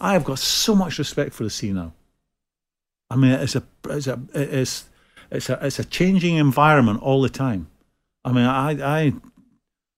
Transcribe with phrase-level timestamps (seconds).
[0.00, 1.92] I have got so much respect for the sea now.
[3.10, 4.84] I mean, it's a it's a it's
[5.30, 7.68] it's a it's a changing environment all the time.
[8.24, 9.12] I mean, I I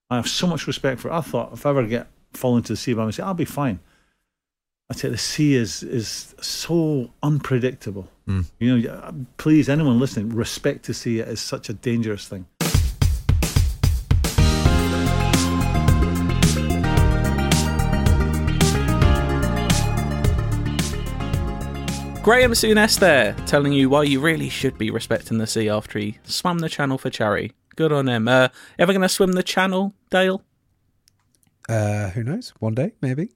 [0.08, 1.08] I have so much respect for.
[1.08, 1.14] It.
[1.14, 3.80] I thought if I ever get fall into the sea by myself, I'll be fine.
[4.90, 8.08] I tell you, the sea is is so unpredictable.
[8.28, 8.44] Mm.
[8.58, 11.20] You know, please, anyone listening, respect the sea.
[11.20, 12.46] It is such a dangerous thing.
[22.30, 26.18] Graham Souness there, telling you why you really should be respecting the sea after he
[26.22, 27.50] swam the channel for Cherry.
[27.74, 28.28] Good on him.
[28.28, 30.40] Uh, ever going to swim the channel, Dale?
[31.68, 32.54] Uh, who knows?
[32.60, 33.30] One day, maybe.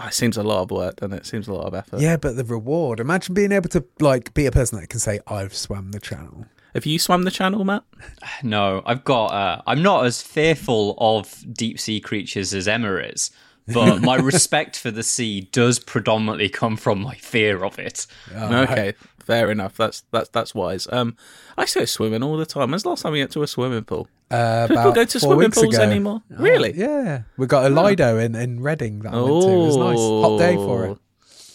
[0.00, 1.22] Oh, it seems a lot of work, doesn't it?
[1.22, 1.98] It seems a lot of effort.
[1.98, 3.00] Yeah, but the reward.
[3.00, 6.46] Imagine being able to like be a person that can say, "I've swam the channel."
[6.74, 7.82] Have you swam the channel, Matt?
[8.44, 9.32] No, I've got.
[9.32, 13.32] Uh, I'm not as fearful of deep sea creatures as Emma is,
[13.72, 18.06] but my respect for the sea does predominantly come from my fear of it.
[18.34, 19.76] okay, fair enough.
[19.76, 20.86] That's that's that's wise.
[20.90, 21.16] Um,
[21.56, 22.70] I go swimming all the time.
[22.70, 24.08] When's the last time we went to a swimming pool?
[24.30, 25.82] Uh, People go to four swimming pools ago.
[25.84, 26.22] anymore?
[26.32, 26.72] Oh, Really?
[26.74, 29.48] Yeah, we got a Lido in in Reading that I went to.
[29.48, 29.98] It was nice.
[29.98, 30.88] Hot day for it.
[30.90, 30.98] Oh,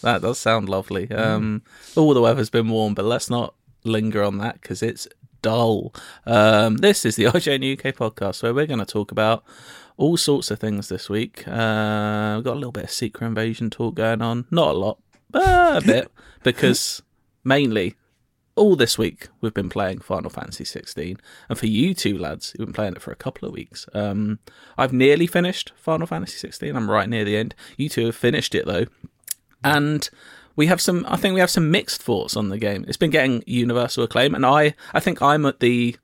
[0.02, 1.10] That does sound lovely.
[1.10, 1.62] Um,
[1.96, 3.54] all the weather's been warm, but let's not
[3.84, 5.06] linger on that because it's
[5.42, 5.94] dull.
[6.26, 9.44] Um, this is the IGN UK podcast where we're going to talk about
[9.96, 11.46] all sorts of things this week.
[11.46, 14.46] Uh, we've got a little bit of Secret Invasion talk going on.
[14.50, 14.98] Not a lot,
[15.30, 16.10] but a bit
[16.42, 17.02] because
[17.44, 17.94] mainly
[18.56, 21.18] all this week we've been playing Final Fantasy 16,
[21.48, 23.86] and for you two lads, you've been playing it for a couple of weeks.
[23.94, 24.38] Um,
[24.76, 26.74] I've nearly finished Final Fantasy 16.
[26.74, 27.54] I'm right near the end.
[27.76, 28.86] You two have finished it though,
[29.62, 30.08] and
[30.56, 31.04] we have some.
[31.08, 32.84] I think we have some mixed thoughts on the game.
[32.86, 35.96] It's been getting universal acclaim, and I, I think I'm at the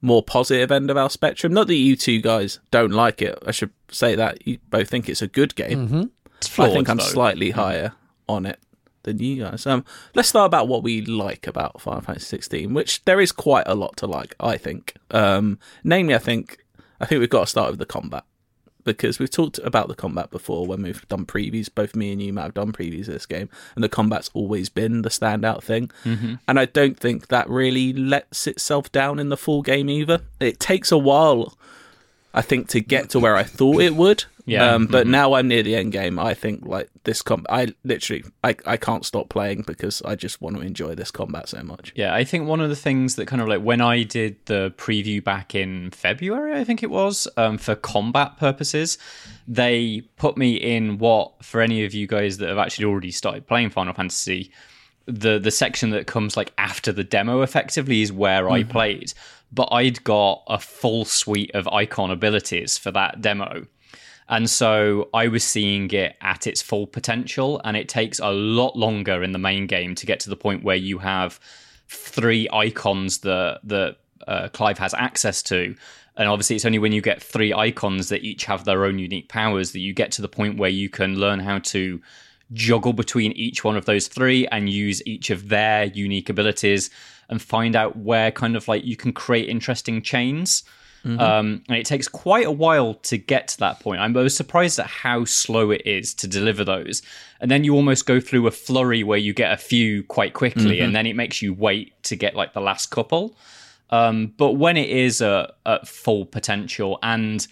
[0.00, 1.52] more positive end of our spectrum.
[1.52, 3.38] Not that you two guys don't like it.
[3.46, 6.10] I should say that you both think it's a good game.
[6.38, 7.04] It's I think I'm though.
[7.04, 7.92] slightly higher
[8.28, 8.60] on it
[9.02, 9.66] than you guys.
[9.66, 13.66] Um, let's start about what we like about Final Fantasy 16, which there is quite
[13.66, 14.34] a lot to like.
[14.38, 16.64] I think, um, namely, I think
[17.00, 18.24] I think we've got to start with the combat
[18.84, 21.68] because we've talked about the combat before when we've done previews.
[21.72, 24.68] Both me and you might have done previews of this game, and the combat's always
[24.68, 25.90] been the standout thing.
[26.04, 26.34] Mm-hmm.
[26.46, 30.20] And I don't think that really lets itself down in the full game either.
[30.40, 31.56] It takes a while.
[32.34, 34.24] I think to get to where I thought it would.
[34.48, 34.72] Yeah.
[34.72, 36.18] Um, but now I'm near the end game.
[36.18, 40.40] I think like this combat, I literally, I, I can't stop playing because I just
[40.40, 41.92] want to enjoy this combat so much.
[41.94, 44.72] Yeah, I think one of the things that kind of like when I did the
[44.76, 48.98] preview back in February, I think it was, um, for combat purposes,
[49.46, 53.46] they put me in what, for any of you guys that have actually already started
[53.46, 54.50] playing Final Fantasy,
[55.06, 59.14] the the section that comes like after the demo effectively is where I played.
[59.50, 63.66] But I'd got a full suite of icon abilities for that demo.
[64.28, 68.76] And so I was seeing it at its full potential, and it takes a lot
[68.76, 71.40] longer in the main game to get to the point where you have
[71.88, 73.96] three icons that that
[74.26, 75.74] uh, Clive has access to.
[76.16, 79.28] And obviously, it's only when you get three icons that each have their own unique
[79.28, 82.00] powers that you get to the point where you can learn how to
[82.52, 86.90] juggle between each one of those three and use each of their unique abilities
[87.28, 90.64] and find out where kind of like you can create interesting chains.
[91.04, 94.00] Um, and it takes quite a while to get to that point.
[94.00, 97.02] I'm- I was surprised at how slow it is to deliver those.
[97.40, 100.80] And then you almost go through a flurry where you get a few quite quickly,
[100.80, 103.36] and then it makes you wait to get like the last couple.
[103.90, 107.46] Um, but when it is at, at full potential and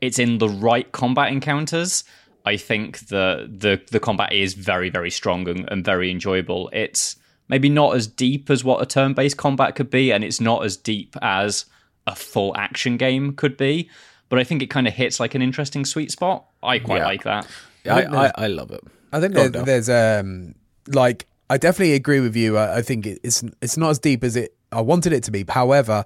[0.00, 2.04] it's in the right combat encounters,
[2.46, 6.70] I think the the the combat is very very strong and, and very enjoyable.
[6.72, 7.16] It's
[7.48, 10.76] maybe not as deep as what a turn-based combat could be, and it's not as
[10.76, 11.66] deep as
[12.06, 13.88] a full action game could be.
[14.28, 16.46] But I think it kind of hits like an interesting sweet spot.
[16.62, 17.04] I quite Yeah.
[17.06, 17.46] like that.
[17.88, 18.80] I, I, I love it.
[19.12, 20.54] I think there, there's um
[20.88, 22.56] like I definitely agree with you.
[22.58, 25.30] I, I think it- it's it's not as deep as it I wanted it to
[25.30, 25.44] be.
[25.48, 26.04] However,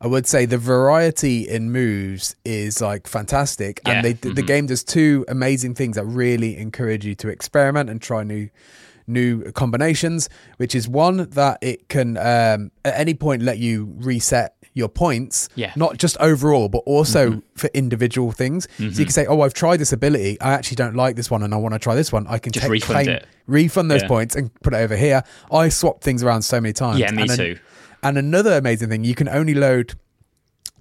[0.00, 3.92] I would say the variety in moves is like fantastic, Yeah.
[3.94, 8.00] and they, the game does two amazing things that really encourage you to experiment and
[8.00, 8.48] try new
[9.06, 10.28] new combinations.
[10.56, 15.48] Which is one that it can um, at any point let you reset your points,
[15.54, 15.72] Yeah.
[15.74, 17.38] not just overall, but also mm-hmm.
[17.54, 18.64] for individual things.
[18.76, 19.02] So you mm-hmm.
[19.04, 20.38] can say, "Oh, I've tried this ability.
[20.40, 22.52] I actually don't like this one, and I want to try this one." I can
[22.52, 23.26] Just take, refund claim, it.
[23.46, 24.08] refund those Yeah.
[24.08, 25.22] points and put it over here.
[25.50, 26.98] I swap things around so many times.
[26.98, 27.58] Yeah, me and too.
[28.02, 29.94] and another amazing thing, you can only load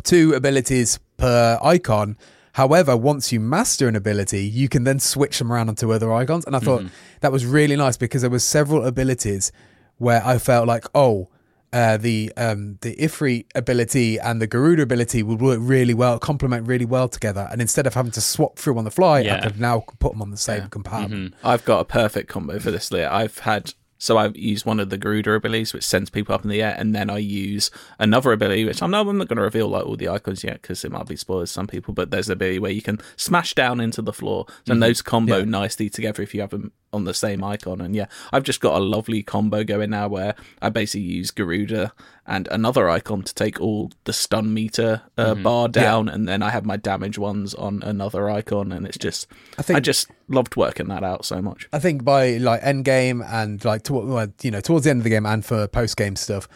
[0.03, 2.18] two abilities per icon.
[2.51, 6.45] However, once you master an ability, you can then switch them around onto other icons.
[6.45, 7.19] And I thought mm-hmm.
[7.21, 9.51] that was really nice because there was several abilities
[9.98, 11.30] where I felt like, oh,
[11.75, 16.66] uh, the um, the Ifrit ability and the Garuda ability would work really well, complement
[16.68, 17.48] really well together.
[17.51, 19.42] And instead of having to swap through on the fly, I Yeah.
[19.42, 21.33] could now put them on the same compartment.
[21.44, 23.10] I've got a perfect combo for this layer.
[23.12, 26.50] I've had so I've used one of the Garuda abilities, which sends people up in
[26.50, 29.42] the air, and then I use another ability, which I'm not, I'm not going to
[29.44, 31.94] reveal like all the icons yet because it might be spoilers to some people.
[31.94, 35.44] But there's an ability where you can smash down into the floor, and those combo
[35.45, 37.81] nicely together if you have them on the same icon.
[37.81, 41.94] And yeah, I've just got a lovely combo going now where I basically use Garuda
[42.25, 46.50] and another icon to take all the stun meter uh, bar down, and then I
[46.50, 49.27] have my damage ones on another icon, and it's just
[49.59, 51.68] I, think- I just loved working that out so much.
[51.71, 55.03] I think by like end game and like to, you know towards the end of
[55.03, 56.48] the game and for post game stuff,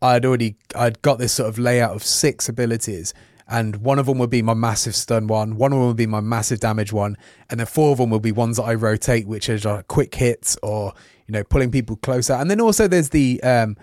[0.00, 3.12] I'd already I'd got this sort of layout of six abilities,
[3.50, 6.06] and one of them would be my massive stun one, one of them would be
[6.06, 7.16] my massive damage one,
[7.50, 10.14] and then four of them will be ones that I rotate, which are like quick
[10.14, 10.94] hits or
[11.26, 13.76] you know pulling people closer, and then also there's the um.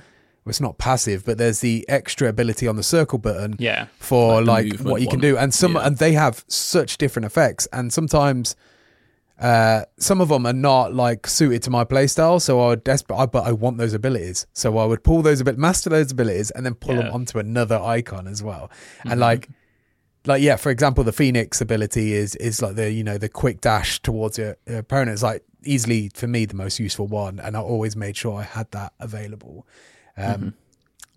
[0.46, 3.88] Well, it's not passive, but there's the extra ability on the circle button Yeah.
[4.00, 5.86] for Like like, what you can do, and some Yeah.
[5.88, 8.56] and they have such different effects, and sometimes
[9.40, 13.18] uh, some of them are not like suited to my playstyle, so I would desperate,
[13.18, 16.12] I, but I want those abilities, so I would pull those a bit, master those
[16.12, 18.70] abilities, and then pull them onto another icon as well,
[19.00, 19.12] Mm-hmm.
[19.12, 19.50] and like.
[20.26, 23.62] Like yeah, for example, the Phoenix ability is is like the you know the quick
[23.62, 27.56] dash towards your, your opponent is like easily for me the most useful one, and
[27.56, 29.66] I always made sure I had that available.
[30.18, 30.50] Um, Mm-hmm.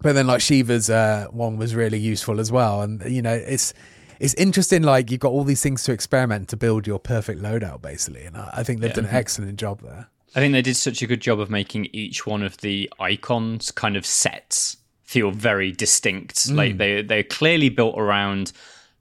[0.02, 3.74] But then like Shiva's uh, one was really useful as well, and you know it's
[4.20, 4.82] it's interesting.
[4.82, 8.36] Like you've got all these things to experiment to build your perfect loadout, basically, and
[8.36, 10.08] I, I think they've done an excellent job there.
[10.34, 13.72] I think they did such a good job of making each one of the icons
[13.72, 16.36] kind of sets feel very distinct.
[16.36, 16.56] Mm.
[16.56, 18.52] Like they they're clearly built around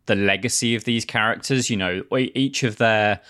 [0.07, 1.69] the legacy of these characters.
[1.69, 3.21] You know, each of their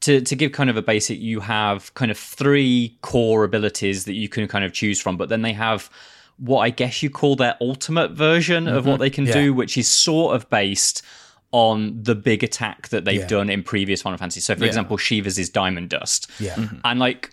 [0.00, 4.14] to to give kind of a basic, you have kind of three core abilities that
[4.14, 5.88] you can kind of choose from, but then they have
[6.38, 9.00] what I guess you call their ultimate version of what mm-hmm.
[9.02, 9.32] they can Yeah.
[9.32, 11.02] do, which is sort of based
[11.50, 13.26] on the big attack that they've Yeah.
[13.26, 14.40] done in previous Final Fantasy.
[14.40, 16.30] So, for example, Shiva's is Diamond Dust.
[16.38, 16.52] Yeah.
[16.52, 16.62] Mm-hmm.
[16.62, 16.76] Mm-hmm.
[16.84, 17.30] And like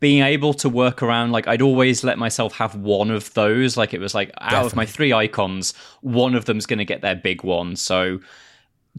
[0.00, 3.76] being able to work around, like I'd always let myself have one of those.
[3.76, 7.00] Like it was like out of my three icons, one of them's going to get
[7.00, 7.74] their big one.
[7.74, 8.20] So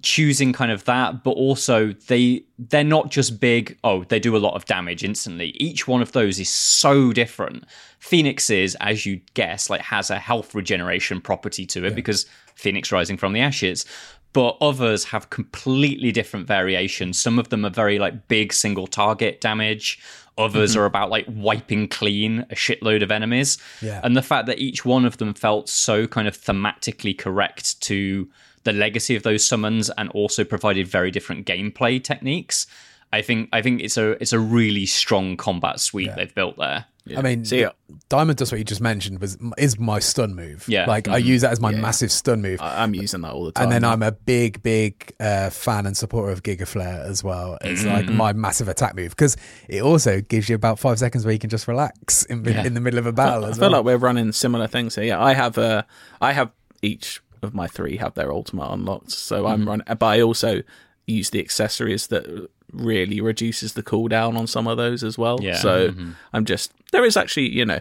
[0.01, 3.77] choosing kind of that, but also they they're not just big.
[3.83, 5.49] Oh, they do a lot of damage instantly.
[5.57, 7.65] Each one of those is so different.
[7.99, 12.25] Phoenix is, as you guess, like has a health regeneration property to it because
[12.55, 13.85] Phoenix rising from the ashes.
[14.33, 17.17] But others have completely different variations.
[17.17, 19.97] Some of them are very like big single target damage.
[20.37, 20.81] Others mm-hmm.
[20.81, 23.57] are about like wiping clean a shitload of enemies.
[23.81, 24.01] Yeah.
[24.03, 28.27] And the fact that each one of them felt so kind of thematically correct to
[28.65, 32.67] the legacy of those summons and also provided very different gameplay techniques.
[33.13, 36.85] I think I think it's a it's a really strong combat suite they've built there.
[37.15, 37.63] I mean, See,
[38.09, 40.65] Diamond Dust, what you just mentioned, was is my stun move.
[40.67, 40.87] Yeah.
[40.87, 42.59] like I use that as my massive stun move.
[42.59, 43.65] I- I'm using that all the time.
[43.65, 47.59] and then I'm a big, big uh, fan and supporter of Giga Flare as well.
[47.61, 49.37] It's like my massive attack move because
[49.69, 52.81] it also gives you about five seconds where you can just relax in, in the
[52.81, 53.83] middle of a battle I as feel well.
[53.83, 55.03] like we're running similar things here.
[55.03, 55.83] Yeah, I have uh,
[56.19, 59.47] I have each of my three have their ultimate unlocked, so Mm-hmm.
[59.47, 59.85] I'm running.
[59.97, 60.61] But I also
[61.07, 65.37] use the accessories that really reduces the cooldown on some of those as well.
[65.41, 65.57] Yeah.
[65.59, 66.11] So Mm-hmm.
[66.33, 67.79] I'm just there is actually you know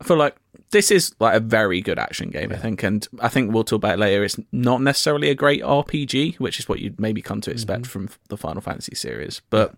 [0.00, 0.36] I feel like
[0.70, 2.52] this is like a very good action game.
[2.52, 4.22] I think, and I think we'll talk about it later.
[4.22, 7.90] It's not necessarily a great RPG, which is what you'd maybe come to expect Mm-hmm.
[8.06, 9.74] from the Final Fantasy series, but.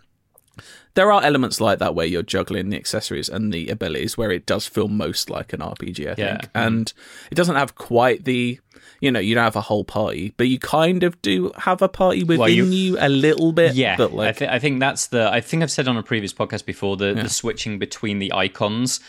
[0.95, 4.47] There are elements like that where you're juggling the accessories and the abilities where it
[4.47, 6.43] does feel most like an RPG, I think.
[6.43, 6.49] Yeah.
[6.55, 6.93] And
[7.31, 8.61] it doesn't have quite the
[9.00, 11.88] you know, you don't have a whole party, but you kind of do have a
[11.88, 13.75] party within you- you, a little bit.
[13.75, 15.33] Yeah, But I, like th- I think that's the.
[15.33, 19.00] I think I've said on a previous podcast before the, the switching between the icons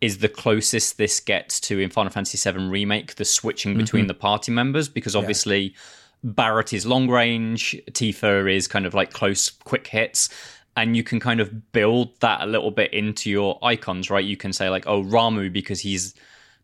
[0.00, 3.16] is the closest this gets to in Final Fantasy VII Remake.
[3.16, 4.08] The switching between mm-hmm.
[4.08, 5.74] the party members because obviously
[6.22, 10.28] Barrett is long range, Tifa is kind of like close, quick hits.
[10.76, 14.24] And you can kind of build that a little bit into your icons, right?
[14.24, 16.14] You can say like, oh, Ramuh because he's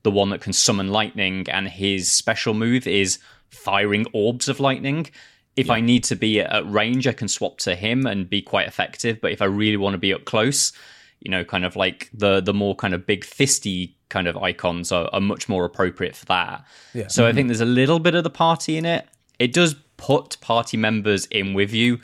[0.04, 3.18] the one that can summon lightning, and his special move is
[3.50, 5.10] firing orbs of lightning.
[5.56, 8.68] If I need to be at range, I can swap to him and be quite
[8.68, 9.20] effective.
[9.20, 10.72] But if I really want to be up close,
[11.20, 14.92] you know, kind of like the the more kind of big fisty kind of icons
[14.92, 16.64] are, are much more appropriate for that.
[16.94, 17.08] Yeah.
[17.08, 17.36] So I mm-hmm.
[17.36, 19.08] think there's a little bit of the party in it.
[19.38, 21.98] It does put party members in with you.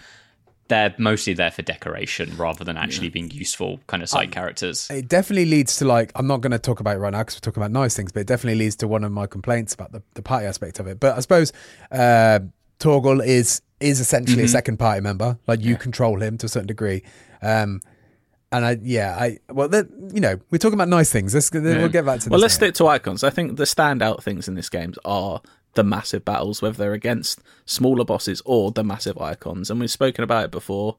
[0.69, 4.89] They're mostly there for decoration rather than actually being useful kind of side characters.
[4.91, 7.37] it definitely leads to like I'm not going to talk about it right now because
[7.37, 9.93] we're talking about nice things, but it definitely leads to one of my complaints about
[9.93, 10.99] the, the party aspect of it.
[10.99, 11.53] But I suppose
[11.91, 12.41] uh,
[12.79, 15.39] Torgal is is essentially a second party member.
[15.47, 17.03] Like you control him to a certain degree.
[17.43, 17.81] Um,
[18.53, 21.35] and I yeah I well that you know we're talking about nice things.
[21.35, 22.31] Let's we'll get back to this.
[22.31, 22.75] Well, let's in minute.
[22.77, 23.25] stick to icons.
[23.25, 25.41] I think the standout things in this game are
[25.75, 29.71] the massive battles, whether they're against smaller bosses or the massive icons.
[29.71, 30.97] And we've spoken about it before.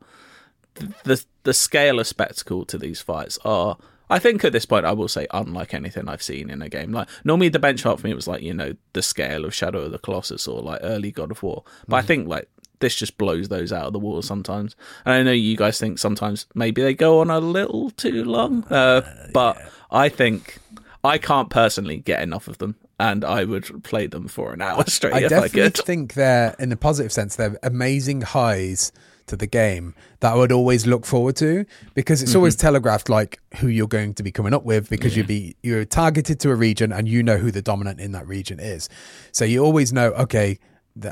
[0.75, 3.77] The the, the scale of spectacle to these fights are.
[4.09, 6.91] I think at this point, I will say, unlike anything I've seen in a game.
[6.91, 9.91] Like normally, the benchmark for me was like you know the scale of Shadow of
[9.91, 11.63] the Colossus or like early God of War.
[11.87, 12.49] But I think like
[12.83, 14.75] this just blows those out of the water sometimes.
[15.05, 18.65] And I know you guys think sometimes maybe they go on a little too long,
[18.65, 19.57] uh, but
[19.89, 20.59] I think
[21.03, 22.75] I can't personally get enough of them,
[23.11, 25.77] and I would play them for an hour straight I if I definitely could.
[25.85, 28.91] think they're, in a positive sense, they're amazing highs
[29.27, 32.67] to the game that I would always look forward to because it's always Mm-hmm.
[32.67, 36.39] telegraphed like who you're going to be coming up with because you'd be you're targeted
[36.41, 38.89] to a region and you know who the dominant in that region is.
[39.31, 40.59] So you always know, okay,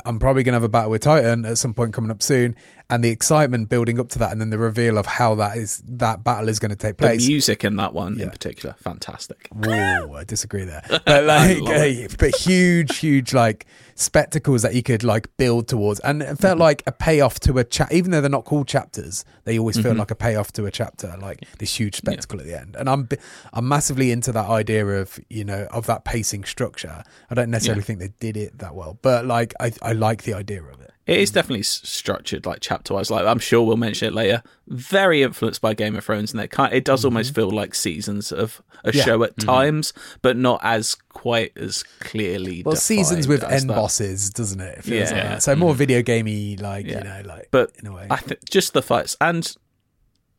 [0.05, 2.55] I'm probably going to have a battle with Titan at some point coming up soon,
[2.91, 5.81] and the excitement building up to that, and then the reveal of how that is
[5.87, 7.25] that battle is going to take The place.
[7.25, 9.47] music in that one in particular, fantastic.
[9.53, 10.83] Whoa, I disagree there.
[11.05, 16.37] But like, but huge, huge like spectacles that you could like build towards, and it
[16.37, 16.61] felt mm-hmm.
[16.61, 17.91] like a payoff to a chat.
[17.93, 19.99] Even though they're not called chapters, they always feel mm-hmm.
[19.99, 22.75] like a payoff to a chapter, like this huge spectacle at the end.
[22.75, 23.07] And I'm,
[23.53, 27.03] I'm massively into that idea of you know of that pacing structure.
[27.29, 30.33] I don't necessarily think they did it that well, but like I, I like the
[30.33, 30.91] idea of it.
[31.07, 33.09] It is definitely structured like chapter wise.
[33.09, 34.43] Like I'm sure we'll mention it later.
[34.67, 38.31] Very influenced by Game of Thrones, and it kind it does almost feel like seasons
[38.31, 38.97] of a Mm-hmm.
[38.97, 39.03] Yeah.
[39.03, 39.09] Mm-hmm.
[39.11, 39.93] show at times,
[40.23, 42.63] but not as quite as clearly.
[42.65, 43.75] Well, seasons with end that.
[43.75, 44.79] bosses, doesn't it?
[44.79, 45.37] It feels like Yeah.
[45.39, 46.99] So more video gamey, like Yeah.
[46.99, 48.07] you know, like but in a way.
[48.09, 49.55] I think just the fights and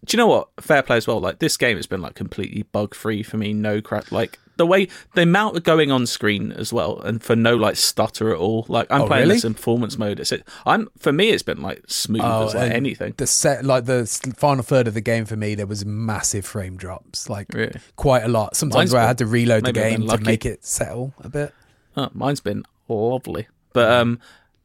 [0.04, 0.48] do you know what?
[0.60, 1.20] Fair play as well.
[1.20, 3.52] Like this game has been like completely bug free for me.
[3.52, 4.10] No crap.
[4.10, 7.76] Like the way the amount of going on screen as well, and for no like
[7.76, 8.66] stutter at all.
[8.68, 9.34] Like I'm Oh, playing really?
[9.36, 10.20] this in performance mode.
[10.20, 13.14] It's it, I'm for me it's been like smooth as like anything.
[13.16, 14.06] The set, like the
[14.36, 17.80] final third of the game for me, there was massive frame drops, like Really?
[17.96, 18.56] quite a lot.
[18.56, 21.28] Sometimes Mine's where I had to reload the been game to make it settle a
[21.28, 21.54] bit.
[21.96, 23.48] Oh, mine's been lovely.
[23.72, 24.18] But um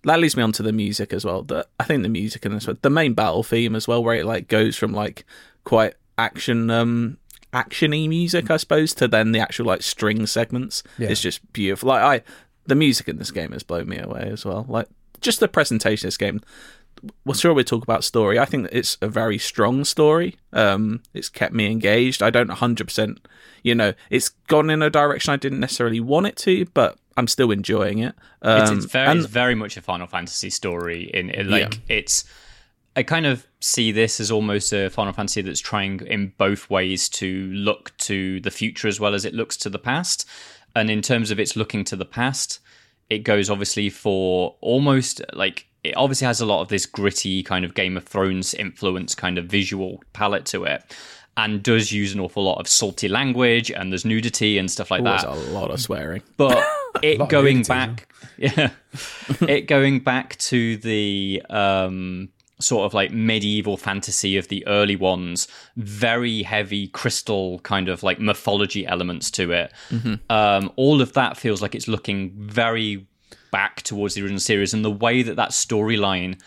[0.04, 1.44] that leads me on to the music as well.
[1.44, 4.16] The, I think the music in this one, the main battle theme as well, where
[4.16, 5.26] it like goes from like
[5.66, 7.18] quite action um
[7.54, 10.84] actiony music, I suppose, to then the actual like string segments.
[10.98, 11.10] Yeah.
[11.10, 11.90] It's just beautiful.
[11.90, 12.32] Like I
[12.66, 14.66] the music in this game has blown me away as well.
[14.68, 14.88] Like
[15.22, 16.42] just the presentation of this game.
[17.26, 18.40] Well, sure, we talk about story.
[18.40, 20.36] I think that it's a very strong story.
[20.52, 22.24] Um, it's kept me engaged.
[22.24, 23.20] I don't 100%,
[23.62, 27.28] you know, it's gone in a direction I didn't necessarily want it to, but I'm
[27.28, 28.16] still enjoying it.
[28.42, 31.04] It's, Um, it's very, and- it's very much a Final Fantasy story.
[31.14, 32.24] In, in like, it's.
[32.98, 37.08] I kind of see this as almost a Final Fantasy that's trying in both ways
[37.10, 40.28] to look to the future as well as it looks to the past.
[40.76, 42.60] And in terms of its looking to the past,
[43.12, 47.64] it goes obviously for almost like it obviously has a lot of this gritty kind
[47.64, 50.84] of Game of Thrones influence kind of visual palette to it.
[51.38, 55.04] And does use an awful lot of salty language and there's nudity and stuff like
[55.04, 55.22] that.
[55.22, 56.24] There's that a lot of swearing.
[56.36, 56.66] but
[57.04, 58.72] it going back yeah
[59.42, 65.48] it going back to the um sort of like medieval fantasy of the early ones
[65.76, 69.72] very heavy crystal kind of like mythology elements to it
[70.30, 73.06] um all of that feels like it's looking very
[73.52, 76.40] back towards the original series and the way that that storyline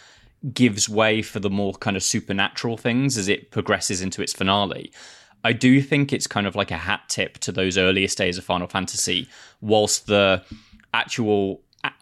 [0.55, 4.91] gives way for the more kind of supernatural things as it progresses into its finale.
[5.45, 8.45] I do think it's kind of like a hat tip to those earliest days of
[8.45, 9.29] Final Fantasy,
[9.61, 10.43] whilst the
[10.95, 11.93] actual a-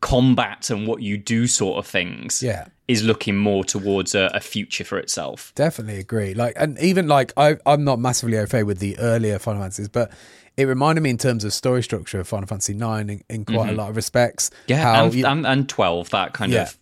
[0.00, 2.66] combat and what you do sort of things Yeah.
[2.88, 5.52] Is looking more towards a, a future for itself.
[5.54, 6.34] Definitely agree.
[6.34, 9.88] Like, and even like I, I'm not massively au fait with the earlier Final Fantasies,
[9.88, 10.10] but
[10.56, 13.68] it reminded me in terms of story structure of Final Fantasy Nine in, in quite
[13.70, 14.48] a lot of respects.
[14.50, 14.64] Mm-hmm.
[14.70, 16.62] Yeah, how and, you- and, and twelve that kind Yeah.
[16.62, 16.78] of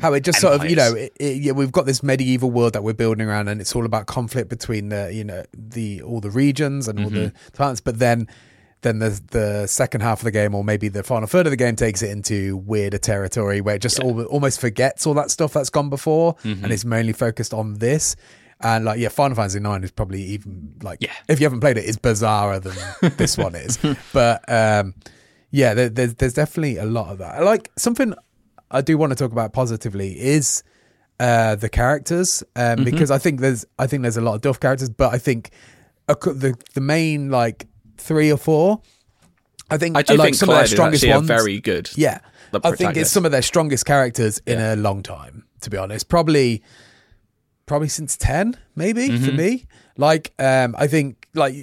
[0.00, 2.72] how it just sort of you know it, it, yeah we've got this medieval world
[2.72, 6.20] that we're building around and it's all about conflict between the you know the all
[6.20, 8.26] the regions and all the planets but then
[8.82, 11.56] then the the second half of the game or maybe the final third of the
[11.56, 15.52] game takes it into weirder territory where it just al- almost forgets all that stuff
[15.52, 18.16] that's gone before and it's mainly focused on this.
[18.60, 21.12] And like yeah Final Fantasy 9 is probably even like Yeah.
[21.28, 23.78] if you haven't played it it's bizarrer than this one is.
[24.12, 24.94] But um
[25.50, 27.42] yeah there, there's there's definitely a lot of that.
[27.44, 28.14] Like something
[28.70, 30.62] I do want to talk about positively is
[31.20, 32.78] uh, the characters Mm-hmm.
[32.80, 35.18] um, because I think there's I think there's a lot of Duff characters, but I
[35.18, 35.50] think
[36.08, 37.67] the the main like
[37.98, 38.80] three or four,
[39.70, 41.26] I think I do like think some Clive of their is strongest ones.
[41.26, 41.90] very good.
[41.96, 42.20] yeah,
[42.64, 45.44] I think it's some of their strongest characters in a long time.
[45.62, 46.62] To be honest, probably
[47.66, 49.24] probably since 10 maybe Mm-hmm.
[49.26, 49.66] for me
[49.98, 51.54] like um i think like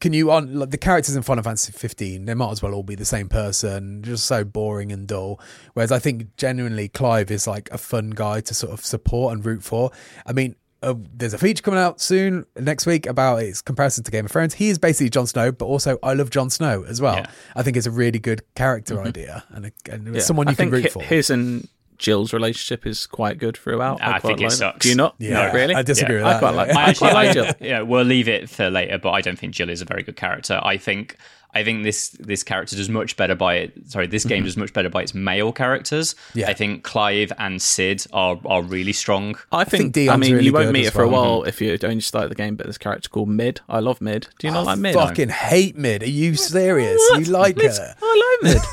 [0.00, 2.82] can you on like, the characters in final fantasy 15 they might as well all
[2.82, 5.38] be the same person just so boring and dull
[5.74, 9.44] whereas i think genuinely clive is like a fun guy to sort of support and
[9.44, 9.90] root for
[10.24, 14.10] i mean uh, there's a feature coming out soon next week about its comparison to
[14.10, 14.54] Game of Thrones.
[14.54, 17.16] He is basically Jon Snow, but also I love Jon Snow as well.
[17.16, 17.26] Yeah.
[17.56, 20.14] I think it's a really good character idea and, a, and Mm-hmm.
[20.16, 20.20] Yeah.
[20.20, 21.02] someone you I can think root hi- for.
[21.02, 24.02] His and Jill's relationship is quite good throughout.
[24.02, 24.56] I quite think it like that.
[24.56, 24.78] sucks.
[24.82, 25.14] Do you not?
[25.18, 25.46] Yeah.
[25.46, 25.74] No, really?
[25.74, 26.24] I disagree Yeah.
[26.24, 26.68] with I quite like.
[26.68, 26.78] yeah.
[26.78, 27.46] I I quite like Jill.
[27.60, 30.16] yeah, we'll leave it for later, but I don't think Jill is a very good
[30.16, 30.60] character.
[30.62, 31.16] I think
[31.54, 33.72] I think this this character does much better by it.
[33.90, 36.14] Sorry, this game does much better by its male characters.
[36.14, 36.38] Mm-hmm.
[36.40, 36.48] Yeah.
[36.48, 39.36] I think Clive and Cid are are really strong.
[39.52, 40.10] I think think.
[40.10, 41.38] I, mean, really you won't good meet it for a well.
[41.40, 42.56] while if you only start the game.
[42.56, 43.60] But this character called Mid.
[43.68, 44.28] I love Mid.
[44.38, 44.94] Do you not like Mid?
[44.94, 46.02] fucking hate mid.
[46.02, 47.00] Are you serious?
[47.16, 47.94] You like Mid's- her?
[48.02, 48.62] I like Mid.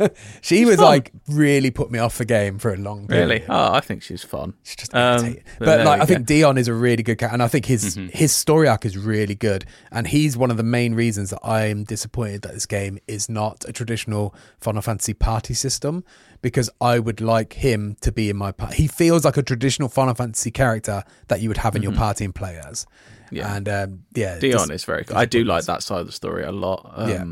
[0.00, 0.08] Yeah,
[0.40, 3.28] She was like really put me off the game for a long period.
[3.28, 3.44] really.
[3.48, 4.54] Oh, I think she's fun.
[4.62, 6.26] She's just Um, but but like, we I think.
[6.26, 8.08] Dion is a really good cat, and I think his Mm-hmm.
[8.08, 11.84] his story arc is really good, and he's one of the main reasons that I'm
[11.84, 16.04] disappointed that this game is not a traditional Final Fantasy party system
[16.42, 18.76] because I would like him to be in my party.
[18.76, 22.24] He feels like a traditional Final Fantasy character that you would have in your party
[22.24, 22.84] and play as.
[23.26, 23.36] Mm-hmm.
[23.36, 23.56] Yeah.
[23.56, 25.16] and um, yeah, Dion just- is very good.
[25.16, 26.90] I do like that side of the story a lot.
[26.94, 27.24] Um, Yeah.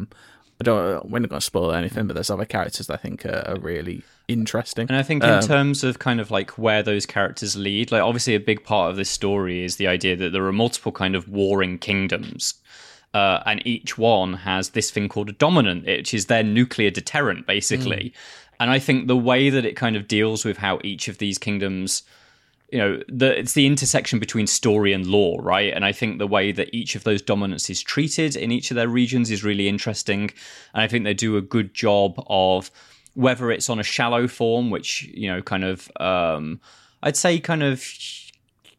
[0.58, 1.10] I don't.
[1.10, 3.58] We're not going to spoil anything, but there's other characters that I think are, are
[3.60, 4.86] really interesting.
[4.88, 8.00] And I think in Um, terms of kind of like where those characters lead, like
[8.02, 11.14] obviously a big part of this story is the idea that there are multiple kind
[11.14, 12.54] of warring kingdoms.
[13.16, 17.46] Uh, and each one has this thing called a dominant, which is their nuclear deterrent,
[17.46, 18.12] basically.
[18.60, 21.38] And I think the way that it kind of deals with how each of these
[21.38, 22.02] kingdoms,
[22.70, 25.72] you know, the, it's the intersection between story and lore, right?
[25.72, 28.74] And I think the way that each of those dominants is treated in each of
[28.74, 30.30] their regions is really interesting.
[30.74, 32.70] And I think they do a good job of
[33.14, 36.60] whether it's on a shallow form, which you know, kind of, um,
[37.02, 37.80] I'd say, kind of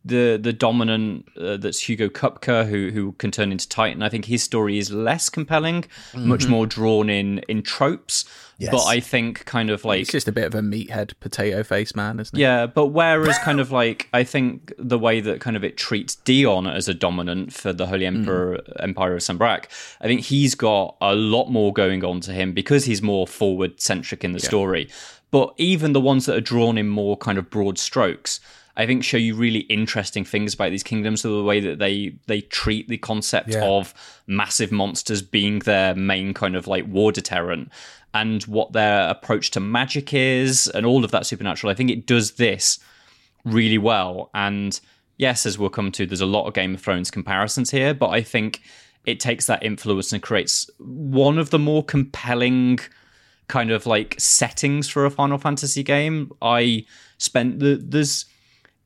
[0.08, 4.02] the the dominant uh, that's Hugo Kupka, who who can turn into Titan.
[4.02, 8.26] I think his story is less compelling, much more drawn in in tropes.
[8.60, 8.72] Yes.
[8.72, 11.96] But I think kind of like He's just a bit of a meathead potato face
[11.96, 12.42] man, isn't he?
[12.42, 16.16] yeah, but whereas kind of like I think the way that kind of it treats
[16.16, 19.66] Dion as a dominant for the Holy Emperor Empire of Sanbreque,
[20.02, 23.80] I think he's got a lot more going on to him because he's more forward
[23.80, 24.90] centric in the story.
[25.30, 28.40] But even the ones that are drawn in more kind of broad strokes,
[28.78, 31.22] I think show you really interesting things about these kingdoms.
[31.22, 33.64] So the way that they they treat the concept Yeah.
[33.66, 33.94] of
[34.28, 37.72] massive monsters being their main kind of like war deterrent
[38.14, 41.72] and what their approach to magic is and all of that supernatural.
[41.72, 42.80] I think it does this
[43.44, 44.30] really well.
[44.34, 44.80] And
[45.18, 48.10] yes, as we'll come to, there's a lot of Game of Thrones comparisons here, but
[48.10, 48.62] I think
[49.06, 52.80] it takes that influence and creates one of the more compelling
[53.48, 56.32] kind of like settings for a Final Fantasy game.
[56.42, 56.86] I
[57.18, 58.26] spent the there's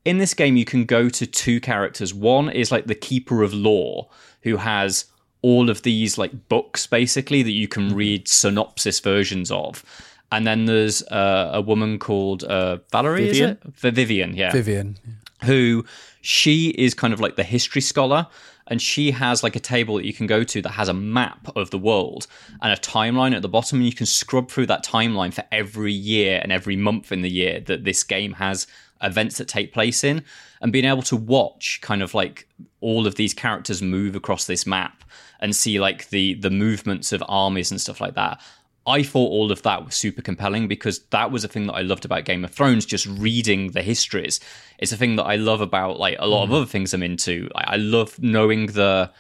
[0.05, 2.13] in this game you can go to two characters.
[2.13, 4.09] One is like the keeper of lore
[4.41, 5.05] who has
[5.41, 9.83] all of these like books basically that you can read synopsis versions of.
[10.31, 13.49] And then there's uh, a woman called uh, Valerie, Vivian?
[13.75, 13.93] is it?
[13.93, 14.97] Vivian, yeah Vivian.
[15.43, 15.85] who
[16.21, 18.27] she is kind of like the history scholar
[18.67, 21.49] and she has like a table that you can go to that has a map
[21.57, 22.27] of the world
[22.61, 25.91] and a timeline at the bottom and you can scrub through that timeline for every
[25.91, 28.67] year and every month in the year that this game has
[29.03, 30.23] events that take place in
[30.61, 32.47] and being able to watch kind of like
[32.79, 35.03] all of these characters move across this map
[35.39, 38.39] and see like the the movements of armies and stuff like that
[38.87, 41.81] I thought all of that was super compelling because that was a thing that I
[41.81, 44.39] loved about Game of Thrones, just reading the histories.
[44.79, 46.55] It's a thing that I love about like a lot of mm.
[46.55, 47.47] other things I'm into.
[47.53, 49.11] I, I love knowing the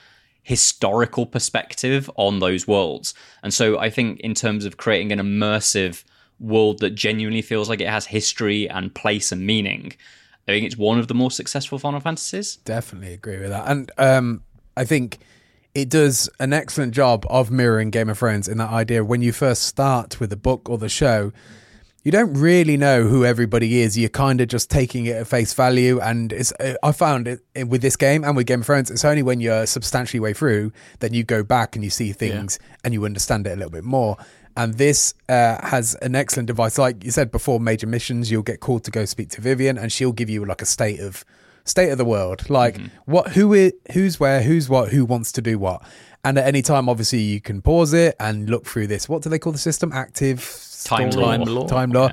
[0.41, 3.13] historical perspective on those worlds.
[3.43, 6.03] And so I think in terms of creating an immersive
[6.41, 9.93] world that genuinely feels like it has history and place and meaning,
[10.47, 12.57] I think it's one of the more successful Final Fantasies.
[12.57, 13.69] Definitely agree with that.
[13.69, 14.43] And um,
[14.75, 15.19] I think
[15.75, 19.31] it does an excellent job of mirroring Game of Thrones in that idea when you
[19.31, 21.31] first start with the book or the show,
[22.03, 23.95] you don't really know who everybody is.
[23.97, 25.99] You're kind of just taking it at face value.
[26.01, 28.89] And it's, uh, I found it it- with this game and with Game of Thrones,
[28.89, 32.57] it's only when you're substantially way through that you go back and you see things
[32.83, 34.17] and you understand it a little bit more.
[34.57, 36.77] And this uh, has an excellent device.
[36.77, 39.91] Like you said before, major missions, you'll get called to go speak to Vivian, and
[39.91, 41.23] she'll give you like a state of
[41.63, 45.41] state of the world, like what, who, i- who's where, who's what, who wants to
[45.43, 45.81] do what.
[46.23, 49.07] And at any time, obviously, you can pause it and look through this.
[49.07, 49.91] What do they call the system?
[49.93, 50.39] Active
[50.83, 51.23] Time Lore.
[51.37, 51.67] Time Lore.
[51.67, 52.09] Time Lore.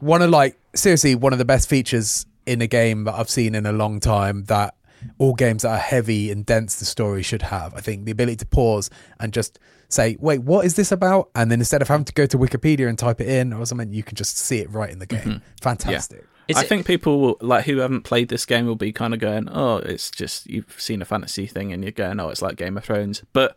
[0.00, 3.54] One of like seriously one of the best features in a game that I've seen
[3.54, 4.74] in a long time that
[5.18, 7.74] all games that are heavy and dense the story should have.
[7.74, 9.58] I think the ability to pause and just
[9.90, 12.88] say, "Wait, what is this about?" And then instead of having to go to Wikipedia
[12.88, 15.20] and type it in or something, you can just see it right in the game.
[15.20, 15.38] Mm-hmm.
[15.60, 16.26] Fantastic.
[16.48, 19.14] Is I it- think people will, like who haven't played this game will be kind
[19.14, 22.42] of going, "Oh, it's just you've seen a fantasy thing and you're going, oh, it's
[22.42, 23.56] like Game of Thrones." But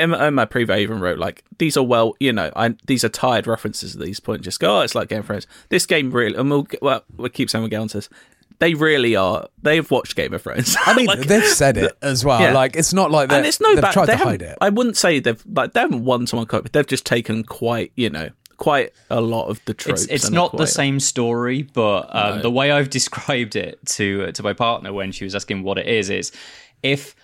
[0.00, 2.74] in, in oh, my preview, I even wrote like these are well, you know, I,
[2.86, 4.44] these are tired references at these points.
[4.44, 5.46] Just go, oh, it's like Game of Thrones.
[5.68, 8.08] This game really, and we'll well, we keep saying we'll get onto this.
[8.60, 9.48] They really are.
[9.62, 10.76] They've watched Game of Thrones.
[10.86, 12.40] I mean, Like, they've said it as well.
[12.40, 12.52] Yeah.
[12.52, 13.92] Like it's not like they and it's no they've bad.
[13.92, 14.58] tried They to haven't, hide it.
[14.60, 17.90] I wouldn't say they've like they haven't won someone quite, but they've just taken quite,
[17.96, 20.02] you know, quite a lot of the tropes.
[20.04, 24.30] it's, it's and not the same story, but um, the way I've described it to
[24.32, 26.30] to my partner when she was asking what it is is
[26.82, 27.16] if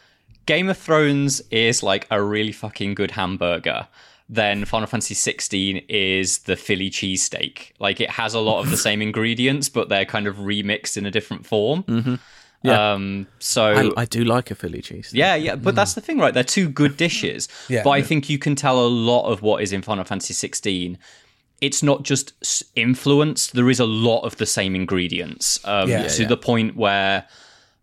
[0.47, 3.89] Game of Thrones is like a really fucking good hamburger.
[4.29, 7.71] Then Final Fantasy 16 is the Philly cheesesteak.
[7.79, 11.07] Like it has a lot of the same ingredients, but they're kind of remixed in
[11.07, 11.85] a different form.
[11.85, 12.15] Mm-hmm.
[12.63, 12.93] Yeah.
[12.95, 15.11] Um, so I, I do like a Philly cheese.
[15.15, 16.35] yeah, yeah, but that's the thing, right?
[16.35, 17.49] They're two good dishes.
[17.69, 17.83] Yeah.
[17.85, 20.99] but I think you can tell a lot of what is in Final Fantasy 16.
[21.61, 22.33] It's not just
[22.75, 23.55] influenced.
[23.55, 26.09] There is a lot of the same ingredients um, Yeah.
[26.09, 26.29] to Yeah.
[26.29, 27.27] the point where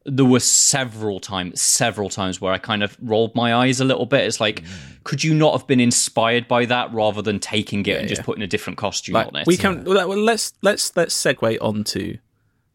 [0.05, 4.05] there were several times, several times where I kind of rolled my eyes a little
[4.05, 4.25] bit.
[4.25, 5.03] It's like, mm.
[5.03, 8.43] could you not have been inspired by that rather than taking it and just putting
[8.43, 9.47] a different costume Like, on it?
[9.47, 12.17] we can well, let's let's let's segue onto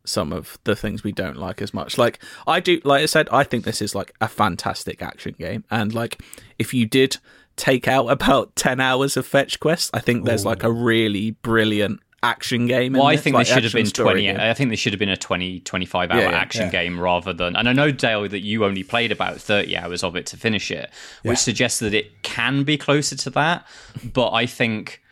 [0.05, 1.99] some of the things we don't like as much.
[1.99, 5.65] Like I do, like I said, I think this is like a fantastic action game,
[5.71, 6.21] and like
[6.59, 7.19] if you did
[7.57, 12.01] take out about ten hours of fetch quests, I think there's like a really brilliant
[12.23, 12.95] action game.
[12.95, 14.23] Well, I think like this should have been 20.
[14.23, 14.37] game.
[14.41, 16.71] I think this should have been a 20, 25 hour Yeah, yeah, action yeah.
[16.71, 17.55] game rather than.
[17.57, 20.71] And I know, Dale, that you only played about 30 hours of it to finish
[20.71, 20.91] it,
[21.23, 23.67] which suggests that it can be closer to that.
[24.13, 25.03] But I think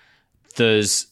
[0.57, 1.07] there's.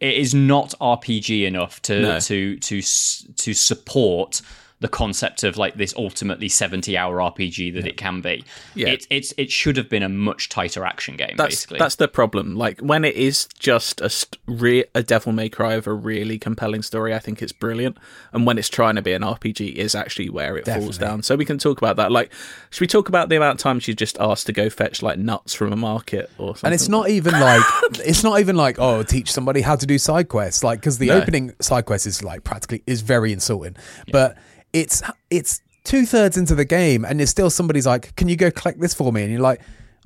[0.00, 2.20] It is not RPG enough to No.
[2.20, 4.40] to to to support
[4.80, 8.44] the concept of like this ultimately 70 hour RPG that it can be.
[8.74, 8.88] Yeah.
[8.88, 11.78] It, it's it should have been a much tighter action game, That's basically.
[11.78, 12.56] that's the problem.
[12.56, 16.38] Like when it is just a st- re- a Devil May Cry of a really
[16.38, 17.98] compelling story, I think it's brilliant.
[18.32, 21.22] And when it's trying to be an RPG, is actually where it falls down.
[21.22, 22.10] So we can talk about that.
[22.10, 22.32] Like,
[22.70, 25.18] should we talk about the amount of times you just asked to go fetch like
[25.18, 26.68] nuts from a market or something?
[26.68, 27.62] And it's not even like
[28.06, 31.08] it's not even like oh teach somebody how to do side quests like because the
[31.08, 31.18] No.
[31.20, 33.76] opening side quest is like practically is very insulting,
[34.10, 34.38] but
[34.72, 38.50] it's it's two thirds into the game and there's still somebody's like can you go
[38.50, 39.22] collect this for me?
[39.22, 39.60] And you're like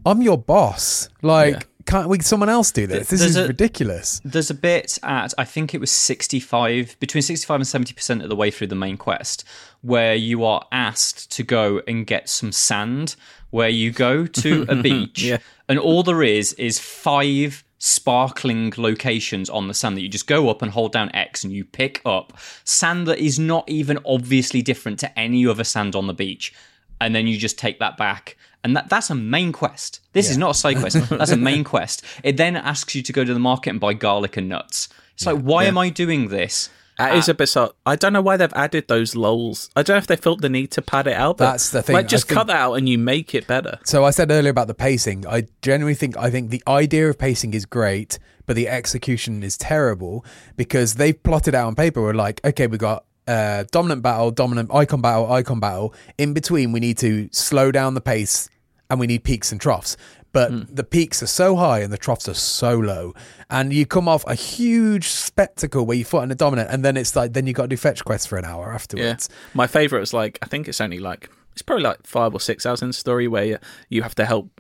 [0.07, 1.09] I'm your boss.
[1.23, 1.61] Like Yeah.
[1.87, 3.09] can't we someone else do this?
[3.09, 4.21] This There's is a- ridiculous.
[4.25, 8.29] There's a bit at I think it was 65 between 65 and 70 percent of
[8.29, 9.45] the way through the main quest
[9.83, 13.17] where you are asked to go and get some sand
[13.51, 15.23] where you go to a beach.
[15.23, 15.39] Yeah.
[15.69, 20.49] and all there is is five sparkling locations on the sand that you just go
[20.49, 22.33] up and hold down X and you pick up
[22.65, 26.55] sand that is not even obviously different to any other sand on the beach.
[26.99, 28.39] And then you just take that back.
[28.63, 30.01] And that, that's a main quest.
[30.15, 30.97] This is not a side quest.
[31.11, 32.03] That's a main quest.
[32.23, 34.89] It then asks you to go to the market and buy garlic and nuts.
[35.13, 37.71] It's like why am i doing this That is a bizarre.
[37.85, 39.71] I don't know why they've added those lols.
[39.75, 41.39] I don't know if they felt the need to pad it out.
[41.39, 43.79] But That's the thing, Like, just think- cut that out and you make it better.
[43.85, 45.27] So I said earlier about the pacing.
[45.27, 49.57] I genuinely think I think the idea of pacing is great, but the execution is
[49.57, 50.25] terrible
[50.57, 52.01] because they've plotted out on paper.
[52.01, 55.95] We're like, okay, we got uh, dominant battle, dominant icon battle, icon battle.
[56.19, 58.49] In between, we need to slow down the pace,
[58.91, 59.97] and we need peaks and troughs.
[60.35, 60.63] But Hmm.
[60.69, 63.15] the peaks are so high and the troughs are so low,
[63.49, 66.97] and you come off a huge spectacle where you fought in a dominant, and then
[66.99, 68.75] it's like then you got to do fetch quests for an hour Yeah.
[68.75, 69.29] afterwards.
[69.55, 72.67] My favorite was like I think it's only like it's probably like five or six
[72.67, 74.51] hours in the story where you have to help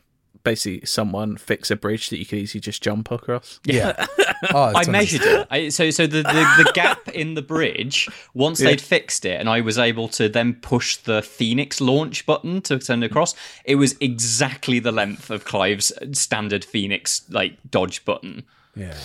[0.44, 3.60] basically someone fix a bridge that you could easily just jump across.
[3.64, 4.06] Yeah,
[4.52, 5.46] Oh, I measured it.
[5.50, 8.08] I, so, so the, the, the gap in the bridge.
[8.34, 12.60] Once they'd fixed it, and I was able to then push the Phoenix launch button
[12.62, 13.10] to send mm-hmm.
[13.10, 18.44] across, it was exactly the length of Clive's standard Phoenix like dodge button.
[18.76, 18.96] Yeah.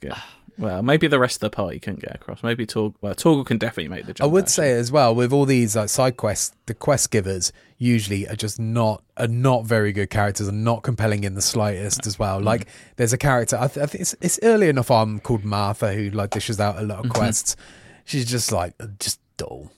[0.00, 0.12] Good.
[0.14, 0.26] Ah.
[0.60, 2.42] Well, maybe the rest of the party can get across.
[2.42, 2.94] Maybe Torg.
[3.00, 4.28] Well, Torgal can definitely make the jump.
[4.28, 4.52] I would actually.
[4.52, 8.60] say as well with all these like side quests, the quest givers usually are just
[8.60, 12.40] not are not very good characters and not compelling in the slightest as well.
[12.40, 15.94] Like there's a character I, th- I think it's, it's early enough on called Martha
[15.94, 17.12] who like dishes out a lot of mm-hmm.
[17.12, 17.56] quests.
[18.04, 19.72] She's just like just dull.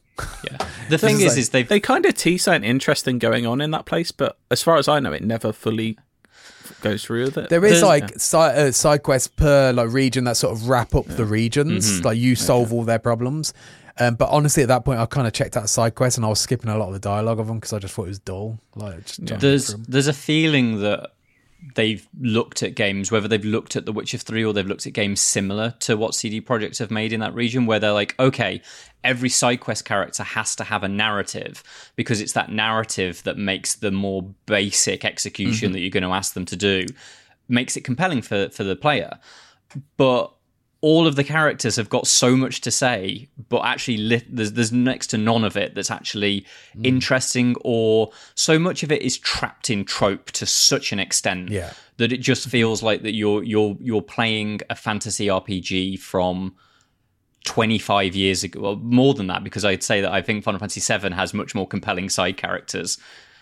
[0.44, 0.58] Yeah.
[0.88, 3.60] The thing is is, like- is they've they kind of tease something interesting going on
[3.60, 5.96] in that place, but as far as I know, it never fully
[6.82, 7.48] goes through with it.
[7.48, 10.94] There is There's- like side, uh, side quests per like region that sort of wrap
[10.94, 12.04] up the regions.
[12.04, 13.54] Like you solve all their problems.
[13.98, 16.28] Um, but honestly, at that point, I kind of checked out side quests and I
[16.28, 18.18] was skipping a lot of the dialogue of them because I just thought it was
[18.18, 18.58] dull.
[18.74, 21.10] Like just jumping there's there's a feeling that
[21.74, 24.92] they've looked at games, whether they've looked at The Witcher 3 or they've looked at
[24.92, 28.60] games similar to what CD Projekt have made in that region, where they're like, okay,
[29.04, 31.62] every side quest character has to have a narrative
[31.96, 35.74] because it's that narrative that makes the more basic execution mm-hmm.
[35.74, 36.86] that you're going to ask them to do,
[37.48, 39.18] makes it compelling for, for the player.
[39.96, 40.32] But
[40.82, 44.72] all of the characters have got so much to say, but actually li- there's there's
[44.72, 46.44] next to none of it that's actually
[46.76, 46.84] Mm.
[46.86, 51.72] interesting, or so much of it is trapped in trope to such an extent Yeah.
[51.98, 56.54] that it just feels like that you're you're you're playing a fantasy RPG from
[57.44, 60.80] 25 years ago, well, more than that, because I'd say that I think Final Fantasy
[60.80, 62.98] VII has much more compelling side characters.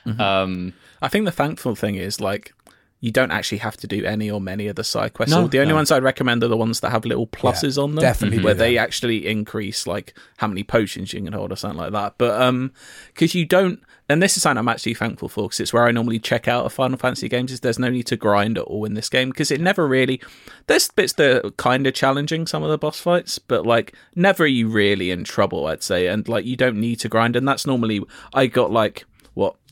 [0.06, 0.20] Mm-hmm.
[0.20, 0.72] Um,
[1.02, 2.54] I think the thankful thing is like
[3.00, 5.34] you don't actually have to do any or many of the side quests.
[5.34, 5.76] No, the only no.
[5.76, 8.54] ones I'd recommend are the ones that have little pluses on them, definitely do where
[8.54, 12.14] they actually increase like how many potions you can hold or something like that.
[12.18, 12.72] But um,
[13.08, 15.92] because you don't, and this is something I'm actually thankful for because it's where I
[15.92, 17.52] normally check out of Final Fantasy games.
[17.52, 20.20] Is there's no need to grind at all in this game because it never really.
[20.66, 24.44] There's bits that are kind of challenging some of the boss fights, but like never
[24.44, 25.66] are you really in trouble.
[25.66, 28.02] I'd say, and like you don't need to grind, and that's normally
[28.34, 29.06] I got like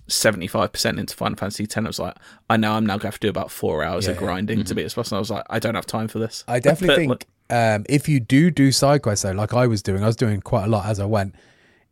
[0.08, 1.76] 75% into Final Fantasy X.
[1.76, 2.16] I was like,
[2.50, 4.20] I know I'm now going to have to do about four hours of Yeah.
[4.20, 5.10] grinding to beat this boss.
[5.10, 6.44] And I was like, I don't have time for this.
[6.48, 10.02] I definitely think um, if you do do side quests though, like I was doing,
[10.02, 11.34] I was doing quite a lot as I went.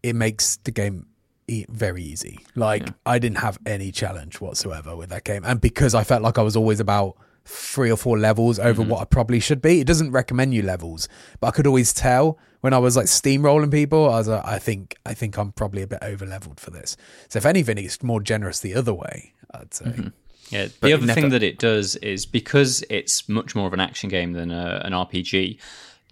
[0.03, 1.07] It makes the game
[1.49, 2.41] e- very easy.
[2.55, 6.39] Like I didn't have any challenge whatsoever with that game, and because I felt like
[6.39, 7.17] I was always about
[7.47, 8.91] three or four levels over Mm-hmm.
[8.91, 9.81] what I probably should be.
[9.81, 11.09] It doesn't recommend you levels,
[11.41, 14.05] but I could always tell when I was like steamrolling people.
[14.11, 16.97] I was like, I think I think I'm probably a bit over leveled for this.
[17.29, 19.33] So if anything, it's more generous the other way.
[19.55, 19.85] I'd say.
[19.87, 20.09] Mm-hmm.
[20.51, 23.67] Yeah, But the it other never- thing that it does is because it's much more
[23.67, 25.59] of an action game than a, an RPG.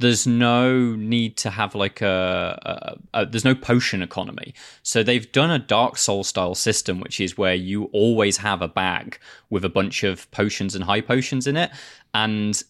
[0.01, 4.55] There's no need to have like a, a, a there's no potion economy.
[4.83, 8.69] So they've done a Dark Soul style system, which is where you always have a
[8.69, 9.19] bag
[9.51, 11.71] with a bunch of potions and high potions in it,
[12.13, 12.63] and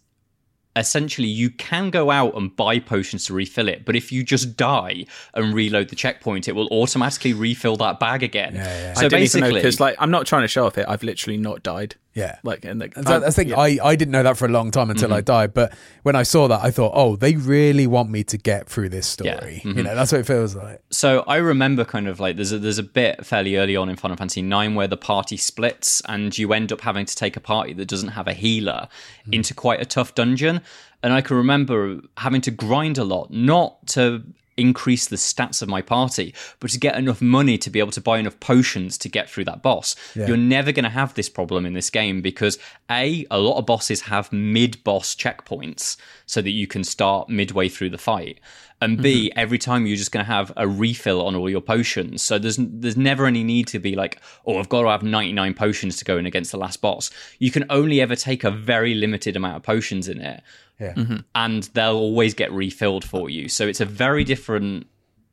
[0.77, 4.57] essentially you can go out and buy potions to refill it but if you just
[4.57, 8.93] die and reload the checkpoint it will automatically refill that bag again Yeah, yeah.
[8.95, 10.85] so I didn't basically because like i'm not trying to show off it.
[10.89, 11.95] I've literally not died.
[12.15, 12.39] Yeah.
[12.45, 13.49] Like and so that's the thing.
[13.49, 13.59] yeah.
[13.59, 15.25] I, I didn't know that for a long time until I mm-hmm.
[15.25, 15.55] died.
[15.55, 15.75] But
[16.05, 19.07] when I saw that, I thought, oh, they really want me to get through this
[19.07, 19.31] story.
[19.31, 19.45] Yeah.
[19.45, 19.83] You mm-hmm.
[19.83, 20.81] know, that's what it feels like.
[20.91, 23.97] so I remember kind of like there's a, there's a bit fairly early on in
[23.97, 27.41] Final Fantasy IX where the party splits and you end up having to take a
[27.41, 28.89] party that doesn't have a healer
[29.27, 29.35] mm.
[29.35, 30.61] into quite a tough dungeon.
[31.03, 34.23] And I can remember having to grind a lot, not to
[34.57, 38.01] increase the stats of my party, but to get enough money to be able to
[38.01, 39.97] buy enough potions to get through that boss.
[40.29, 42.59] You're never going to have this problem in this game because
[42.91, 47.69] A, a lot of bosses have mid boss checkpoints so that you can start midway
[47.69, 48.39] through the fight.
[48.81, 49.39] And B, mm-hmm.
[49.39, 52.23] every time you're just going to have a refill on all your potions.
[52.23, 55.55] So there's there's never any need to be like, oh, I've got to have 99
[55.55, 57.11] potions to go in against the last boss.
[57.39, 60.43] You can only ever take a very limited amount of potions in it
[60.81, 60.95] Yeah.
[60.95, 61.17] Mm-hmm.
[61.35, 63.49] and they'll always get refilled for you.
[63.49, 64.87] So it's a very different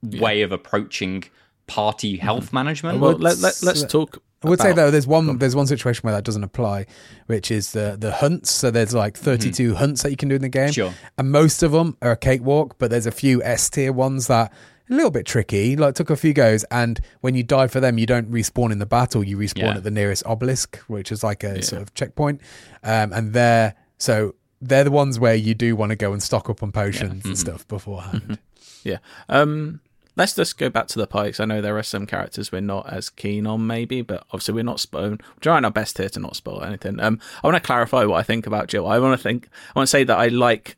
[0.03, 1.25] way of approaching
[1.67, 2.55] party health mm-hmm.
[2.55, 2.99] management.
[2.99, 4.21] well, let, let, let's talk.
[4.43, 6.87] I would say though, there's one there's one situation where that doesn't apply,
[7.27, 8.51] which is the the hunts.
[8.51, 10.93] So there's like 32 hunts that you can do in the game, Sure.
[11.17, 12.75] and most of them are a cakewalk.
[12.79, 14.55] But there's a few S tier ones that are
[14.89, 15.75] a little bit tricky.
[15.75, 18.79] Like took a few goes, and when you die for them, you don't respawn in
[18.79, 19.23] the battle.
[19.23, 19.75] You respawn Yeah.
[19.77, 22.41] at the nearest obelisk, which is like a sort of checkpoint.
[22.83, 26.49] Um, and they're so they're the ones where you do want to go and stock
[26.49, 28.39] up on potions and stuff beforehand.
[28.83, 28.97] Yeah.
[29.29, 29.81] Um,
[30.15, 31.39] let's just go back to the pikes.
[31.39, 34.63] I know there are some characters we're not as keen on, maybe, but obviously we're
[34.63, 35.11] not spoiling.
[35.11, 36.99] We're trying our best here to not spoil anything.
[36.99, 38.87] Um, I want to clarify what I think about Jill.
[38.87, 39.47] I want to think.
[39.75, 40.75] I want to say that I like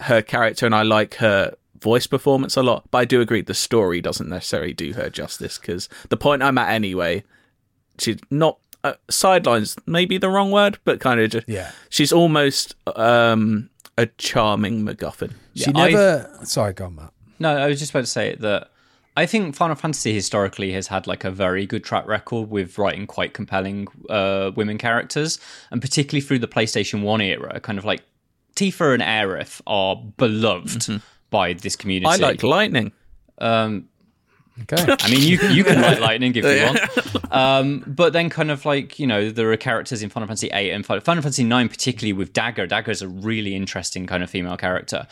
[0.00, 3.54] her character and I like her voice performance a lot, but I do agree the
[3.54, 7.24] story doesn't necessarily do her justice because the point I'm at anyway,
[7.98, 8.58] she's not.
[8.82, 11.70] Uh, sidelines maybe the wrong word, but kind of just Yeah.
[11.90, 13.68] She's almost um,
[13.98, 15.34] a charming MacGuffin.
[15.54, 16.38] She I- never.
[16.44, 17.12] Sorry, go on, Matt.
[17.40, 18.70] No, I was just about to say that
[19.16, 23.06] I think Final Fantasy historically has had like a very good track record with writing
[23.06, 28.02] quite compelling uh, women characters, and particularly through the PlayStation One era, kind of like
[28.54, 32.06] Tifa and Aerith are beloved by this community.
[32.06, 32.92] I like lightning.
[33.38, 33.88] Um,
[34.62, 34.94] Okay.
[35.00, 38.66] I mean, you you can like lightning if you want, um, but then kind of
[38.66, 42.12] like you know there are characters in Final Fantasy VIII and Final Fantasy IX, particularly
[42.12, 42.66] with Dagger.
[42.66, 45.06] Dagger is a really interesting kind of female character,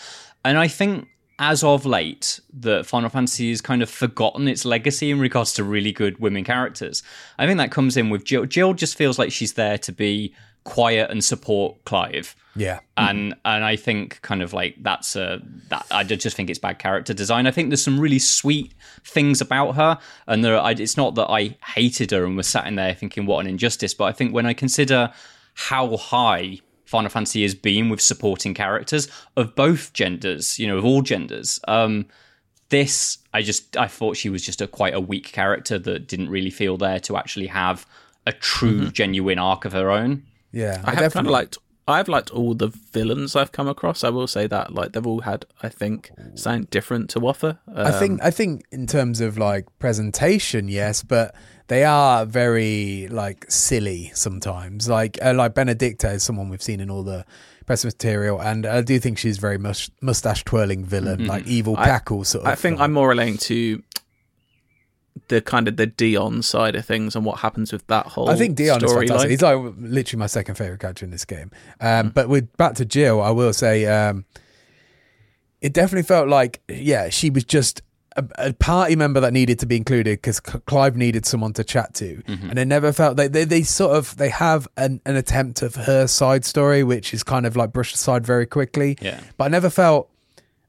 [0.45, 5.11] and I think as of late that Final Fantasy has kind of forgotten its legacy
[5.11, 7.03] in regards to really good women characters.
[7.39, 8.45] I think that comes in with Jill.
[8.47, 12.81] Jill just feels like she's there to be quiet and support Clive Yeah.
[12.99, 16.79] and and I think kind of like that's a that I just think it's bad
[16.79, 17.47] character design.
[17.47, 21.29] I think there's some really sweet things about her, and there I, it's not that
[21.31, 24.35] I hated her and was sat in there thinking what an injustice, but I think
[24.35, 25.11] when I consider
[25.55, 30.87] how high Final Fantasy has been with supporting characters of both genders, you know, of
[30.87, 32.07] all genders, um,
[32.71, 36.31] this I just I thought she was just a quite a weak character that didn't
[36.31, 37.87] really feel there to actually have
[38.27, 40.25] a true genuine arc of her own.
[40.51, 40.81] Yeah.
[40.83, 41.59] I have kind of liked.
[41.87, 44.05] I've liked all the villains I've come across.
[44.05, 47.59] I will say that, like they've all had, I think, something different to offer.
[47.67, 51.35] Um, I think I think in terms of like presentation, yes, but
[51.69, 54.89] they are very like silly sometimes.
[54.89, 57.25] Like uh, like Benedikta is someone we've seen in all the
[57.67, 62.13] press material, and I do think she's very mus- mustache twirling villain, like evil Mm-hmm.
[62.19, 62.51] I- sort of.
[62.51, 63.83] I think like- I'm more relating to
[65.29, 68.31] the kind of the Dion side of things and what happens with that whole.
[68.31, 68.99] I think Dion is storyline.
[69.09, 69.31] fantastic.
[69.31, 71.51] He's like literally my second favorite character in this game.
[71.81, 72.09] Um, Mm-hmm.
[72.11, 74.25] But with back to Jill, I will say um,
[75.61, 77.83] it definitely felt like yeah, she was just
[78.19, 81.95] a, a party member that needed to be included because Clive needed someone to chat
[81.95, 82.51] to, Mm-hmm.
[82.51, 85.75] and it never felt they, they they sort of they have an, an attempt of
[85.77, 88.97] her side story, which is kind of like brushed aside very quickly.
[89.01, 89.21] Yeah.
[89.37, 90.11] but I never felt.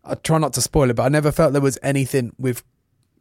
[0.06, 2.64] I try not to spoil it, but I never felt there was anything with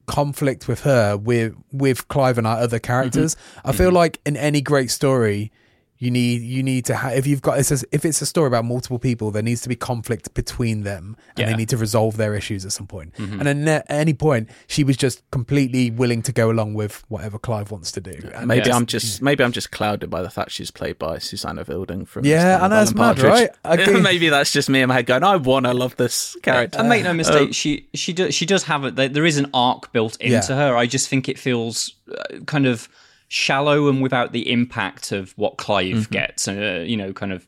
[0.07, 3.35] conflict with her with with Clive and our other characters.
[3.35, 3.69] Mm-hmm.
[3.69, 5.51] I feel like in any great story,
[6.01, 8.47] you need you need to have if you've got it's a, if it's a story
[8.47, 11.45] about multiple people, there needs to be conflict between them, and Yeah.
[11.45, 11.53] Mm-hmm.
[11.53, 13.13] they need to resolve their issues at some point.
[13.19, 17.39] And at at any point, she was just completely willing to go along with whatever
[17.39, 18.17] Clive wants to do.
[18.35, 18.77] And Maybe Yes.
[18.77, 22.25] I'm just maybe I'm just clouded by the fact she's played by Susannah Fielding from
[22.25, 23.33] Yeah, Stand I know, it's Alan mad, Partridge.
[23.33, 23.51] right?
[23.65, 24.01] I agree.
[24.01, 26.79] maybe that's just me in my head going, I want to love this character.
[26.79, 28.95] And make no mistake, Um, she she does she does have it.
[28.97, 30.57] there- There is an arc built into Yeah.
[30.71, 30.77] her.
[30.77, 32.89] I just think it feels uh, kind of
[33.29, 36.13] shallow and without the impact of what Clive Mm-hmm.
[36.13, 36.49] gets.
[36.49, 37.47] Uh, you know, kind of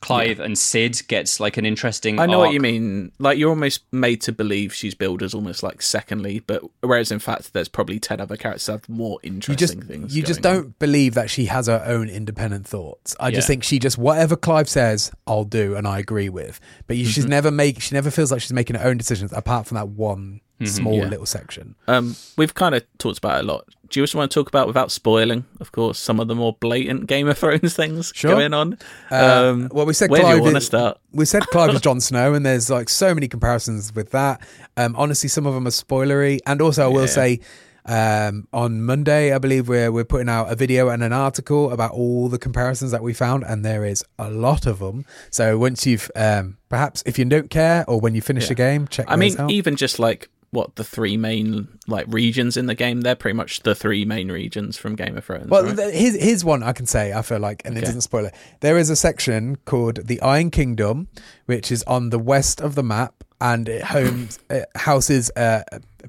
[0.00, 2.18] Clive and Cid gets like an interesting.
[2.20, 3.10] I know what you mean.
[3.18, 7.18] Like you're almost made to believe she's billed as almost like secondly, but whereas in
[7.20, 10.14] fact there's probably ten other characters that have more you interesting just things.
[10.14, 10.62] you just going on.
[10.64, 13.16] don't believe that she has her own independent thoughts.
[13.18, 16.60] I just think she just whatever Clive says, I'll do and I agree with.
[16.86, 17.10] But you, Mm-hmm.
[17.12, 19.88] she's never make she never feels like she's making her own decisions apart from that
[19.88, 21.02] one small Mm-hmm.
[21.04, 21.08] Yeah.
[21.10, 21.74] little section.
[21.88, 23.64] Um, we've kind of talked about it a lot.
[23.90, 26.54] Do you just want to talk about, without spoiling, of course, some of the more
[26.58, 28.32] blatant Game of Thrones things Sure.
[28.32, 28.78] going on?
[29.10, 30.98] Uh, Um, well, we said where do Clive you want to start?
[31.12, 34.40] We said Clive is Jon Snow, and there's like so many comparisons with that.
[34.76, 37.06] Um, honestly, some of them are spoilery, and also I will Yeah.
[37.06, 37.40] say.
[37.86, 41.90] Um, on Monday, I believe we're we're putting out a video and an article about
[41.90, 45.04] all the comparisons that we found, and there is a lot of them.
[45.30, 48.88] So once you've um, perhaps if you don't care or when you finish the game,
[48.88, 49.04] check.
[49.06, 49.50] I mean, out.
[49.50, 53.60] even just like what the three main like regions in the game, they're pretty much
[53.60, 55.48] the three main regions from Game of Thrones.
[55.50, 55.76] Well, right?
[55.76, 57.86] th- here's, here's one I can say, I feel like, and it Okay.
[57.86, 58.34] doesn't spoil it.
[58.60, 61.08] There is a section called the Iron Kingdom,
[61.46, 65.62] which is on the west of the map, and it homes, it houses uh,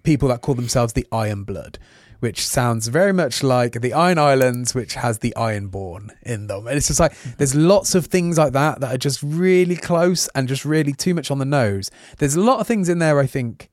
[0.03, 1.77] people that call themselves the Iron Blood,
[2.21, 6.65] which sounds very much like the Iron Islands, which has the Ironborn in them.
[6.67, 10.27] And it's just like, there's lots of things like that that are just really close
[10.35, 11.91] and just really too much on the nose.
[12.17, 13.69] There's a lot of things in there, I think.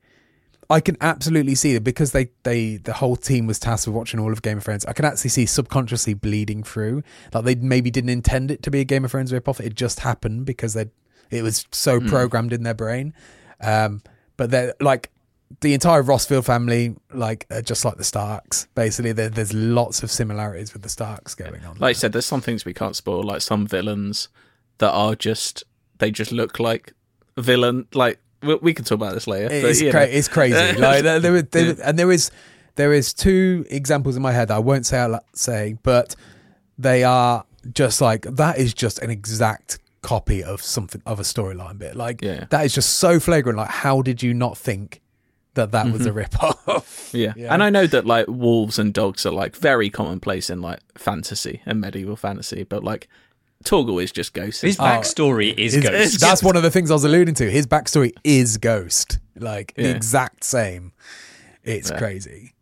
[0.73, 4.19] I can absolutely see that because they, they the whole team was tasked with watching
[4.19, 4.85] all of Game of Thrones.
[4.85, 7.03] I can actually see subconsciously bleeding through.
[7.31, 9.59] Like they maybe didn't intend it to be a Game of Thrones ripoff.
[9.59, 10.87] It just happened because they
[11.29, 13.13] it was so programmed in their brain.
[13.61, 14.01] Um,
[14.35, 15.11] but they're like
[15.61, 18.67] the entire Rosfield family, like are just like the Starks.
[18.73, 21.77] Basically, there, there's lots of similarities with the Starks going on.
[21.77, 24.29] like I said, there's some things we can't spoil, like some villains
[24.79, 25.65] that are just
[25.99, 26.93] they just look like
[27.37, 27.87] villain.
[27.93, 29.47] Like we, we can talk about this later.
[29.51, 30.55] It's, you cra- it's crazy.
[30.79, 32.31] like there, there, there, and there is
[32.75, 36.15] there is two examples in my head that I won't say out say, but
[36.77, 41.77] they are just like that is just an exact copy of something of a storyline
[41.77, 41.95] bit.
[41.95, 42.45] Like Yeah.
[42.49, 43.57] that is just so flagrant.
[43.57, 45.01] Like how did you not think
[45.53, 46.17] that that was a Mm-hmm.
[46.17, 47.09] rip off?
[47.13, 47.33] Yeah.
[47.37, 47.53] Yeah.
[47.53, 51.61] and I know that like wolves and dogs are like very commonplace in like fantasy
[51.65, 53.07] and medieval fantasy, but like
[53.63, 54.61] Torgal is just Ghost.
[54.61, 56.19] His backstory is It's- Ghost.
[56.19, 57.49] That's one of the things I was alluding to.
[57.49, 60.91] His backstory is Ghost, like the exact same.
[61.63, 61.97] It's Yeah.
[61.97, 62.53] crazy.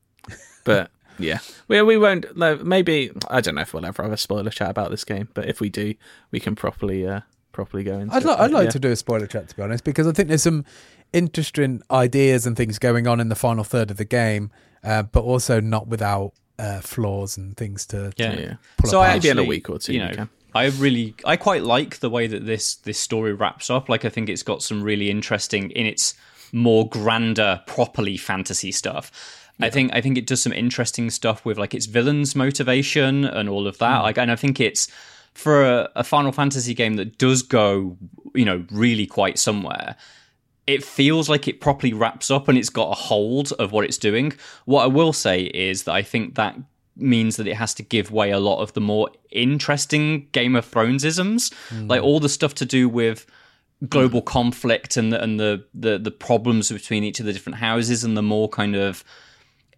[0.63, 2.25] but yeah, we we won't.
[2.35, 5.47] Maybe I don't know if we'll ever have a spoiler chat about this game, but
[5.47, 5.93] if we do,
[6.31, 7.21] we can properly uh,
[7.51, 8.15] properly go into.
[8.15, 8.71] I'd, it, I'd like yeah.
[8.71, 10.65] to do a spoiler chat to be honest, because I think there's some
[11.13, 14.51] interesting ideas and things going on in the final third of the game,
[14.83, 18.39] uh, but also not without uh, flaws and things to, to Yeah.
[18.39, 18.53] Yeah.
[18.77, 19.23] pull so I apart.
[19.23, 20.29] Maybe in a week or two you you know, can.
[20.53, 23.89] I really, I quite like the way that this this story wraps up.
[23.89, 26.13] Like, I think it's got some really interesting in its
[26.51, 29.37] more grander, properly fantasy stuff.
[29.59, 33.47] I think I think it does some interesting stuff with like its villains' motivation and
[33.47, 33.99] all of that.
[33.99, 34.03] Mm.
[34.03, 34.87] Like, and I think it's
[35.33, 37.95] for a, a Final Fantasy game that does go,
[38.33, 39.95] you know, really quite somewhere
[40.67, 43.97] it feels like it properly wraps up and it's got a hold of what it's
[43.97, 44.31] doing.
[44.65, 46.55] What I will say is that I think that
[47.01, 50.65] means that it has to give way a lot of the more interesting Game of
[50.65, 51.87] Thrones isms, hmm.
[51.87, 53.25] like all the stuff to do with
[53.89, 58.03] global conflict and the, and the, the the problems between each of the different houses
[58.03, 59.03] and the more kind of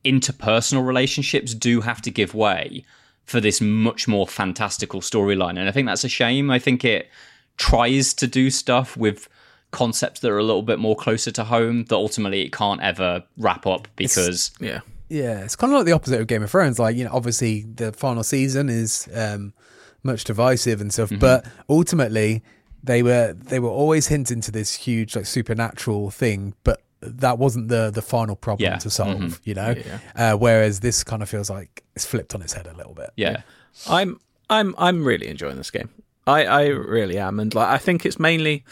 [0.04, 2.84] interpersonal relationships do have to give way
[3.26, 5.58] for this much more fantastical storyline.
[5.58, 6.52] And i think that's a shame.
[6.52, 7.10] I think it
[7.58, 9.30] tries to do stuff with
[9.72, 13.24] concepts that are a little bit more closer to home that ultimately it can't ever
[13.38, 14.82] wrap up because Yeah.
[15.14, 16.80] Yeah, it's kind of like the opposite of Game of Thrones.
[16.80, 19.54] Like, you know, obviously the final season is um,
[20.02, 21.06] much divisive and Mm-hmm.
[21.06, 22.42] stuff, but ultimately
[22.84, 27.68] they were they were always hinting to this huge like supernatural thing, but that wasn't
[27.68, 28.78] the the final problem Yeah.
[28.80, 29.18] to solve.
[29.20, 29.40] Mhm.
[29.44, 29.76] You know,
[30.16, 33.12] uh, whereas this kind of feels like it's flipped on its head a little bit.
[33.16, 33.42] yeah
[33.88, 35.90] I'm I'm I'm really enjoying this game.
[36.28, 38.64] I I really am, and like I think it's mainly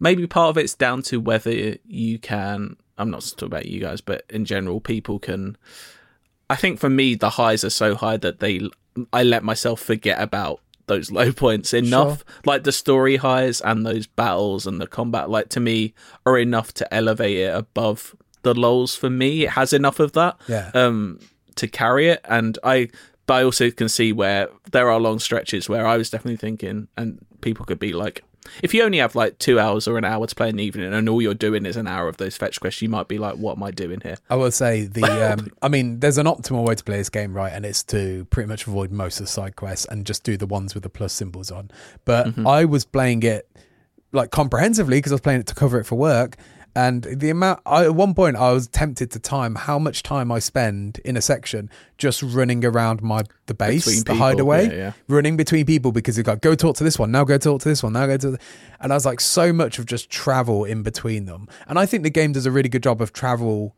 [0.00, 2.76] maybe part of it's down to whether you can.
[2.98, 5.56] I'm not talking about you guys, but in general, people can.
[6.50, 8.68] I think for me, the highs are so high that they
[9.12, 12.24] I let myself forget about those low points enough.
[12.44, 15.94] Like the story highs and those battles and the combat, like to me,
[16.26, 18.94] are enough to elevate it above the lows.
[18.94, 20.70] For me, it has enough of that Yeah.
[20.74, 21.18] um
[21.56, 22.88] to carry it and i
[23.26, 26.88] but i also can see where there are long stretches where i was definitely thinking
[26.96, 28.24] and people could be like
[28.62, 30.92] if you only have like two hours or an hour to play in the evening
[30.92, 33.36] and all you're doing is an hour of those fetch quests you might be like
[33.36, 35.04] what am i doing here I will say the.
[35.34, 37.52] Um, I mean, there's an optimal way to play this game, right?
[37.52, 40.46] And it's to pretty much avoid most of the side quests and just do the
[40.46, 41.70] ones with the plus symbols on.
[42.04, 42.46] But Mm-hmm.
[42.46, 43.48] I was playing it
[44.12, 46.36] like comprehensively because I was playing it to cover it for work.
[46.76, 50.32] And the amount, I, at one point, I was tempted to time how much time
[50.32, 54.66] I spend in a section just running around my the base, Between the people, hideaway,
[54.66, 54.92] yeah, yeah.
[55.06, 57.68] running between people because you've got go talk to this one, now go talk to
[57.68, 58.38] this one, now go to, the,
[58.80, 61.46] and I was like so much of just travel in between them.
[61.68, 63.76] And I think the game does a really good job of travel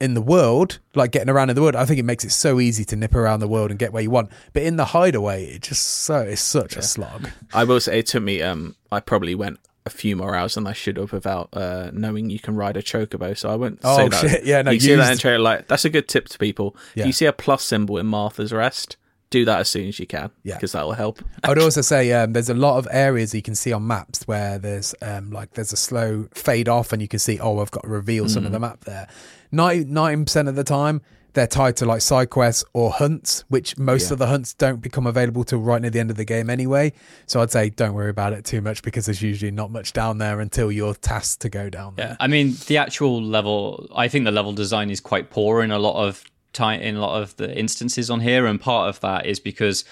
[0.00, 2.58] in the world, like getting around in the world, I think it makes it so
[2.58, 4.30] easy to nip around the world and get where you want.
[4.52, 7.28] But in the hideaway, it just so it's such a slog.
[7.52, 10.66] i will say it took me um i probably went a few more hours than
[10.66, 13.36] I should have without uh, knowing you can ride a chocobo.
[13.36, 14.20] So I wouldn't Oh, say that.
[14.30, 14.44] shit.
[14.44, 15.42] Yeah, no, you see that in trailer.
[15.42, 16.74] Like that's a good tip to people.
[16.94, 17.02] Yeah.
[17.02, 18.96] If you see a plus symbol in Martha's Rest,
[19.30, 20.30] do that as soon as you can.
[20.42, 20.54] Yeah.
[20.54, 21.20] because that will help.
[21.42, 24.26] I would also say um, there's a lot of areas you can see on maps
[24.26, 27.70] where there's um, like there's a slow fade off and you can see oh I've
[27.70, 29.08] got to reveal some of the map there.
[29.52, 31.02] 90 percent of the time
[31.34, 34.14] they're tied to like side quests or hunts, which most Yeah.
[34.14, 36.92] of the hunts don't become available till right near the end of the game anyway.
[37.26, 40.18] So I'd say don't worry about it too much because there's usually not much down
[40.18, 42.10] there until you're tasked to go down there.
[42.10, 43.88] Yeah, I mean the actual level.
[43.94, 47.00] I think the level design is quite poor in a lot of time in a
[47.00, 49.84] lot of the instances on here, and part of that is because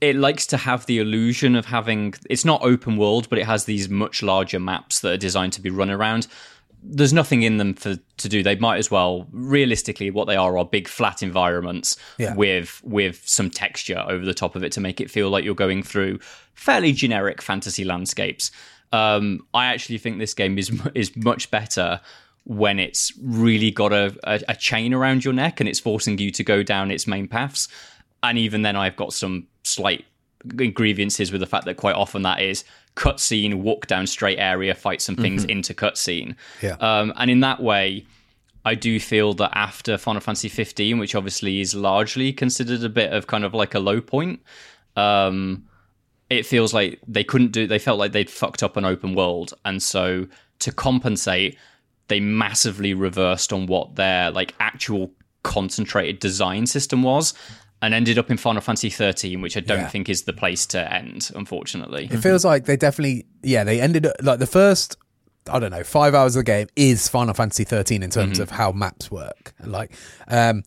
[0.00, 2.12] it likes to have the illusion of having.
[2.28, 5.60] It's not open world, but it has these much larger maps that are designed to
[5.60, 6.26] be run around.
[6.82, 8.42] There's nothing in them for to do.
[8.42, 12.34] They might as well, realistically, what they are are big flat environments Yeah.
[12.34, 15.54] with with some texture over the top of it to make it feel like you're
[15.54, 16.20] going through
[16.54, 18.50] fairly generic fantasy landscapes.
[18.92, 22.00] Um, I actually think this game is is much better
[22.44, 26.30] when it's really got a, a, a chain around your neck and it's forcing you
[26.30, 27.68] to go down its main paths.
[28.22, 30.04] And even then, I've got some slight
[30.46, 32.64] grievances with the fact that quite often that is
[32.96, 36.34] cutscene, walk down straight area, fight some things into cutscene.
[36.62, 36.76] Yeah.
[36.80, 38.04] Um, and in that way,
[38.64, 43.12] I do feel that after Final Fantasy 15, which obviously is largely considered a bit
[43.12, 44.40] of kind of like a low point,
[44.96, 45.64] um,
[46.28, 47.66] it feels like they couldn't do.
[47.66, 50.26] They felt like they'd fucked up an open world, and so
[50.58, 51.56] to compensate,
[52.08, 55.12] they massively reversed on what their like actual
[55.42, 57.32] concentrated design system was.
[57.80, 59.88] And ended up in Final Fantasy 13, which I don't Yeah.
[59.88, 62.08] think is the place to end, unfortunately.
[62.10, 64.96] It feels like they definitely, yeah, they ended up like the first,
[65.48, 68.50] I don't know, five hours of the game is Final Fantasy 13 in terms of
[68.50, 69.54] how maps work.
[69.64, 69.92] Like,
[70.26, 70.64] um,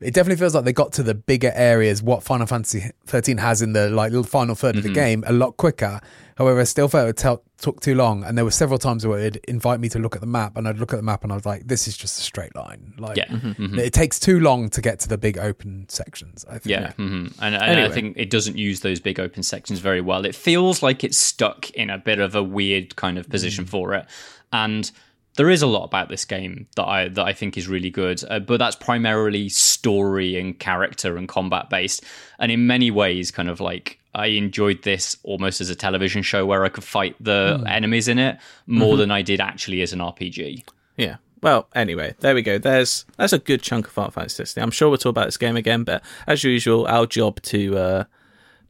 [0.00, 3.60] It definitely feels like they got to the bigger areas, what Final Fantasy 13 has
[3.60, 6.00] in the like little final 3rd of the game, a lot quicker.
[6.36, 9.18] However, I still felt it tel- took too long, and there were several times where
[9.18, 11.30] it'd invite me to look at the map, and I'd look at the map, and
[11.30, 13.26] I was like, "This is just a straight line." Like, Yeah.
[13.26, 13.76] Mhm.
[13.78, 16.46] it takes too long to get to the big open sections.
[16.48, 16.66] I think.
[16.66, 20.24] Yeah, hmm and, and I think it doesn't use those big open sections very well.
[20.24, 23.92] It feels like it's stuck in a bit of a weird kind of position for
[23.92, 24.06] it,
[24.50, 24.90] and
[25.40, 28.22] there is a lot about this game that I that I think is really good,
[28.28, 32.04] uh, but that's primarily story and character and combat based,
[32.38, 36.44] and in many ways, kind of like I enjoyed this almost as a television show
[36.44, 38.36] where I could fight the enemies in it
[38.66, 40.62] more than I did actually as an RPG.
[40.98, 41.16] Yeah.
[41.42, 42.58] Well, anyway, there we go.
[42.58, 44.62] There's that's a good chunk of Final Fantasy 16.
[44.62, 48.04] I'm sure we'll talk about this game again, but as usual, our job to uh,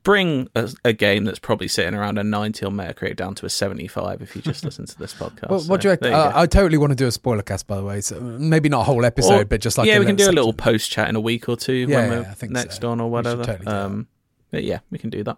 [0.03, 3.51] bring a, a game that's probably sitting around a 90 on Metacritic down to a
[3.51, 5.51] 75 if you just listen to this podcast.
[5.51, 6.13] What, what do you reckon?
[6.13, 6.33] Uh.
[6.35, 8.01] I totally want to do a spoiler cast, by the way.
[8.01, 10.33] So maybe not a whole episode, Or- but just like yeah, we can do a
[10.33, 12.91] little post chat in a week or two Yeah, when yeah, we're next so.
[12.91, 13.45] on or whatever.
[13.45, 14.07] totally um,
[14.51, 15.37] but yeah, we can do that.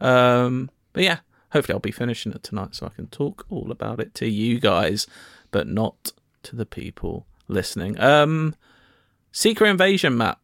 [0.00, 1.18] Um, but yeah,
[1.52, 4.58] hopefully I'll be finishing it tonight so I can talk all about it to you
[4.60, 5.06] guys,
[5.50, 6.12] but not
[6.44, 7.98] to the people listening.
[8.00, 8.54] Um,
[9.32, 10.38] Secret Invasion, Matt.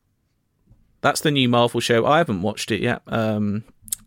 [1.04, 2.04] That's the new Marvel show.
[2.06, 3.02] I haven't watched it yet.
[3.06, 3.62] Um,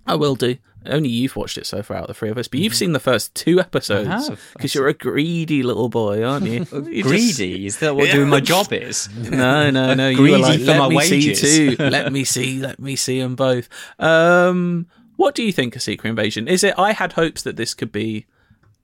[0.06, 0.58] I will do.
[0.86, 2.94] Only you've watched it so far out of the three of us, but you've seen
[2.94, 4.42] the first two episodes have.
[4.54, 6.66] because you're a greedy little boy, aren't you?
[6.72, 9.10] You just- Greedy is that what doing my job is?
[9.16, 10.08] no, no, no.
[10.10, 11.84] You were Greedy like, let my me wages." see too.
[11.84, 12.60] let me see.
[12.60, 13.70] Let me see them both.
[14.00, 14.88] Um,
[15.18, 16.48] what do you think of Secret Invasion?
[16.48, 16.74] Is it?
[16.80, 18.26] I had hopes that this could be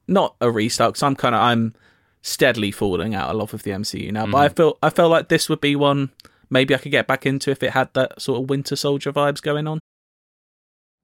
[0.07, 0.93] not a restart.
[0.93, 1.73] Because I'm kind of I'm
[2.21, 4.25] steadily falling out of love with the MCU now.
[4.27, 4.55] But I Mm-hmm.
[4.55, 6.11] felt I felt like this would be one
[6.53, 9.41] maybe I could get back into if it had that sort of Winter Soldier vibes
[9.41, 9.79] going on.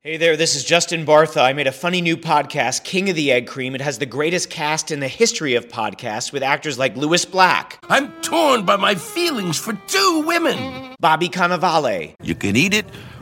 [0.02, 1.42] Hey there, this is Justin Bartha.
[1.44, 3.76] I made a funny new podcast, King of the Egg Cream.
[3.76, 7.78] It has the greatest cast in the history of podcasts with actors like Lewis Black,
[7.90, 10.96] I'm torn by my feelings for two women.
[11.02, 12.86] Bobby Cannavale, You can eat it,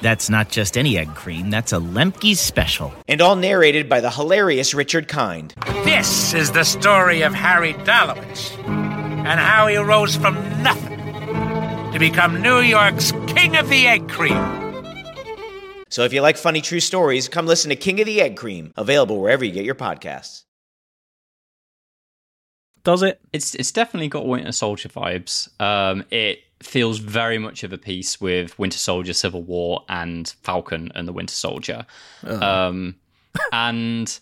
[0.00, 2.92] That's not just any egg cream, that's a Lemke's special.
[3.08, 5.54] and all narrated by the hilarious Richard Kind.
[5.84, 10.98] This is the story of Harry Dalowitz and how he rose from nothing
[11.92, 14.36] to become New York's King of the Egg Cream.
[15.90, 18.72] So if you like funny true stories, come listen to King of the Egg Cream,
[18.76, 20.44] available wherever you get your podcasts.
[22.84, 23.20] Does it?
[23.32, 25.48] It's it's definitely got Winter Soldier vibes.
[25.60, 30.90] Um, it feels very much of a piece with Winter Soldier, Civil War, and Falcon
[30.94, 31.86] and the Winter Soldier,
[32.26, 32.96] um,
[33.52, 34.18] and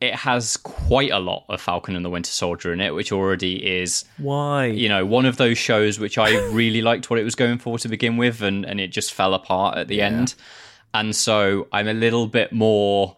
[0.00, 3.64] it has quite a lot of Falcon and the Winter Soldier in it, which already
[3.80, 4.66] is Why?
[4.66, 7.78] you know one of those shows which I really liked what it was going for
[7.78, 10.34] to begin with, and and it just fell apart at the end,
[10.94, 13.16] and so I'm a little bit more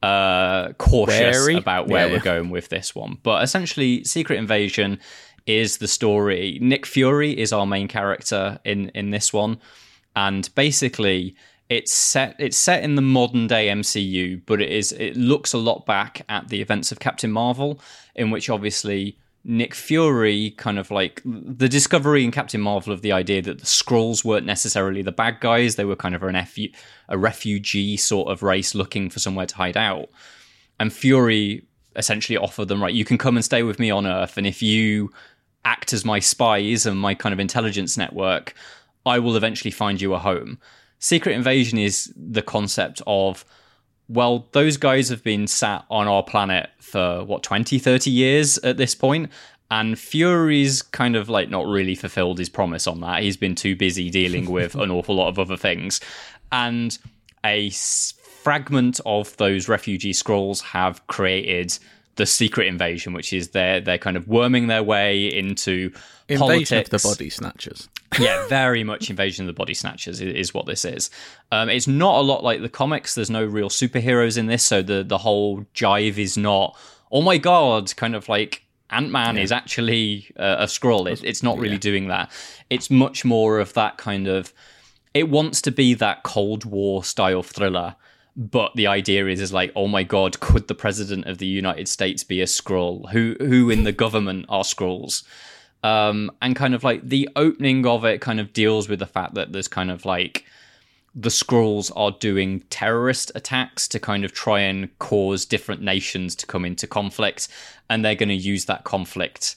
[0.00, 1.56] uh cautious Wary?
[1.56, 2.22] about where Yeah, we're yeah.
[2.24, 3.18] going with this one.
[3.22, 5.00] But essentially, Secret Invasion
[5.48, 6.58] is the story.
[6.60, 9.58] Nick Fury is our main character in in this one,
[10.16, 11.36] and basically.
[11.70, 12.34] It's set.
[12.38, 14.90] It's set in the modern day MCU, but it is.
[14.92, 17.78] It looks a lot back at the events of Captain Marvel,
[18.14, 23.12] in which obviously Nick Fury kind of like the discovery in Captain Marvel of the
[23.12, 26.56] idea that the Skrulls weren't necessarily the bad guys; they were kind of an F-
[27.06, 30.08] a refugee sort of race looking for somewhere to hide out
[30.80, 31.64] and Fury
[31.96, 34.62] essentially offered them, right, you can come and stay with me on Earth, and if
[34.62, 35.10] you
[35.64, 38.54] act as my spies and my kind of intelligence network,
[39.04, 40.58] I will eventually find you a home.
[40.98, 43.44] Secret Invasion is the concept of,
[44.08, 48.76] well, those guys have been sat on our planet for what, 20, 30 years at
[48.76, 49.30] this point,
[49.70, 53.22] and Fury's kind of like not really fulfilled his promise on that.
[53.22, 56.00] He's been too busy dealing with an awful lot of other things.
[56.50, 56.96] And
[57.44, 61.78] a s- fragment of those refugee Skrulls have created
[62.18, 65.90] the secret invasion, which is they're they're kind of worming their way into
[66.28, 66.92] Invasion politics.
[66.92, 67.88] of the Body Snatchers.
[68.20, 71.10] yeah, very much invasion of the body snatchers is, what this is.
[71.52, 73.14] Um, it's not a lot like the comics.
[73.14, 76.76] There's no real superheroes in this, so the the whole jive is not.
[77.12, 77.94] Oh my god!
[77.96, 81.10] Kind of like Ant Man is actually uh, a Skrull.
[81.10, 82.30] It, it's not really doing that.
[82.70, 84.54] It's much more of that kind of.
[85.12, 87.96] It wants to be that Cold War style thriller,
[88.38, 91.88] but the idea is is like, oh my god, could the president of the United
[91.88, 93.10] States be a Skrull?
[93.10, 95.24] Who who in the government are Skrulls?
[95.82, 99.34] um, and kind of like the opening of it kind of deals with the fact
[99.34, 100.44] that there's kind of like
[101.14, 106.46] the Skrulls are doing terrorist attacks to kind of try and cause different nations to
[106.46, 107.48] come into conflict,
[107.88, 109.56] and they're going to use that conflict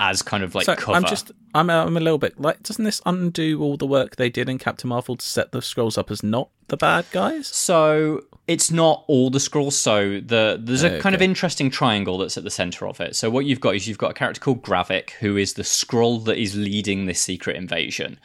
[0.00, 0.96] as kind of like so cover.
[0.96, 4.30] I'm just, I'm, I'm a little bit like, doesn't this undo all the work they
[4.30, 7.48] did in Captain Marvel to set the Skrulls up as not the bad guys?
[7.48, 9.72] So it's not all the Skrulls.
[9.72, 13.16] So the there's a kind of interesting triangle that's at the center of it.
[13.16, 16.24] So what you've got is you've got a character called Gravik, who is the Skrull
[16.26, 18.20] that is leading this secret invasion.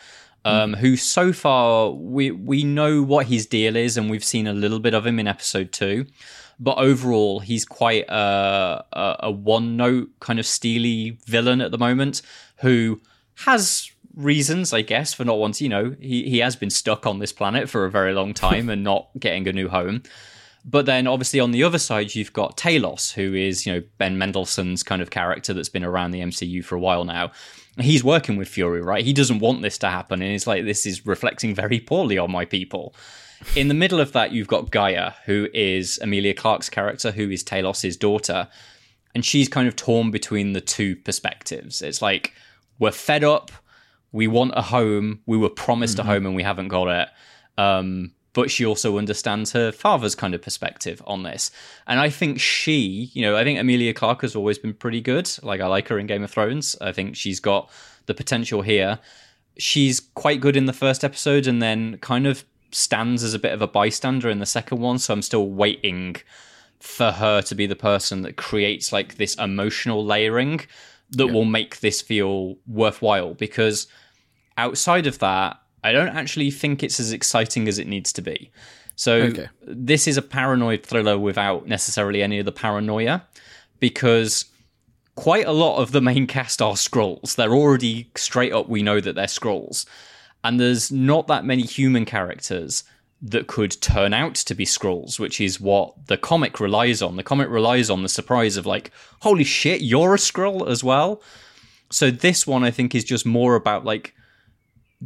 [0.45, 4.51] Um, Who so far we we know what his deal is, and we've seen a
[4.51, 6.05] little bit of him in episode two.
[6.59, 11.77] But overall, he's quite a, a, a one note kind of steely villain at the
[11.77, 12.21] moment
[12.57, 13.01] who
[13.45, 17.19] has reasons, I guess, for not wanting, you know, he, he has been stuck on
[17.19, 20.03] this planet for a very long time and not getting a new home.
[20.65, 24.17] But then obviously on the other side, you've got Talos, who is, you know, Ben
[24.17, 27.31] Mendelsohn's kind of character that's been around the MCU for a while now.
[27.79, 29.03] He's working with Fury, right?
[29.03, 30.21] He doesn't want this to happen.
[30.21, 32.95] And he's like, this is reflecting very poorly on my people.
[33.55, 37.43] In the middle of that, you've got Gaia, who is Emilia Clarke's character, who is
[37.43, 38.47] Talos's daughter.
[39.13, 41.81] And she's kind of torn between the two perspectives.
[41.81, 42.33] It's like,
[42.79, 43.51] we're fed up.
[44.11, 45.21] We want a home.
[45.25, 47.09] We were promised a home and we haven't got it.
[47.57, 51.51] Um, but she also understands her father's kind of perspective on this.
[51.85, 55.29] And I think she, you know, I think Amelia Clark has always been pretty good.
[55.43, 56.75] Like, I like her in Game of Thrones.
[56.81, 57.69] I think she's got
[58.07, 58.99] the potential here.
[59.57, 63.53] She's quite good in the first episode and then kind of stands as a bit
[63.53, 64.99] of a bystander in the second one.
[64.99, 66.17] So I'm still waiting
[66.79, 70.59] for her to be the person that creates like this emotional layering
[71.11, 73.87] that will make this feel worthwhile because
[74.57, 78.51] outside of that i don't actually think it's as exciting as it needs to be
[78.95, 79.47] so Okay.
[79.61, 83.23] this is a paranoid thriller without necessarily any of the paranoia
[83.79, 84.45] because
[85.15, 88.99] quite a lot of the main cast are Skrulls they're already straight up we know
[88.99, 89.85] that they're Skrulls
[90.43, 92.83] and there's not that many human characters
[93.21, 97.15] that could turn out to be Skrulls, which is what the comic relies on.
[97.15, 98.91] The comic relies on the surprise of like,
[99.21, 101.21] holy shit, you're a Skrull as well.
[101.89, 104.13] So this one I think is just more about like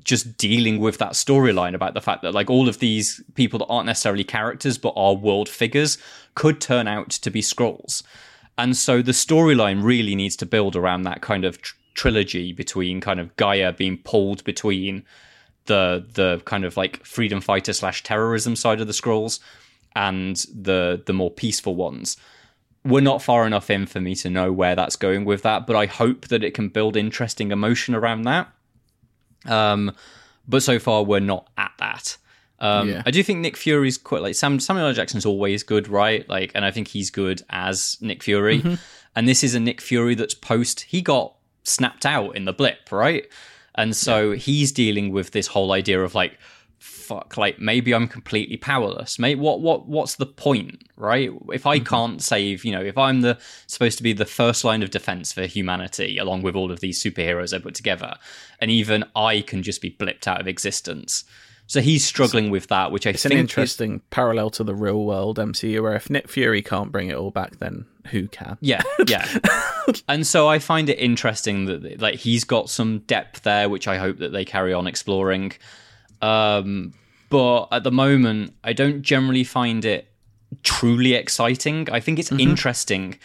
[0.04, 3.66] just dealing with that storyline about the fact that like all of these people that
[3.66, 5.98] aren't necessarily characters but are world figures
[6.34, 8.02] could turn out to be Skrulls.
[8.58, 13.02] And so the storyline really needs to build around that kind of tr- trilogy between
[13.02, 15.04] kind of Gaia being pulled between
[15.68, 19.40] the the kind of like freedom fighter slash terrorism side of the Skrulls
[19.96, 22.18] and the the more peaceful ones.
[22.84, 25.76] We're not far enough in for me to know where that's going with that, but
[25.76, 28.48] I hope that it can build interesting emotion around that.
[29.46, 29.94] Um,
[30.48, 32.18] but so far we're not at that.
[32.60, 33.04] Um, Yeah.
[33.06, 34.94] I do think Nick Fury's quite like Sam Samuel L.
[34.94, 36.28] Jackson's always good, right?
[36.30, 38.62] Like, and I think he's good as Nick Fury.
[38.62, 38.80] Mhm.
[39.16, 40.82] And this is a Nick Fury that's post.
[40.82, 43.26] He got snapped out in the blip, right?
[43.78, 46.38] And so he's dealing with this whole idea of like,
[46.80, 49.18] fuck, like maybe I'm completely powerless.
[49.18, 51.32] Mate, what what what's the point, right?
[51.52, 51.86] If I mm-hmm.
[51.86, 55.32] can't save, you know, if I'm the supposed to be the first line of defense
[55.32, 58.16] for humanity, along with all of these superheroes I put together,
[58.60, 61.24] and even I can just be blipped out of existence.
[61.70, 64.76] So he's struggling with that, which I It's an think is- interesting parallel to the
[64.76, 68.58] real world MCU, where if Nick Fury can't bring it all back, then who can?
[68.62, 69.28] Yeah, yeah.
[70.08, 73.98] and so I find it interesting that like he's got some depth there, which I
[73.98, 75.54] hope that they carry on exploring.
[76.22, 76.94] Um,
[77.30, 80.08] but at the moment, I don't generally find it
[80.64, 81.88] truly exciting.
[81.92, 82.40] I think it's Mhm.
[82.42, 83.20] interesting,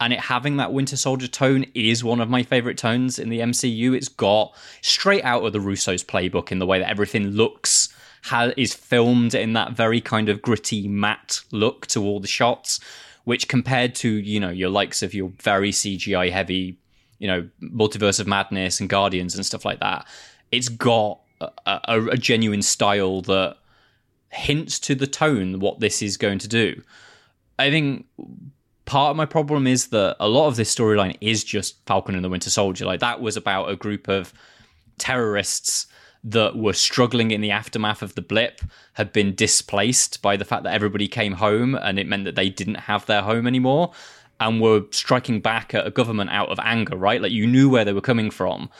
[0.00, 3.40] and it having that Winter Soldier tone is one of my favorite tones in the
[3.40, 3.94] MCU.
[3.94, 7.88] It's got straight out of the Russo's playbook in the way that everything looks.
[8.24, 12.80] ha is filmed in that very kind of gritty matte look to all the shots
[13.24, 16.78] which compared to you know your likes of your very CGI heavy,
[17.18, 20.06] you know, multiverse of madness and Guardians and stuff like that,
[20.52, 23.56] it's got a, a, a genuine style that
[24.30, 26.82] hints to the tone what this is going to do.
[27.58, 28.06] I think
[28.84, 32.24] part of my problem is that a lot of this storyline is just Falcon and
[32.24, 32.84] the Winter Soldier.
[32.84, 34.34] Like that was about a group of
[34.98, 35.86] terrorists
[36.26, 38.62] that were struggling in the aftermath of the blip
[38.94, 42.48] had been displaced by the fact that everybody came home and it meant that they
[42.48, 43.92] didn't have their home anymore
[44.40, 47.20] and were striking back at a government out of anger, right?
[47.20, 48.70] Like you knew where they were coming from.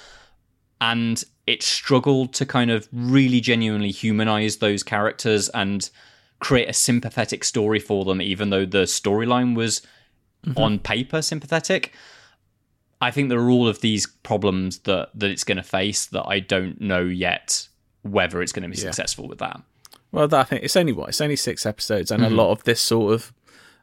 [0.80, 5.88] And it struggled to kind of really genuinely humanize those characters and
[6.40, 9.82] create a sympathetic story for them, even though the storyline was
[10.46, 10.58] Mhm.
[10.60, 11.94] on paper sympathetic.
[13.00, 16.24] I think there are all of these problems that that it's going to face that
[16.26, 17.68] I don't know yet
[18.02, 18.84] whether it's going to be Yeah.
[18.90, 19.60] successful with that.
[20.12, 22.26] Well, that, I think it's only what it's only six episodes, and Mhm.
[22.26, 23.32] a lot of this sort of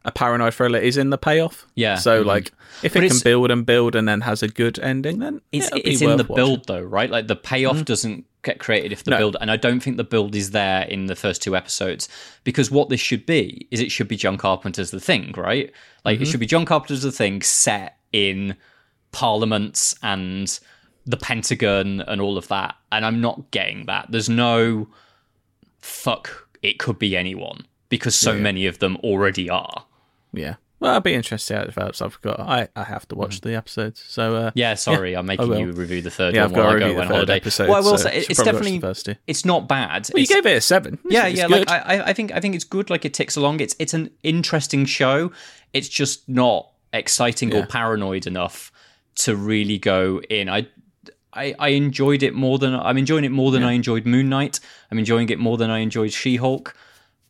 [0.04, 1.68] a paranoid thriller is in the payoff.
[1.76, 1.96] Yeah.
[1.96, 2.26] So Mhm.
[2.26, 2.52] like,
[2.82, 5.70] if But it can build and build and then has a good ending, then It's
[5.76, 6.36] it's in the watching.
[6.36, 7.10] build though, right?
[7.12, 7.86] Like the payoff Mhm.
[7.86, 9.18] doesn't get created if the No.
[9.18, 12.10] build and I don't think the build is there in the first two episodes
[12.44, 15.72] because what this should be is it should be John Carpenter's The Thing, right?
[16.04, 16.32] Like it Mhm.
[16.32, 18.56] should be John Carpenter's The Thing set in
[19.12, 20.60] parliaments and
[21.06, 22.76] the Pentagon and all of that.
[22.92, 24.08] And I'm not getting that.
[24.12, 24.88] There's no
[25.80, 28.44] fuck it could be anyone because so Yeah, yeah.
[28.44, 29.86] many of them already are.
[30.34, 30.56] Yeah.
[30.80, 32.02] Well, I'd be interested to see how it develops.
[32.02, 32.40] I've got.
[32.40, 34.04] I, I have to watch the episodes.
[34.08, 34.52] So uh.
[34.56, 36.86] Yeah, sorry, I'm making you review the third yeah, one I've got while I go
[36.86, 37.36] review the on holiday.
[37.36, 40.10] Episode, well, I will so say it's definitely first it's not bad.
[40.12, 40.98] Well, you It's- gave it a seven.
[41.08, 41.48] Yeah, It's yeah.
[41.48, 41.68] good.
[41.68, 42.90] Like I, I- I think I think it's good.
[42.90, 43.60] Like it ticks along.
[43.60, 45.32] It's it's an interesting show.
[45.72, 48.72] It's just not exciting or paranoid enough
[49.16, 50.50] to really go in.
[50.50, 50.68] I.
[51.34, 54.60] I, I enjoyed it more than I'm enjoying it more than I enjoyed Moon Knight.
[54.92, 56.76] I'm enjoying it more than I enjoyed She-Hulk.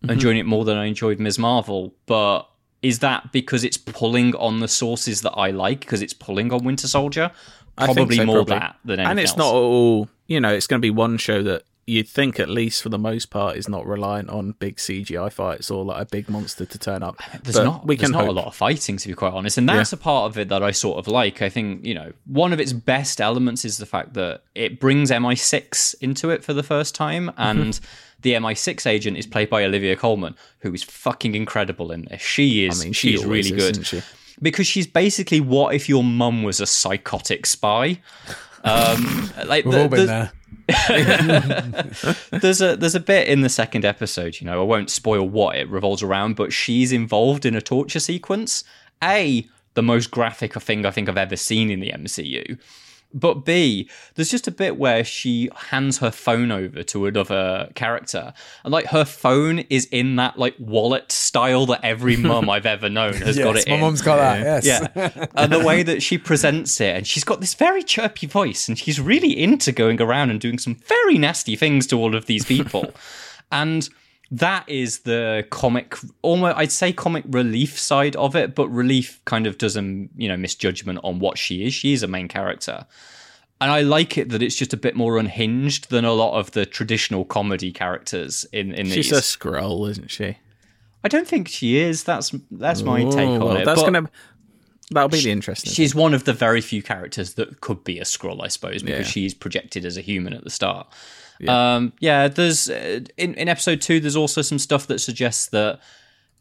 [0.01, 0.13] I'm Mhm.
[0.13, 1.37] enjoying it more than I enjoyed Ms.
[1.37, 1.93] Marvel.
[2.07, 2.49] But
[2.81, 5.81] is that because it's pulling on the sources that I like?
[5.81, 7.29] Because it's pulling on Winter Soldier?
[7.77, 8.55] Probably so, more probably.
[8.57, 9.37] that than anything and it's else.
[9.37, 12.83] not all you know it's going to be one show that you'd think at least
[12.83, 16.29] for the most part is not reliant on big cgi fights or like a big
[16.29, 17.87] monster to turn up There's But not.
[17.87, 18.29] we there's can not hope.
[18.29, 20.61] a lot of fighting, to be quite honest, and that's a part of it that
[20.63, 21.41] I sort of like.
[21.41, 25.09] I think you know one of its best elements is the fact that it brings
[25.11, 27.79] MI6 into it for the first time, and
[28.21, 32.21] the MI6 agent is played by Olivia Colman, who is fucking incredible in this.
[32.21, 32.79] She is.
[32.81, 34.01] I mean, she she's really is, good isn't she?
[34.41, 37.99] because she's basically what if your mum was a psychotic spy.
[38.63, 40.31] Um, like We've the- all been the- there.
[42.31, 45.55] there's a there's a bit in the second episode, you know, I won't spoil what
[45.55, 48.63] it revolves around, but she's involved in a torture sequence.
[49.03, 52.59] A, the most graphic thing I think I've ever seen in the MCU.
[53.13, 58.33] But B, there's just a bit where she hands her phone over to another character,
[58.63, 62.89] and like her phone is in that like wallet style that every mum I've ever
[62.89, 63.81] known has got Yes, it my in.
[63.81, 64.65] mum's got that, yes.
[64.95, 68.67] Yeah, and the way that she presents it, and she's got this very chirpy voice,
[68.69, 72.27] and she's really into going around and doing some very nasty things to all of
[72.27, 72.93] these people,
[73.51, 73.89] and
[74.31, 79.45] that is the comic, almost I'd say comic relief side of it, but relief kind
[79.45, 81.73] of does a you know misjudgment on what she is.
[81.73, 82.85] She is a main character.
[83.59, 86.49] And I like it that it's just a bit more unhinged than a lot of
[86.51, 89.19] the traditional comedy characters in in she's these.
[89.19, 90.37] a Skrull isn't she
[91.03, 92.03] I don't think she is.
[92.03, 93.65] That's that's my take Oh, on well, it.
[93.65, 94.09] that's but- gonna
[94.91, 98.03] that'll be the interesting She's one of the very few characters that could be a
[98.03, 99.11] Skrull, I suppose, because Yeah.
[99.11, 100.87] she's projected as a human at the start.
[101.41, 103.99] Yeah, um, yeah there's uh, in in episode two.
[103.99, 105.79] There's also some stuff that suggests that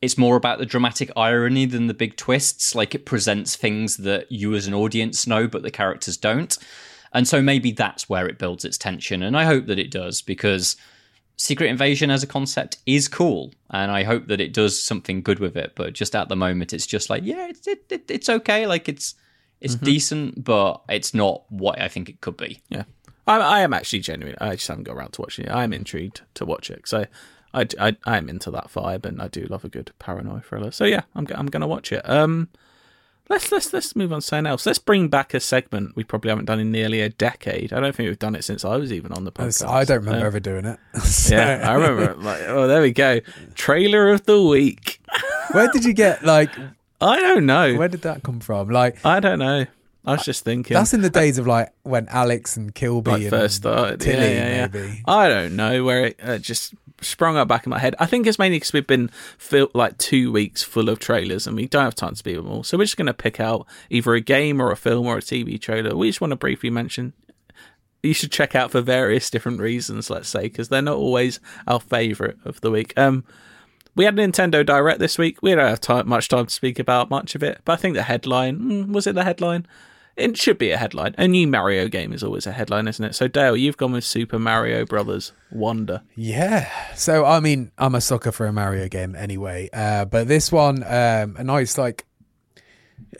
[0.02, 2.74] it's more about the dramatic irony than the big twists.
[2.74, 6.56] Like it presents things that you as an audience know, but the characters don't.
[7.12, 9.22] And so maybe that's where it builds its tension.
[9.22, 10.76] And I hope that it does because
[11.36, 13.52] Secret Invasion as a concept is cool.
[13.70, 15.72] And I hope that it does something good with it.
[15.74, 18.66] But just at the moment, it's just like, yeah, it's, it, it, it's okay.
[18.66, 19.14] Like it's,
[19.60, 19.84] it's Mhm.
[19.84, 22.62] decent, but it's not what I think it could be.
[22.70, 22.84] Yeah,
[23.26, 24.36] I, I am actually genuine.
[24.40, 25.50] I just haven't got around to watching it.
[25.50, 26.88] I am intrigued to watch it.
[26.88, 27.06] So
[27.54, 30.70] I, I, I am into that vibe, and I do love a good paranoia thriller.
[30.70, 32.08] So yeah, I'm, I'm going to watch it.
[32.08, 32.48] Um,
[33.28, 34.66] let's let's let's move on to something else.
[34.66, 37.72] Let's bring back a segment we probably haven't done in nearly a decade.
[37.72, 39.68] I don't think we've done it since I was even on the podcast.
[39.68, 40.78] I don't remember Um, ever doing it.
[41.30, 42.14] Yeah, I remember.
[42.16, 43.20] Like, oh, there we go.
[43.54, 45.00] Trailer of the week.
[45.52, 46.50] Where did you get like?
[47.00, 47.76] I don't know.
[47.76, 48.68] Where did that come from?
[48.68, 49.66] Like, I don't know.
[50.04, 50.74] I was just thinking.
[50.74, 54.00] that's in the days of like when Alex and Kilby like and first started.
[54.00, 54.68] Tilly, yeah, yeah, yeah.
[54.72, 55.02] maybe.
[55.06, 57.94] I don't know where it uh, just sprung up back in my head.
[57.98, 61.56] I think it's mainly because we've been filled like two weeks full of trailers and
[61.56, 62.62] we don't have time to speak them all.
[62.62, 65.22] So we're just going to pick out either a game or a film or a
[65.22, 65.96] TV trailer.
[65.96, 67.12] We just want to briefly mention.
[68.02, 71.80] You should check out for various different reasons, let's say, because they're not always our
[71.80, 72.98] favourite of the week.
[72.98, 73.24] Um,
[73.94, 75.42] we had Nintendo Direct this week.
[75.42, 77.94] We don't have time, much time to speak about much of it, but I think
[77.94, 79.66] the headline mm, was it the headline?
[80.20, 81.14] It should be a headline.
[81.16, 83.14] A new Mario game is always a headline, isn't it?
[83.14, 86.02] So Dale, you've gone with Super Mario Brothers Wonder.
[86.14, 86.70] Yeah.
[86.94, 89.70] So I mean, I'm a sucker for a Mario game anyway.
[89.72, 92.06] Uh, but this one, um, a nice like.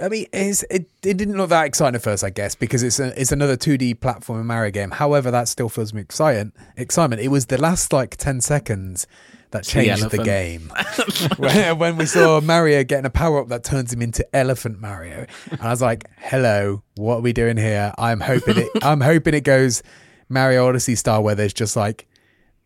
[0.00, 3.18] I mean, it it didn't look that exciting at first, I guess, because it's a,
[3.20, 4.90] it's another 2D platform Mario game.
[4.92, 6.52] However, that still fills me exciting.
[6.76, 7.22] Excitement.
[7.22, 9.06] It was the last like 10 seconds
[9.52, 10.24] that changed the elephant.
[10.24, 10.72] game.
[11.36, 15.26] when, when we saw Mario getting a power up that turns him into Elephant Mario,
[15.50, 18.68] and I was like, "Hello, what are we doing here?" I'm hoping it.
[18.82, 19.82] I'm hoping it goes
[20.28, 22.06] Mario Odyssey style, where there's just like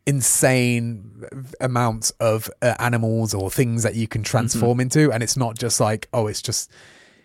[0.07, 1.25] insane
[1.61, 5.81] amounts of uh, animals or things that you can transform into, and it's not just
[5.81, 6.71] like, oh, it's just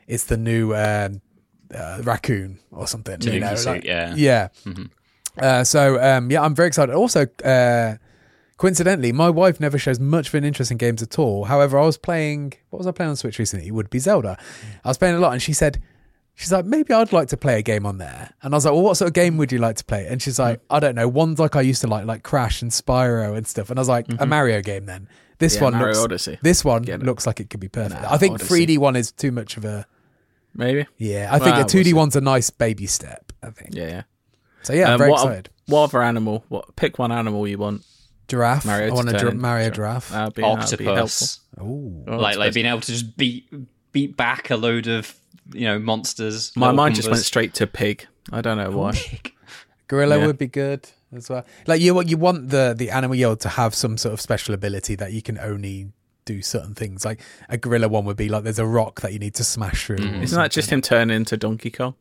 [0.07, 1.09] it's the new uh,
[1.75, 3.21] uh, raccoon or something.
[3.21, 4.13] you know, suit, like- yeah.
[4.15, 4.47] yeah.
[4.65, 4.89] Mhm.
[5.37, 6.93] Uh, so um, yeah, I'm very excited.
[6.95, 7.95] Also, uh,
[8.59, 11.45] coincidentally, my wife never shows much of an interest in games at all.
[11.45, 12.53] However, I was playing.
[12.69, 13.67] What was I playing on Switch recently?
[13.67, 14.37] It would be Zelda.
[14.85, 15.81] I was playing a lot, and she said,
[16.35, 18.33] She's like, maybe I'd like to play a game on there.
[18.41, 20.07] And I was like, well, what sort of game would you like to play?
[20.07, 22.71] And she's like, I don't know, ones like I used to like, like Crash and
[22.71, 23.69] Spyro and stuff.
[23.69, 25.09] And I was like, a Mario game then.
[25.39, 26.37] This Yeah, one Mario looks, Odyssey.
[26.41, 28.01] This one looks like it could be perfect.
[28.03, 28.65] Nah, I think Odyssey.
[28.67, 29.85] 3D one is too much of a
[30.55, 30.87] Maybe.
[30.97, 31.27] yeah.
[31.29, 33.33] I think Well, a 2D we'll one's a nice baby step.
[33.43, 33.75] I think.
[33.75, 34.01] Yeah, yeah.
[34.63, 35.49] So yeah, I'm Um, very what, excited.
[35.65, 36.45] What other animal?
[36.47, 37.81] What pick one animal you want?
[38.29, 38.65] Giraffe.
[38.65, 40.09] Mario I want to a dra- into Mario a giraffe.
[40.09, 40.97] That'd be, that'd be helpful.
[41.03, 41.39] Octopus.
[41.61, 42.05] Ooh.
[42.07, 43.49] Oh, like like being able to just beat
[43.91, 45.13] beat back a load of
[45.53, 46.51] you know monsters.
[46.55, 48.05] My mind just went straight to pig.
[48.31, 48.93] I don't know why.
[49.87, 50.27] Gorilla Yeah.
[50.27, 51.45] would be good as well.
[51.67, 54.95] Like you, you want the the animal you to have some sort of special ability
[54.95, 55.91] that you can only
[56.25, 57.03] do certain things.
[57.03, 59.87] Like a gorilla one would be like there's a rock that you need to smash
[59.87, 59.95] through.
[59.97, 61.95] or Isn't that just him turning into Donkey Kong?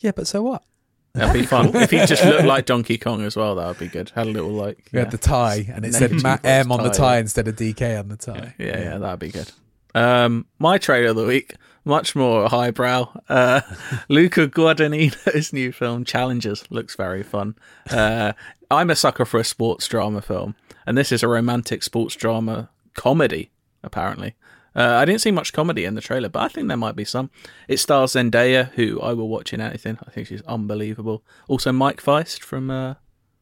[0.00, 0.64] Yeah, but so what?
[1.12, 1.74] That'd be fun.
[1.74, 4.10] if he just looked like Donkey Kong as well, that would be good.
[4.10, 6.90] Had a little like We had the tie, and it said Matt M on the
[6.90, 7.18] tie.
[7.18, 8.54] instead of DK on the tie.
[8.58, 9.50] Yeah, yeah, that'd be good.
[9.94, 13.08] Um, my trailer of the week, much more highbrow.
[13.28, 13.60] Uh,
[14.08, 17.56] Luca Guadagnino's new film Challengers looks very fun.
[17.90, 18.32] Uh,
[18.70, 20.54] I'm a sucker for a sports drama film,
[20.86, 23.50] and this is a romantic sports drama comedy.
[23.82, 24.34] Apparently,
[24.74, 27.04] uh, I didn't see much comedy in the trailer, but I think there might be
[27.04, 27.30] some.
[27.68, 29.98] It stars Zendaya, who I will watch in anything.
[30.06, 31.24] I think she's unbelievable.
[31.48, 32.94] Also, Mike Faist from uh,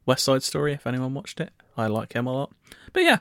[0.07, 0.73] West Side Story.
[0.73, 2.53] If anyone watched it, I like him a lot.
[2.93, 3.19] But yeah,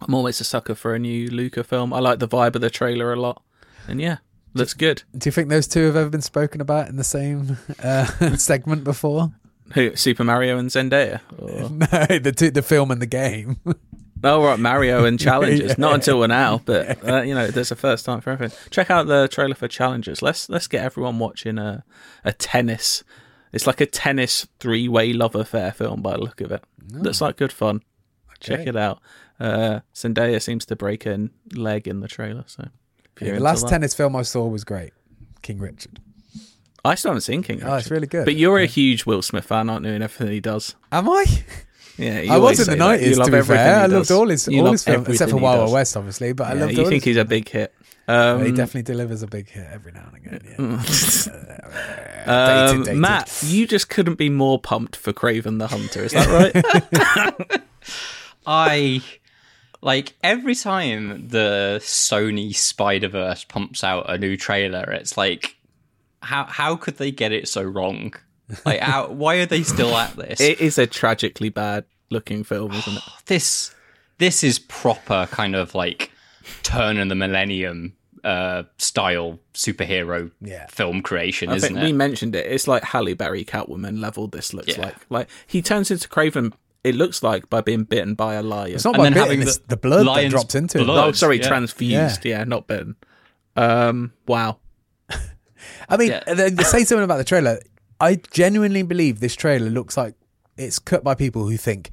[0.00, 1.92] I'm always a sucker for a new Luca film.
[1.92, 3.42] I like the vibe of the trailer a lot.
[3.88, 4.18] And yeah,
[4.54, 5.04] looks good.
[5.16, 8.84] Do you think those two have ever been spoken about in the same uh, segment
[8.84, 9.32] before?
[9.74, 11.20] Who, Super Mario and Zendaya?
[11.38, 11.70] Or...
[11.70, 13.56] No, the two, the film and the game.
[14.24, 15.70] Oh, right, Mario and Challengers.
[15.70, 15.74] Yeah.
[15.78, 18.58] Not until now, but uh, you know, there's a first time for everything.
[18.70, 20.22] Check out the trailer for Challengers.
[20.22, 21.84] Let's let's get everyone watching a
[22.24, 23.04] a tennis.
[23.52, 26.64] It's like a tennis three way love affair film by the look of it.
[26.92, 27.82] Looks like good fun.
[28.40, 29.00] Check it out.
[29.38, 32.68] Uh, Zendaya seems to break a leg in the trailer, so.
[33.20, 34.92] you're the last tennis film I saw was great.
[35.42, 36.00] King Richard.
[36.84, 37.62] I still haven't seen King.
[37.62, 38.24] Oh, it's really good.
[38.24, 39.92] But you're a huge Will Smith fan, aren't you?
[39.92, 40.76] And everything he does.
[40.92, 41.24] Am I?
[41.98, 43.18] Yeah, you I was in the nineties.
[43.18, 45.60] To be fair, I loved all his You all his films, except for Wild.
[45.60, 46.32] Wild West, obviously.
[46.32, 47.72] But I Yeah, loved you all think his he's a big hit.
[48.08, 50.40] Um, he definitely delivers a big hit every now and again.
[50.58, 50.66] Yeah.
[52.26, 53.00] um, Dated, dated.
[53.00, 56.04] Matt, you just couldn't be more pumped for Kraven the Hunter.
[56.04, 57.62] Is that right?
[58.46, 59.02] I
[59.80, 65.56] like every time the Sony Spider Verse pumps out a new trailer, it's like,
[66.22, 68.14] how how could they get it so wrong?
[68.64, 70.40] Like, how, why are they still at this?
[70.40, 73.02] it is a tragically bad looking film, isn't it?
[73.26, 73.74] this
[74.18, 76.10] this is proper kind of like
[76.62, 77.92] turn of the millennium
[78.24, 80.66] uh style superhero Yeah.
[80.68, 81.82] film creation, I isn't it?
[81.84, 82.46] we mentioned it.
[82.46, 84.26] It's like Halle Berry Catwoman level.
[84.28, 84.86] This looks Yeah.
[84.86, 86.52] like like he turns into Kraven.
[86.84, 88.74] It looks like by being bitten by a lion.
[88.76, 90.80] It's not And by then bitten, having it's the the, blood that lion's drops into
[90.80, 90.84] it.
[90.84, 91.08] blood.
[91.08, 91.48] oh, sorry, yeah.
[91.48, 92.24] transfused.
[92.24, 92.44] Yeah.
[92.44, 92.94] not bitten.
[93.56, 94.58] Um, wow.
[95.88, 96.32] I mean, Yeah.
[96.34, 97.58] they say something about the trailer.
[98.00, 100.14] I genuinely believe this trailer looks like
[100.56, 101.90] it's cut by people who think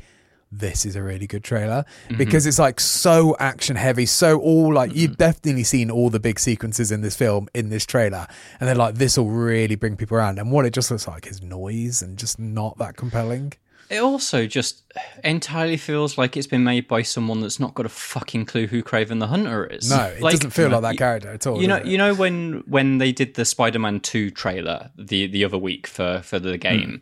[0.52, 2.18] this is a really good trailer Mm-hmm.
[2.18, 6.40] because it's like so action heavy, so all like you've definitely seen all the big
[6.40, 8.28] sequences in this film in this trailer,
[8.60, 10.38] and they're like this will really bring people around.
[10.40, 13.54] And what it just looks like is noise and just not that compelling.
[13.94, 14.92] It also just
[15.24, 18.82] entirely feels like it's been made by someone that's not got a fucking clue who
[18.82, 19.88] Kraven the Hunter is.
[19.88, 21.62] No, it doesn't feel like that character at all.
[21.62, 25.60] You know, you know when when they did the Spider-Man Two trailer the the other
[25.60, 26.58] week for for the hmm.
[26.58, 27.02] game,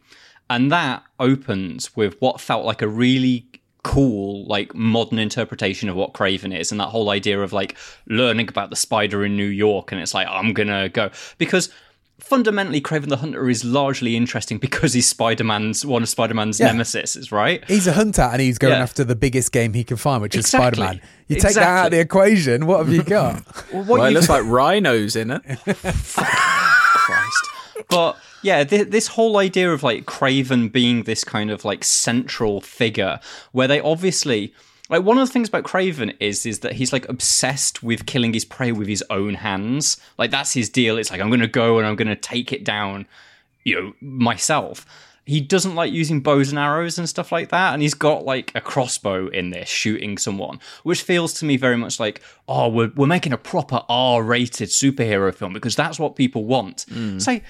[0.49, 3.47] and that opens with what felt like a really
[3.83, 7.77] cool like modern interpretation of what Kraven is, and that whole idea of like
[8.07, 11.69] learning about the spider in New York, and it's like I'm gonna go because.
[12.21, 16.67] Fundamentally, Kraven the Hunter is largely interesting because he's Spider-Man's one of Spider-Man's Yeah.
[16.67, 17.61] nemesis, right?
[17.67, 18.81] He's a hunter and he's going Yeah.
[18.83, 20.67] after the biggest game he can find, which Exactly.
[20.69, 21.01] is Spider Man.
[21.27, 23.43] You take that out of the equation, what have you got?
[23.73, 25.41] Well, what Well, it you- looks like rhinos in it.
[26.15, 27.47] Christ.
[27.89, 32.61] But yeah, th- this whole idea of like Kraven being this kind of like central
[32.61, 33.19] figure,
[33.51, 34.53] where they obviously
[34.91, 38.33] like one of the things about Kraven is is that he's like obsessed with killing
[38.33, 39.97] his prey with his own hands.
[40.17, 40.97] Like that's his deal.
[40.97, 43.07] It's like I'm gonna go and I'm gonna take it down,
[43.63, 44.85] you know, myself.
[45.25, 48.51] He doesn't like using bows and arrows and stuff like that, and he's got like
[48.53, 52.91] a crossbow in this shooting someone, which feels to me very much like, oh, we're
[52.95, 56.85] we're making a proper R-rated superhero film because that's what people want.
[56.89, 57.15] Hmm.
[57.15, 57.45] It's like,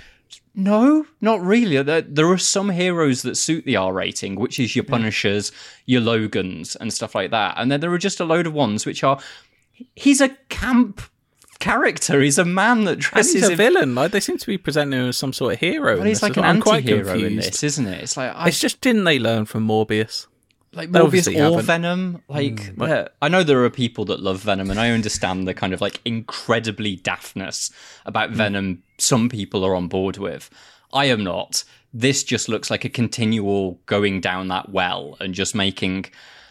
[0.54, 1.82] no, not really.
[1.82, 4.92] There, there are some heroes that suit the R rating, which is your hmm.
[4.92, 5.52] Punishers,
[5.86, 7.56] your Logans, and stuff like that.
[7.58, 9.20] And then there are just a load of ones which are.
[9.96, 11.02] He's a camp
[11.60, 12.20] character.
[12.20, 13.34] He's a man that And dresses.
[13.34, 13.96] he's a in- villain.
[13.96, 15.98] Like they seem to be presenting him as some sort of hero.
[15.98, 16.44] But he's like an.
[16.44, 18.04] I'm anti-hero in this, isn't it?
[18.04, 20.28] It's like I, It's just didn't they learn from Morbius?
[20.74, 21.66] Like They Morbius obviously or haven't.
[21.66, 22.24] Venom.
[22.28, 23.10] Like, Mm.
[23.22, 26.00] I know there are people that love Venom, and I understand the kind of like
[26.06, 27.72] incredibly daftness
[28.06, 28.36] about Mm.
[28.36, 28.84] Venom.
[28.98, 30.50] Some people are on board with.
[30.94, 31.64] I am not.
[31.94, 36.06] This just looks like a continual going down that well and just making.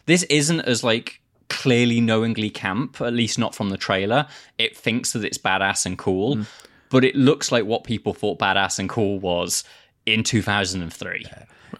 [0.06, 4.26] This isn't as like clearly knowingly camp, at least not from the trailer.
[4.58, 6.46] It thinks that it's badass and cool, Mm.
[6.90, 9.64] but it looks like what people thought badass and cool was
[10.06, 11.24] in 2003.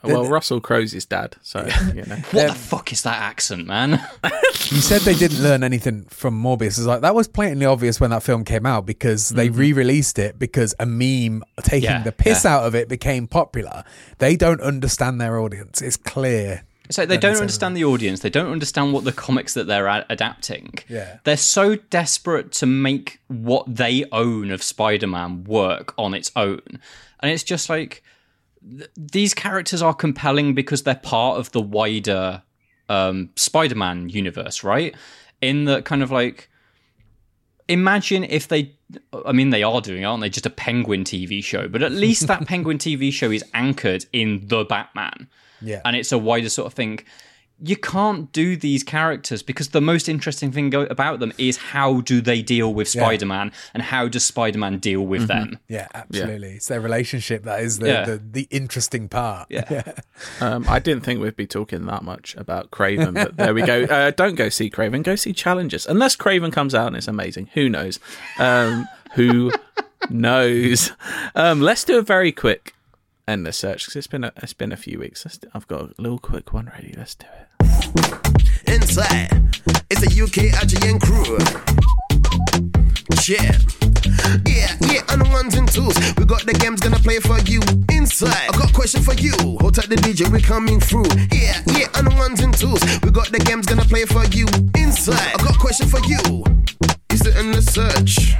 [0.02, 2.16] Well, Russell Crowe's his dad, so you know.
[2.30, 4.04] What the fuck is that accent, man?
[4.70, 6.78] You said they didn't learn anything from Morbius.
[6.78, 10.38] It's like that was blatantly obvious when that film came out because they re-released it
[10.38, 11.98] because a meme taking Mm-hmm.
[11.98, 12.56] Yeah, the piss yeah.
[12.56, 13.82] out of it became popular.
[14.18, 15.82] They don't understand their audience.
[15.82, 16.62] It's clear.
[16.84, 18.20] It's like they don't understand the audience.
[18.20, 20.74] They don't understand what the comics that they're a- adapting.
[20.88, 21.18] Yeah.
[21.24, 26.60] They're so desperate to make what they own of Spider-Man work on its own.
[27.20, 28.02] And it's just like
[28.68, 32.42] th- these characters are compelling because they're part of the wider
[32.88, 34.94] um, Spider-Man universe, right?
[35.40, 36.48] In the kind of like
[37.68, 38.72] imagine if they
[39.24, 40.28] I mean they are doing, aren't they?
[40.28, 44.46] Just a penguin TV show, but at least that penguin TV show is anchored in
[44.48, 45.28] the Batman
[45.62, 45.80] Yeah.
[45.84, 47.00] and it's a wider sort of thing.
[47.62, 52.00] You can't do these characters because the most interesting thing go- about them is how
[52.00, 55.58] do they deal with Spider-Man and how does Spider-Man deal with them?
[55.68, 56.52] Yeah, absolutely.
[56.54, 58.04] It's their relationship that is the, Yeah.
[58.06, 59.48] the, the interesting part.
[59.70, 59.92] Yeah.
[60.40, 63.82] Um, I didn't think we'd be talking that much about Kraven, but there we go.
[63.90, 65.02] Uh, don't go see Kraven.
[65.02, 65.86] Go see Challengers.
[65.86, 67.48] Unless Kraven comes out and it's amazing.
[67.54, 67.98] Who knows?
[68.38, 69.50] Um, who
[70.10, 70.92] knows?
[71.34, 72.74] Um, let's do a very quick
[73.28, 75.24] endless search because it's been a, it's been a few weeks.
[75.24, 76.94] Do- I've got a little quick one ready.
[76.96, 77.46] Let's do it.
[78.66, 79.30] Inside,
[79.90, 81.38] it's a UK IGN crew.
[83.26, 83.58] Yeah.
[84.46, 85.96] Yeah, yeah, on the ones and twos.
[86.16, 87.60] We got the games gonna play for you.
[87.90, 89.32] Inside, I got a question for you.
[89.60, 91.08] Hold tight the DJ, we coming through.
[91.32, 92.80] Yeah, yeah, on the ones and twos.
[93.02, 94.46] We got the games gonna play for you.
[94.76, 96.44] Inside, I got a question for you.
[97.10, 98.34] Is it in the search?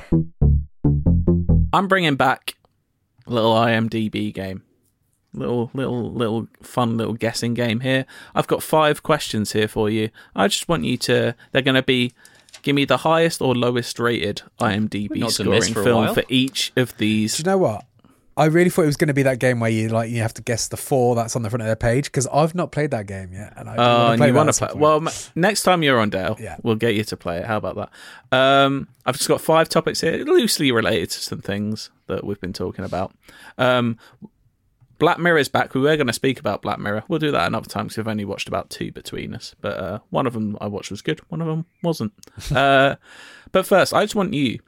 [1.73, 2.55] I'm bringing back
[3.27, 4.63] a little IMDb game.
[5.33, 8.05] Little, little, little fun little guessing game here.
[8.35, 10.11] I've got five questions here for you.
[10.35, 11.35] I just want you to.
[11.53, 12.13] They're going to be.
[12.63, 16.25] Give me the highest or lowest rated IMDb not done this scoring for film for
[16.29, 17.37] each of these.
[17.37, 17.85] Do you know what?
[18.37, 20.35] I really thought it was going to be that game where you like you have
[20.35, 22.91] to guess the four that's on the front of the page because I've not played
[22.91, 24.81] that game yet, and I do Oh, wanna play you want to play?
[24.81, 26.57] Well, next time you're on Dale, Yeah.
[26.63, 27.45] we'll get you to play it.
[27.47, 28.37] How about that?
[28.37, 32.53] Um, I've just got five topics here, loosely related to some things that we've been
[32.53, 33.13] talking about.
[33.59, 33.99] Um,
[35.01, 35.75] Black Mirror is back.
[35.75, 37.03] We were going to speak about Black Mirror.
[37.09, 39.57] We'll do that another time because we've only watched about two between us.
[39.61, 41.21] But uh, one of them I watched was good.
[41.29, 42.13] One of them wasn't.
[42.55, 42.97] uh,
[43.51, 44.61] but first, I just want you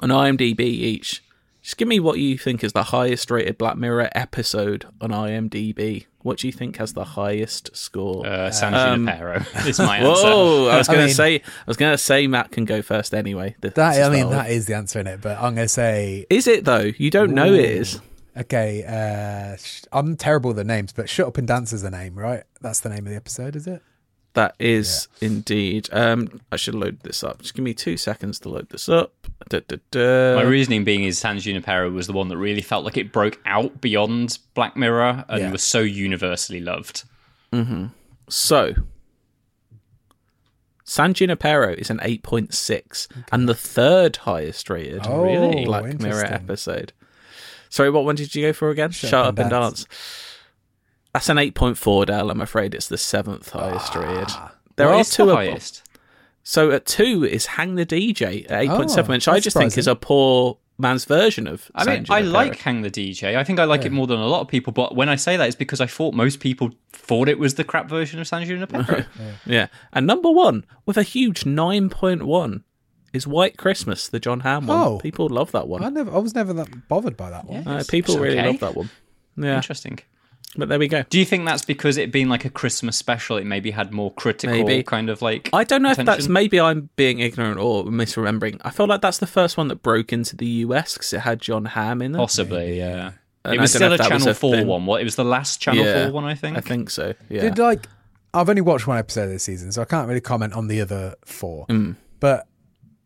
[0.00, 1.22] on IMDb each.
[1.62, 6.06] Just give me what you think is the highest rated Black Mirror episode on IMDb.
[6.22, 8.26] What do you think has the highest score?
[8.26, 10.22] Uh, San Um, Junipero is my answer.
[10.24, 10.68] Whoa!
[10.68, 13.14] I was I going to say, I was going to say Matt can go first
[13.14, 13.56] anyway.
[13.60, 15.68] This that is I mean that is the answer in it, but I'm going to
[15.68, 16.90] say is it though?
[16.96, 18.00] You don't know it is.
[18.40, 18.84] Okay.
[18.84, 19.56] Uh,
[19.96, 22.44] I'm terrible with the names, but "Shut Up and Dance" is the name, right?
[22.60, 23.82] That's the name of the episode, is it?
[24.34, 25.88] That is indeed.
[25.92, 27.42] Um, I should load this up.
[27.42, 29.12] Just give me two seconds to load this up.
[29.48, 30.36] Da, da, da.
[30.36, 33.40] My reasoning being is San Junipero was the one that really felt like it broke
[33.44, 35.50] out beyond Black Mirror and Yeah.
[35.50, 37.02] was so universally loved.
[38.28, 38.74] So,
[40.84, 45.64] San Junipero is an 8.6 and the third highest rated Oh, Really?
[45.64, 46.92] Black Mirror episode.
[47.70, 48.90] Sorry, what one did you go for again?
[48.90, 49.86] Shut, up, and dance.
[51.14, 52.30] That's an 8.4, Dale.
[52.30, 54.28] I'm afraid it's the seventh highest ah, rated.
[54.76, 55.82] There What are is the two above- highest.
[56.42, 59.76] So at two is Hang the DJ at 8.7, Oh, which I that's just think
[59.78, 62.32] is a poor man's version of I San mean, I Junipero.
[62.32, 63.36] like Hang the DJ.
[63.36, 64.72] I think I like it more than a lot of people.
[64.72, 67.64] But when I say that, it's because I thought most people thought it was the
[67.64, 69.04] crap version of San Junipero.
[69.46, 69.66] Yeah.
[69.92, 72.62] And number one, with a huge 9.1,
[73.12, 74.78] is White Christmas, the Jon Hamm one.
[74.78, 74.98] Oh.
[74.98, 75.82] People love that one.
[75.84, 77.66] I never, I was never that bothered by that one.
[77.66, 78.46] Uh, people it's really okay.
[78.48, 78.90] love that one.
[79.36, 79.56] Yeah.
[79.56, 79.98] Interesting.
[80.56, 81.04] But there we go.
[81.08, 84.12] Do you think that's because it being like a Christmas special, it maybe had more
[84.12, 84.82] critical Maybe.
[84.82, 85.48] kind of like?
[85.52, 86.32] I don't know if that's attention?
[86.32, 88.60] maybe I'm being ignorant or misremembering.
[88.62, 91.40] I feel like that's the first one that broke into the US because it had
[91.40, 92.18] Jon Hamm in it.
[92.18, 93.12] possibly, yeah.
[93.44, 94.66] And it I was don't know still a if that was Channel a Four thing.
[94.66, 94.86] one.
[94.86, 95.00] What?
[95.00, 96.04] It was the last Channel Yeah.
[96.06, 96.56] Four one, I think.
[96.56, 97.14] I think so.
[97.28, 97.42] Yeah.
[97.42, 97.86] Did like
[98.34, 100.80] I've only watched one episode of this season, so I can't really comment on the
[100.80, 101.66] other four.
[101.68, 101.94] Mm.
[102.18, 102.48] But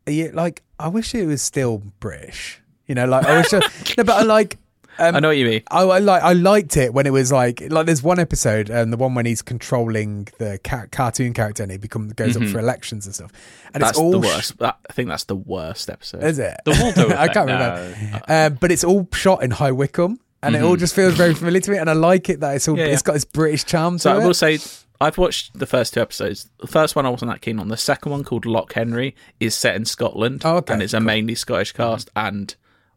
[0.07, 2.61] yeah, like I wish it was still British.
[2.87, 3.53] You know, like I wish.
[3.55, 3.59] I,
[3.99, 4.59] no, but I like.
[4.97, 5.63] Um, I know what you mean.
[5.73, 6.23] I, I like.
[6.23, 7.87] I liked it when it was like like.
[7.87, 11.79] There's one episode, and the one when he's controlling the ca- cartoon character, and he
[11.79, 13.33] becomes goes up for elections and stuff.
[13.33, 13.41] And
[13.75, 13.81] Mm-hmm.
[13.81, 14.59] That's it's all the worst.
[14.59, 16.23] That, I think that's the worst episode.
[16.23, 16.57] is it?
[16.65, 17.55] The Waldo I can't no.
[17.55, 18.23] remember.
[18.29, 21.61] Um, but it's all shot in High Wycombe, and it all just feels very familiar
[21.63, 21.79] to me.
[21.79, 22.87] And I like it that it's all Mm-hmm.
[22.87, 23.07] Yeah, it's yeah.
[23.07, 24.27] got this British charm to So I it.
[24.27, 24.59] will say
[25.01, 26.49] I've watched the first two episodes.
[26.61, 27.69] The first one I wasn't that keen on.
[27.69, 31.01] The second one, called Loch Henry, is set in Scotland, Oh, okay, and it's a
[31.01, 32.55] mainly Scottish cast, and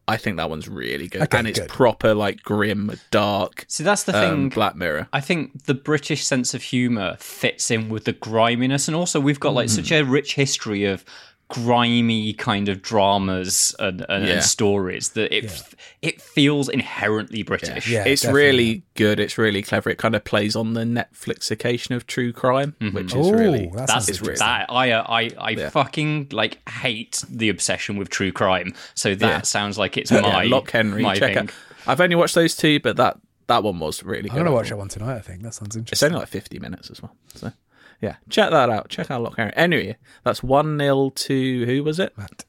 [0.08, 1.24] I think that one's really good.
[1.24, 1.70] Okay, and it's good.
[1.70, 3.66] proper, like grim, dark.
[3.68, 4.50] See, that's the um, thing.
[4.50, 5.10] Black Mirror.
[5.12, 9.40] I think the British sense of humour fits in with the griminess, and also we've
[9.40, 11.04] got like such a rich history of
[11.50, 14.34] grimy kind of dramas and, and, Yeah.
[14.36, 15.64] and stories that it
[16.02, 17.90] it feels inherently British.
[17.90, 19.20] it's really good.
[19.20, 19.90] It's really clever.
[19.90, 24.22] It kind of plays on the Netflixication of true crime, which is really that's it's
[24.22, 28.74] really that I uh, I I fucking like hate the obsession with true crime.
[28.94, 29.42] So that Yeah.
[29.42, 31.02] sounds like it's Yeah, my Loch Henry.
[31.02, 31.38] my check thing.
[31.44, 31.52] out.
[31.88, 33.18] I've only watched those two, but that
[33.48, 35.16] that one was really I'm gonna watch that one tonight.
[35.16, 35.96] I think that sounds interesting.
[35.96, 37.16] It's only like 50 minutes as well.
[37.36, 37.54] So,
[38.02, 38.90] yeah, check that out.
[38.90, 39.54] Check out Loch Henry.
[39.56, 42.18] Anyway, that's 1 0 to who was it?
[42.18, 42.46] Matt.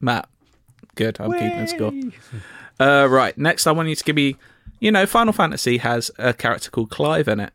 [0.00, 0.28] Matt.
[0.94, 1.20] Good.
[1.20, 1.92] I'm keeping score.
[2.80, 3.36] Uh, right.
[3.38, 4.36] Next, I want you to give me.
[4.80, 7.52] You know, Final Fantasy has a character called Clive in it.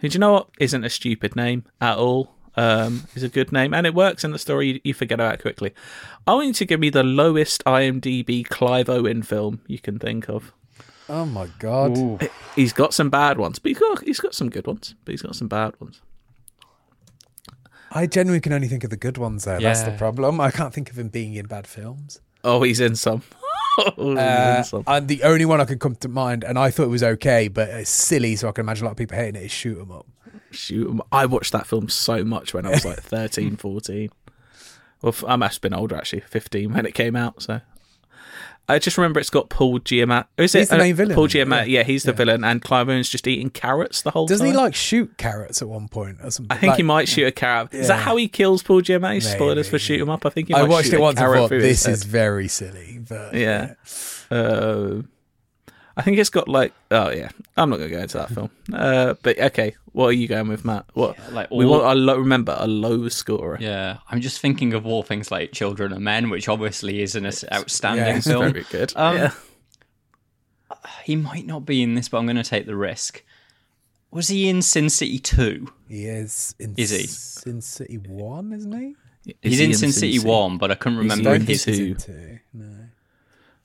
[0.00, 0.48] Who do you know what?
[0.58, 2.34] Isn't a stupid name at all.
[2.56, 4.68] Um, is a good name and it works in the story.
[4.68, 5.72] You, you forget about it quickly.
[6.26, 10.28] I want you to give me the lowest IMDb Clive Owen film you can think
[10.28, 10.52] of.
[11.08, 12.30] Oh my god!
[12.56, 14.94] He's got some bad ones, but he's got he's got some good ones.
[15.04, 16.00] But he's got some bad ones.
[17.94, 19.44] I genuinely can only think of the good ones.
[19.44, 19.96] There, that's the Yeah.
[19.98, 20.40] problem.
[20.40, 22.20] I can't think of him being in bad films.
[22.42, 23.22] Oh, he's in some.
[23.76, 24.84] Oh, he's Uh, in some.
[24.86, 27.48] and the only one I could come to mind, and I thought it was okay,
[27.48, 29.46] but it's silly, so I can imagine a lot of people hating it.
[29.46, 30.06] Is shoot 'em up.
[30.52, 31.02] Shoot 'em.
[31.10, 34.10] I watched that film so much when I was like 13, 14.
[35.02, 37.42] Well, f- I must have been older actually, 15 when it came out.
[37.42, 37.62] So
[38.68, 40.26] I just remember it's got Paul Giamatti.
[40.38, 41.28] Is it He's the uh, main villain, Paul?
[41.28, 41.68] Giamatti.
[41.68, 44.34] Yeah, he's the villain, and Clive Owen's just eating carrots the whole time.
[44.34, 46.56] Doesn't he like shoot carrots at one point or something?
[46.56, 47.74] I think he might shoot a carrot.
[47.74, 49.22] Is that how he kills Paul Giamatti?
[49.22, 50.24] Spoilers for shoot him up.
[50.24, 53.34] I think he I might watched it once and thought this is very silly, but
[53.34, 53.74] yeah.
[54.30, 55.02] Uh,
[55.96, 57.28] I think it's got like oh yeah.
[57.56, 58.50] I'm not gonna go into that film.
[58.72, 60.86] Uh, but okay, what are you going with, Matt?
[60.94, 63.58] What like we want a low, remember a low scorer.
[63.60, 67.26] Yeah, I'm just thinking of all things like Children of Men, which obviously is an
[67.52, 68.52] outstanding Yeah, film.
[68.52, 68.92] very good.
[68.96, 69.30] Um, Yeah.
[71.04, 73.22] He might not be in this, but I'm going to take the risk.
[74.10, 75.70] Was he in Sin City 2?
[75.88, 76.54] he is.
[76.58, 77.06] In Is he?
[77.06, 79.34] Sin City One, isn't he?
[79.42, 81.64] He's in Sin City 1, but I couldn't remember in if his.
[81.64, 81.84] He's two?
[81.84, 82.38] in two.
[82.54, 82.76] No.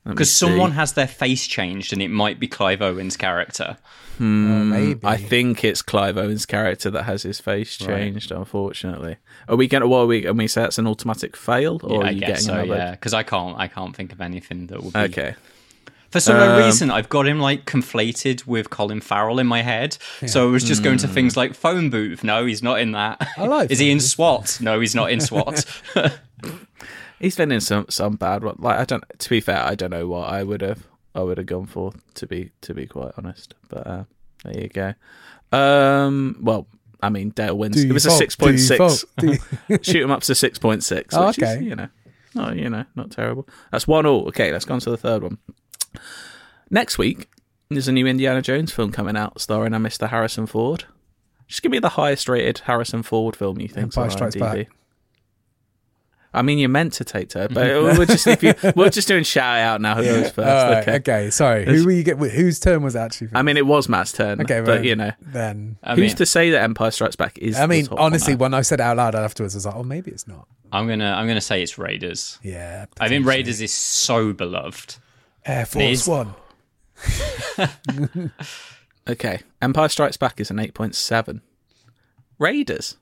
[0.06, 3.78] Let me Because someone has their face changed, and it might be Clive Owen's character.
[4.18, 5.00] Hmm, maybe.
[5.06, 8.32] I think it's Clive Owen's character that has his face changed.
[8.32, 9.88] Unfortunately, are we going to?
[9.88, 10.22] What are we?
[10.22, 12.54] Can we say that's an automatic fail, or yeah, are I you guess getting so.
[12.54, 12.76] another?
[12.76, 15.00] Yeah, because I can't, I can't think of anything that would be.
[15.00, 15.36] Okay.
[16.12, 19.95] For some Um, reason, I've got him like conflated with Colin Farrell in my head.
[20.26, 21.14] So I was just going to Hmm.
[21.14, 22.24] things like phone booth.
[22.24, 23.28] No, he's not in that.
[23.38, 24.58] I like Is he in SWAT?
[24.60, 25.66] No, he's not in SWAT.
[27.20, 28.56] He's been in some some bad one.
[28.60, 29.04] Like I don't.
[29.18, 30.88] To be fair, I don't know what I would have.
[31.16, 33.56] I would have gone for to be to be quite honest.
[33.68, 34.04] But uh,
[34.44, 34.94] there you go.
[35.52, 36.38] Um.
[36.42, 36.68] Well,
[37.02, 37.76] I mean, Dale wins.
[37.76, 39.06] Do it was a six point six.
[39.82, 41.14] Shoot him up to six point six.
[41.16, 41.56] Oh, okay.
[41.58, 41.90] Is, you know.
[42.36, 43.48] Oh, you know, not terrible.
[43.72, 44.28] That's one all.
[44.28, 45.40] Okay, let's go on to the third one.
[46.70, 47.28] Next week,
[47.70, 50.10] there's a new Indiana Jones film coming out starring a Mr.
[50.10, 50.86] Harrison Ford.
[51.48, 53.86] Just give me the highest rated Harrison Ford film you think.
[53.86, 54.70] Empire Strikes Back.
[56.34, 57.66] I mean, you're meant to take turn, but
[57.98, 59.96] we're just if you, we're just doing shout out now.
[59.96, 60.48] Who goes first?
[60.48, 60.96] All right, okay.
[60.98, 61.30] okay.
[61.32, 61.64] Sorry.
[61.64, 62.18] It's- Who were you get?
[62.18, 63.28] Whose turn was actually?
[63.28, 63.38] For?
[63.38, 64.40] I mean, it was Matt's turn.
[64.42, 65.78] okay, but you know, then.
[65.84, 67.58] I who's mean, to say that Empire Strikes Back is?
[67.58, 69.76] I the mean, top honestly, when I said it out loud afterwards, I was like,
[69.76, 70.48] oh, maybe it's not.
[70.72, 72.38] I'm gonna, I'm gonna say it's Raiders.
[72.44, 72.86] Yeah.
[73.00, 73.26] I think.
[73.26, 74.98] Raiders is so beloved.
[75.46, 76.36] Air Force is- One.
[79.08, 81.42] Okay, Empire Strikes Back is an eight point seven.
[82.38, 82.98] Raiders,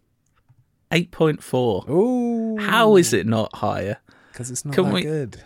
[0.91, 1.83] eight point four.
[1.89, 2.57] Ooh.
[2.57, 3.97] How is it not higher?
[4.31, 5.43] Because it's not Can that we- good.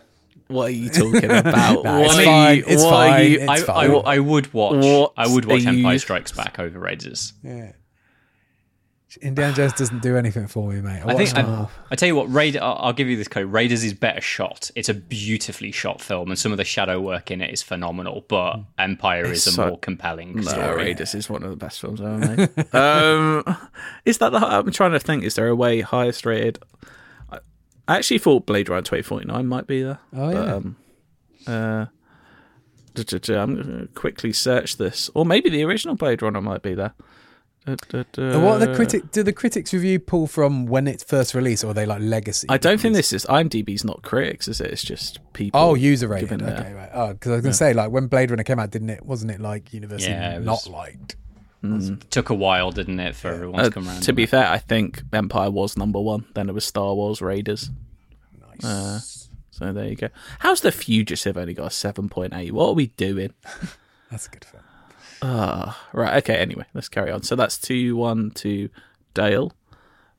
[0.47, 1.83] What are you talking about?
[1.85, 2.63] Nah, it's fine, you?
[2.67, 3.91] it's fine, you- it's I, fine.
[3.91, 4.83] I, I would watch.
[4.83, 7.31] What I would watch Empire you- Strikes Back over Raiders.
[7.41, 7.71] Yeah.
[9.21, 11.01] Indiana Jones doesn't do anything for me, mate.
[11.05, 11.67] I, I think I.
[11.89, 12.57] I tell you what, Raid.
[12.57, 13.51] I'll, I'll give you this code.
[13.51, 14.71] Raiders is better shot.
[14.75, 18.25] It's a beautifully shot film, and some of the shadow work in it is phenomenal.
[18.27, 20.75] But Empire It's is a so- more compelling No, story.
[20.83, 22.75] Raiders is one of the best films I ever made.
[22.75, 23.57] um,
[24.05, 24.37] is that the?
[24.39, 25.23] I'm trying to think.
[25.23, 26.59] Is there a way highest rated?
[27.31, 27.39] I
[27.87, 29.99] I actually thought Blade Runner 2049 might be there.
[30.13, 30.53] Oh, but, yeah.
[30.55, 30.75] um,
[31.47, 31.85] uh,
[32.95, 36.93] I'm going to quickly search this, or maybe the original Blade Runner might be there.
[37.65, 38.39] Duh, duh, duh.
[38.39, 39.11] What are the critic?
[39.11, 42.47] Do the critics review pull from when it's first released, or are they like legacy?
[42.49, 44.71] I don't think this is IMDb's not critics, is it?
[44.71, 45.59] It's just people.
[45.61, 46.41] Oh, user rating.
[46.41, 46.89] Okay, their- right.
[46.91, 49.05] Oh, because I was gonna say like when Blade Runner came out, didn't it?
[49.05, 51.15] Wasn't it like universally Yeah, it not was- liked?
[52.09, 54.01] Took a while, didn't it, for everyone to Uh, come around?
[54.01, 56.25] to be fair, I think Empire was number one.
[56.33, 57.69] Then it was Star Wars, Raiders.
[58.39, 58.65] Nice.
[58.65, 58.99] Uh,
[59.51, 60.09] so there you go.
[60.39, 62.51] How's the Fugitive only got a seven point eight?
[62.55, 63.33] What are we doing?
[64.09, 64.63] That's a good film.
[65.21, 66.17] Ah, right.
[66.23, 66.35] Okay.
[66.37, 67.23] Anyway, let's carry on.
[67.23, 68.69] So that's two one to
[69.13, 69.51] Dale.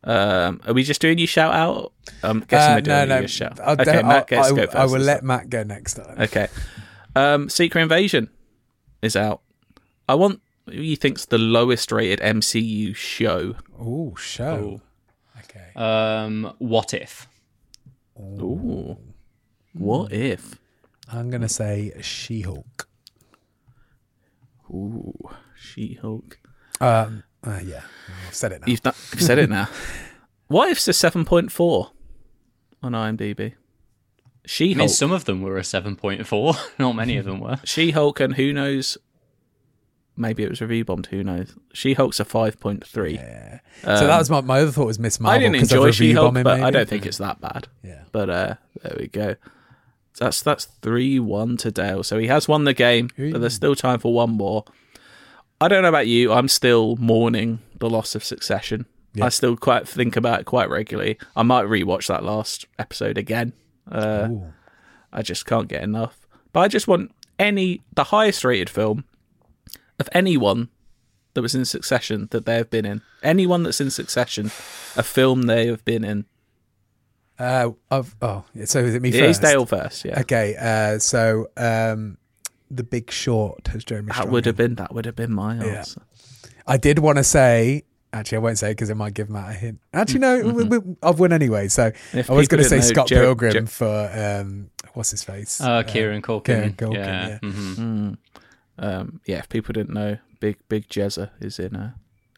[0.04, 1.92] Um, are we just doing you shout out?
[2.22, 3.24] I'm guessing Uh, we're doing no, you no.
[3.24, 3.60] a shout.
[3.60, 5.26] I'll okay, de- Matt I'll- gets I, to go I will let time.
[5.26, 6.20] Matt go next time.
[6.20, 6.48] Okay.
[7.14, 8.28] Um, Secret Invasion
[9.00, 9.42] is out.
[10.08, 13.54] I want who you think's the lowest rated MCU show.
[13.80, 14.80] Ooh, show.
[15.44, 15.70] Okay.
[15.76, 17.28] Um, what if?
[18.18, 18.96] Ooh.
[19.72, 20.58] What if?
[21.12, 22.88] I'm gonna say She-Hulk.
[24.72, 26.38] Ooh, She-Hulk.
[26.80, 27.82] Um, uh, yeah,
[28.26, 28.66] I've said it now.
[28.66, 29.68] You've, done, you've said it now.
[30.48, 31.90] what if's a seven point four
[32.82, 33.54] on IMDb?
[34.44, 34.78] She-Hulk.
[34.78, 36.56] mean, some of them were a 7.4.
[36.78, 37.60] Not many of them were.
[37.64, 38.98] She-Hulk and who knows?
[40.16, 41.06] Maybe it was review bombed.
[41.06, 41.54] Who knows?
[41.72, 43.14] She-Hulk's a five point three.
[43.14, 43.60] Yeah.
[43.82, 45.36] so that was my, my other thought was Miss Marvel.
[45.36, 47.68] I didn't enjoy She-Hulk, bombing, but I don't think it's that bad.
[47.82, 48.02] Yeah.
[48.12, 49.36] But uh, there we go.
[50.18, 52.02] That's that's three one to Dale.
[52.02, 54.64] So he has won the game, but there's still time for one more.
[55.60, 56.32] I don't know about you.
[56.32, 58.86] I'm still mourning the loss of Succession.
[59.14, 59.26] Yeah.
[59.26, 61.18] I still quite think about it quite regularly.
[61.36, 63.52] I might rewatch that last episode again.
[63.90, 64.28] Uh,
[65.12, 66.26] I just can't get enough.
[66.52, 69.04] But I just want any the highest rated film
[69.98, 70.68] of anyone
[71.34, 73.02] that was in Succession that they have been in.
[73.22, 74.46] Anyone that's in Succession,
[74.96, 76.26] a film they have been in.
[77.38, 79.30] Uh, I've, oh, so is it me It first?
[79.30, 80.20] is Dale first, yeah.
[80.20, 82.18] Okay, uh, so um,
[82.70, 84.08] the Big Short has Jeremy.
[84.08, 84.48] That Strong would in.
[84.50, 85.64] have been that would have been my Yeah.
[85.78, 86.02] answer.
[86.66, 87.84] I did want to say.
[88.14, 89.80] Actually, I won't say because it might give Matt a hint.
[89.94, 91.68] Actually, no, we, we, I've won anyway.
[91.68, 95.10] So If I was going to say know, Scott Jer- Pilgrim Jer- for um, what's
[95.12, 95.62] his face?
[95.62, 96.44] Uh, Kieran Culkin.
[96.44, 96.94] Kieran Culkin.
[96.94, 97.28] Yeah.
[97.28, 97.38] Yeah.
[97.42, 97.76] Mhm.
[97.78, 98.16] Mm.
[98.78, 101.92] Um, yeah, if people didn't know, Big Big Jezza is in uh,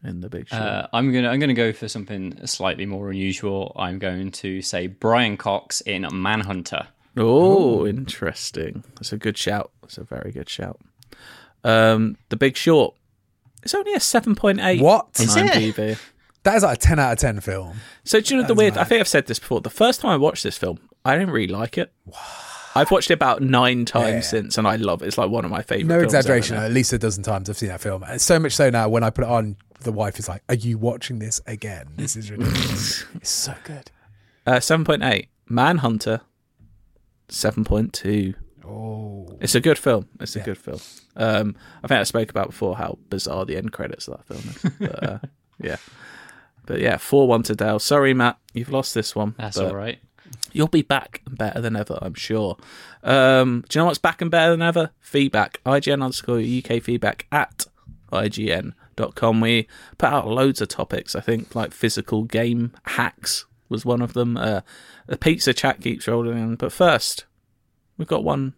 [0.05, 0.61] in the Big Short.
[0.63, 3.73] Uh, I'm gonna I'm gonna go for something slightly more unusual.
[3.77, 6.89] I'm going to say Brian Cox in Manhunter.
[7.17, 8.85] oh, interesting.
[8.97, 9.71] That's a good shout.
[9.83, 10.81] That's a very good shout.
[11.63, 12.95] Um, the Big Short.
[13.63, 14.81] It's only a seven point eight.
[14.81, 15.19] What?
[15.21, 15.53] on it?
[15.53, 15.99] IMDb.
[16.43, 17.79] That is like a ten out of ten film.
[18.05, 18.75] So do you know the weird?
[18.75, 18.83] mad.
[18.83, 19.63] I think I've said this before.
[19.63, 21.91] The first time I watched this film, I didn't really like it.
[22.77, 24.21] I've watched it about nine times Yeah.
[24.21, 25.07] since, and I love it.
[25.07, 25.87] It's like one of my favorite.
[25.87, 26.57] No films exaggeration.
[26.57, 26.65] now.
[26.65, 28.03] At least a dozen times I've seen that film.
[28.03, 30.55] And so much so now, when I put it on, the wife is like, "Are
[30.55, 31.89] you watching this again?
[31.97, 33.05] This is ridiculous.
[33.15, 33.91] it's so good."
[34.47, 35.29] Uh, seven point eight.
[35.49, 36.21] Manhunter.
[37.29, 38.35] Seven point two.
[38.67, 40.09] Oh, It's a good film.
[40.21, 40.45] It's a Yeah.
[40.47, 40.81] good film.
[41.17, 44.41] Um, I think I spoke about before how bizarre the end credits of that film
[44.41, 44.73] is.
[44.81, 45.19] But, uh,
[45.63, 45.77] yeah,
[46.67, 47.79] but yeah, four one to Dale.
[47.79, 49.35] Sorry, Matt, you've lost this one.
[49.39, 49.99] That's all right.
[50.53, 52.57] You'll be back and better than ever, I'm sure.
[53.03, 54.91] Um, do you know what's back and better than ever?
[55.01, 55.61] Feedback.
[55.67, 57.67] IGN underscore UK feedback at
[58.97, 59.41] IGN.com.
[59.41, 59.69] We
[59.99, 64.37] put out loads of topics, I think, like physical game hacks was one of them.
[64.37, 64.61] Uh,
[65.07, 66.55] the pizza chat keeps rolling in.
[66.57, 67.25] But first,
[67.97, 68.55] we've got one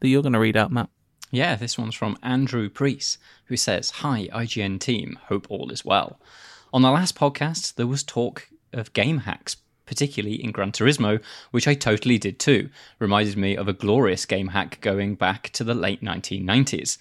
[0.00, 0.90] that you're going to read out, Matt.
[1.30, 5.18] Yeah, this one's from Andrew Priest, who says, Hi, IGN team.
[5.24, 6.20] Hope all is well.
[6.72, 9.56] On the last podcast, there was talk of game hacks,
[9.86, 11.20] particularly in Gran Turismo,
[11.50, 12.70] which I totally did too.
[12.98, 16.98] Reminded me of a glorious game hack going back to the late 1990s.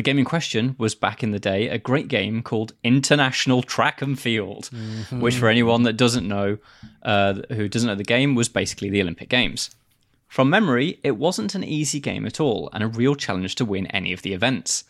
[0.00, 4.00] The game in question was back in the day a great game called International Track
[4.00, 4.70] and Field,
[5.12, 6.56] which, for anyone that doesn't know,
[7.02, 9.68] uh, who doesn't know the game, was basically the Olympic Games.
[10.26, 13.88] From memory, it wasn't an easy game at all and a real challenge to win
[13.88, 14.84] any of the events.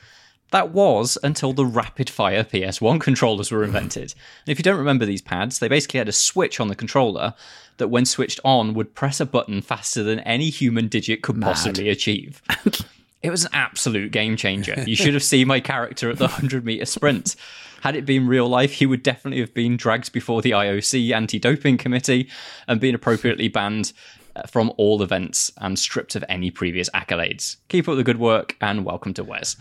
[0.52, 4.14] That was until the rapid fire PS1 controllers were invented.
[4.46, 7.34] And if you don't remember these pads, they basically had a switch on the controller
[7.78, 11.88] that, when switched on, would press a button faster than any human digit could possibly
[11.88, 12.40] achieve.
[13.22, 14.82] It was an absolute game changer.
[14.86, 17.36] You should have seen my character at the 100 meter sprint.
[17.82, 21.38] Had it been real life, he would definitely have been dragged before the IOC anti
[21.38, 22.28] doping committee
[22.68, 23.92] and been appropriately banned
[24.36, 27.56] uh, from all events and stripped of any previous accolades.
[27.68, 29.56] Keep up the good work and welcome to Wes.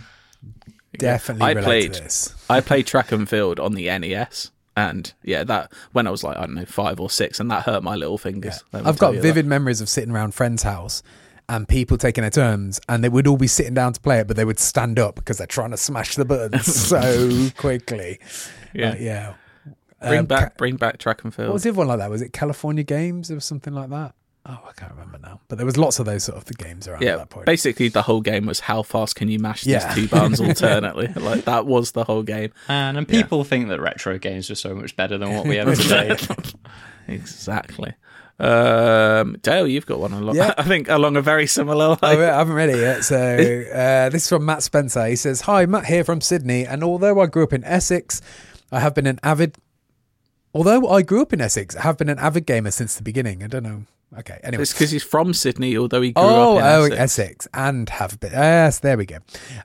[0.98, 2.36] definitely I played to this.
[2.49, 4.52] I played track and field on the NES.
[4.76, 7.64] And yeah, that when I was like I don't know five or six, and that
[7.64, 8.64] hurt my little fingers.
[8.72, 11.03] Let me I've got you vivid memories of sitting around friends' house
[11.50, 14.28] and people taking their turns, and they would all be sitting down to play it,
[14.28, 18.20] but they would stand up because they're trying to smash the buttons so quickly.
[18.74, 18.92] Yeah.
[18.92, 19.34] Like, yeah.
[20.02, 21.50] Bring Um, back, Ca- bring back track and field.
[21.50, 22.10] What was the other one like that?
[22.10, 24.14] Was it California Games or something like that?
[24.46, 25.42] Oh, I can't remember now.
[25.50, 27.46] But there was lots of those sort of the games around at yeah, that point.
[27.46, 29.94] basically the whole game was how fast can you mash Yeah.
[29.94, 31.08] these two buttons alternately?
[31.18, 32.52] like that was the whole game.
[32.70, 35.76] And, and people think that retro games are so much better than what we have
[35.78, 36.16] today.
[37.08, 37.94] Exactly.
[38.40, 40.36] Um, Dale, you've got one along.
[40.36, 40.53] Yeah.
[40.57, 42.20] I think along a very similar Oh, line.
[42.20, 43.03] I haven't read it yet.
[43.03, 43.16] So
[43.74, 45.06] uh, this is from Matt Spencer.
[45.07, 48.22] He says, "Hi, Matt here from Sydney, and although I grew up in Essex,
[48.72, 49.57] I have been an avid.
[50.53, 53.44] Although I grew up in Essex, I have been an avid gamer since the beginning.
[53.44, 53.84] I don't know
[54.18, 54.40] Okay.
[54.44, 54.64] Anyway.
[54.64, 56.98] It's because he's from Sydney, although he grew Oh, up in oh, Essex.
[56.99, 57.48] Essex.
[57.53, 58.32] and have been.
[58.32, 59.18] Yes, there we go.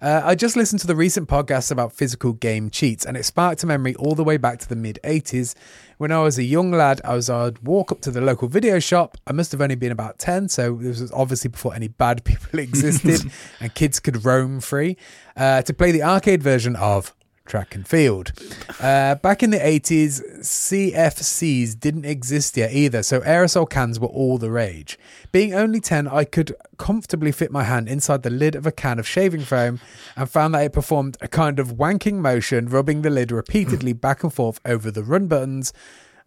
[0.02, 3.62] Uh, I just listened to the recent podcast about physical game cheats, and it sparked
[3.62, 5.54] a memory all the way back to the mid 80s.
[5.98, 8.78] When I was a young lad, I was I'd walk up to the local video
[8.78, 9.16] shop.
[9.26, 12.58] I must have only been about 10, so this was obviously before any bad people
[12.58, 13.30] existed
[13.60, 14.96] and kids could roam free,
[15.36, 17.14] uh, to play the arcade version of
[17.46, 18.32] track and field.
[18.80, 24.38] Uh, back in the 80s, CFCs didn't exist yet either, so aerosol cans were all
[24.38, 24.98] the rage.
[25.32, 28.98] Being only 10, I could comfortably fit my hand inside the lid of a can
[28.98, 29.80] of shaving foam
[30.16, 34.22] and found that it performed a kind of wanking motion, rubbing the lid repeatedly back
[34.22, 35.72] and forth over the run buttons.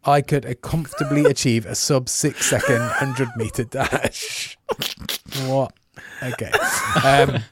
[0.06, 4.58] I could comfortably achieve a sub six second 100 meter dash.
[5.46, 5.74] What?
[6.24, 6.52] Okay.
[7.04, 7.44] Um,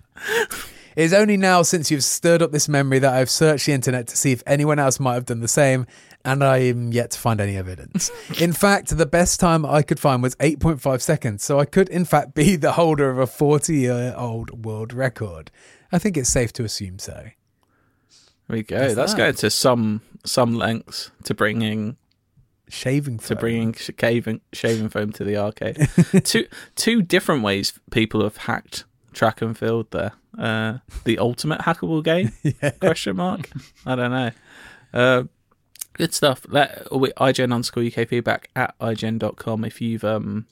[0.96, 4.08] it is only now since you've stirred up this memory that I've searched the internet
[4.08, 5.86] to see if anyone else might have done the same,
[6.24, 8.12] and I am yet to find any evidence.
[8.40, 12.06] in fact, the best time I could find was 8.5 seconds, so I could, in
[12.06, 15.52] fact, be the holder of a 40 year old world record.
[15.92, 17.14] I think it's safe to assume so.
[18.48, 18.78] There we go.
[18.78, 19.18] That's That's that.
[19.18, 21.98] going to some some lengths to bringing
[22.68, 25.88] Shaving to bringing shaving shaving foam to the arcade.
[26.24, 28.86] two two different ways people have hacked
[29.16, 30.12] track and field there.
[30.38, 32.32] Uh, the ultimate hackable game?
[32.80, 33.50] Question mark.
[33.86, 34.32] I don't know.
[34.94, 35.24] Uh,
[35.94, 36.46] good stuff.
[36.48, 40.46] Let we, IGN underscore UK feedback at IGN.com if you've um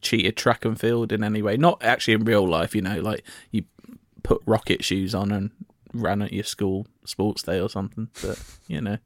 [0.00, 1.56] cheated track and field in any way.
[1.56, 3.64] Not actually in real life, you know, like you
[4.22, 5.50] put rocket shoes on and
[5.92, 8.08] ran at your school sports day or something.
[8.22, 8.98] But you know.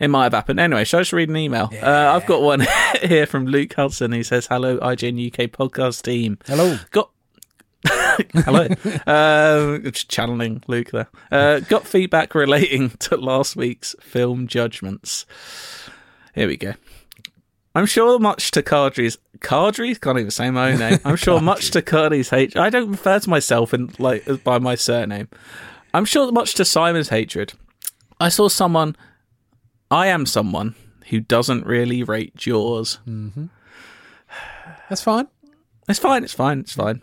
[0.00, 0.58] It might have happened.
[0.58, 1.70] Anyway, shall I just read an email?
[1.80, 2.66] Uh, I've got one
[3.02, 4.10] here from Luke Hudson.
[4.10, 6.38] He says, Hello, IGN UK podcast team.
[6.44, 6.78] Hello.
[6.90, 7.12] Got
[8.34, 8.66] Hello.
[9.06, 11.08] uh, just channeling Luke there.
[11.30, 15.26] Uh, got feedback relating to last week's film judgments.
[16.34, 16.74] Here we go.
[17.74, 20.98] I'm sure much to Cardry's Cardry can't even say my own name.
[21.04, 22.56] I'm sure much to Cardry's hate.
[22.56, 25.28] I don't refer to myself in like by my surname.
[25.94, 27.54] I'm sure much to Simon's hatred.
[28.20, 28.96] I saw someone.
[29.90, 30.74] I am someone
[31.08, 32.98] who doesn't really rate Jaws.
[33.06, 33.46] Mm-hmm.
[34.88, 35.26] That's fine.
[35.88, 36.24] It's fine.
[36.24, 36.60] It's fine.
[36.60, 37.02] It's fine.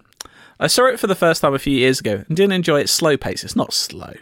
[0.59, 2.91] I saw it for the first time a few years ago and didn't enjoy its
[2.91, 3.43] slow pace.
[3.43, 4.13] It's not slow.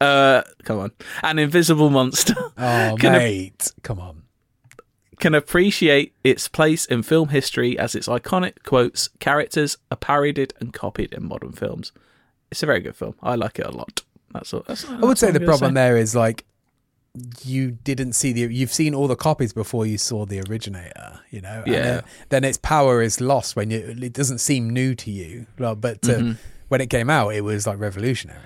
[0.00, 0.92] Uh, come on.
[1.22, 2.34] An invisible monster.
[2.58, 3.72] Oh, Can mate.
[3.82, 4.22] Come on.
[5.18, 10.72] can appreciate its place in film history as its iconic quotes, characters are parodied and
[10.72, 11.92] copied in modern films.
[12.50, 13.14] It's a very good film.
[13.22, 14.02] I like it a lot.
[14.32, 14.64] That's all.
[14.66, 16.44] That's, I would say the problem there is like
[17.44, 21.42] you didn't see the you've seen all the copies before you saw the originator you
[21.42, 21.82] know and Yeah.
[21.82, 25.74] then, then its power is lost when you it doesn't seem new to you well,
[25.74, 26.36] but to, Mhm.
[26.68, 28.38] when it came out it was like revolutionary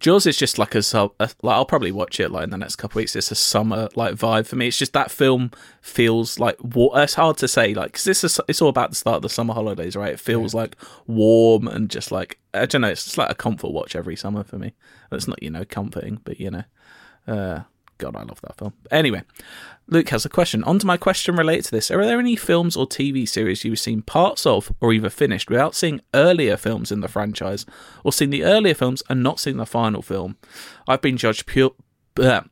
[0.00, 0.82] Jaws is just like a,
[1.18, 3.16] a like I'll probably watch it like in the next couple of weeks.
[3.16, 4.68] It's a summer like vibe for me.
[4.68, 5.50] It's just that film
[5.82, 8.94] feels like wa- it's hard to say like because this is it's all about the
[8.96, 10.12] start of the summer holidays, right?
[10.12, 10.76] It feels like
[11.08, 12.88] warm and just like I don't know.
[12.90, 14.72] It's just like a comfort watch every summer for me.
[15.10, 16.64] It's not you know comforting, but you know,
[17.26, 17.62] uh,
[17.98, 18.72] God, I love that film.
[18.90, 19.22] Anyway,
[19.88, 20.62] Luke has a question.
[20.64, 21.90] On to my question related to this.
[21.90, 25.74] Are there any films or TV series you've seen parts of or either finished without
[25.74, 27.66] seeing earlier films in the franchise
[28.04, 30.36] or seen the earlier films and not seen the final film?
[30.86, 31.72] I've been judged pure.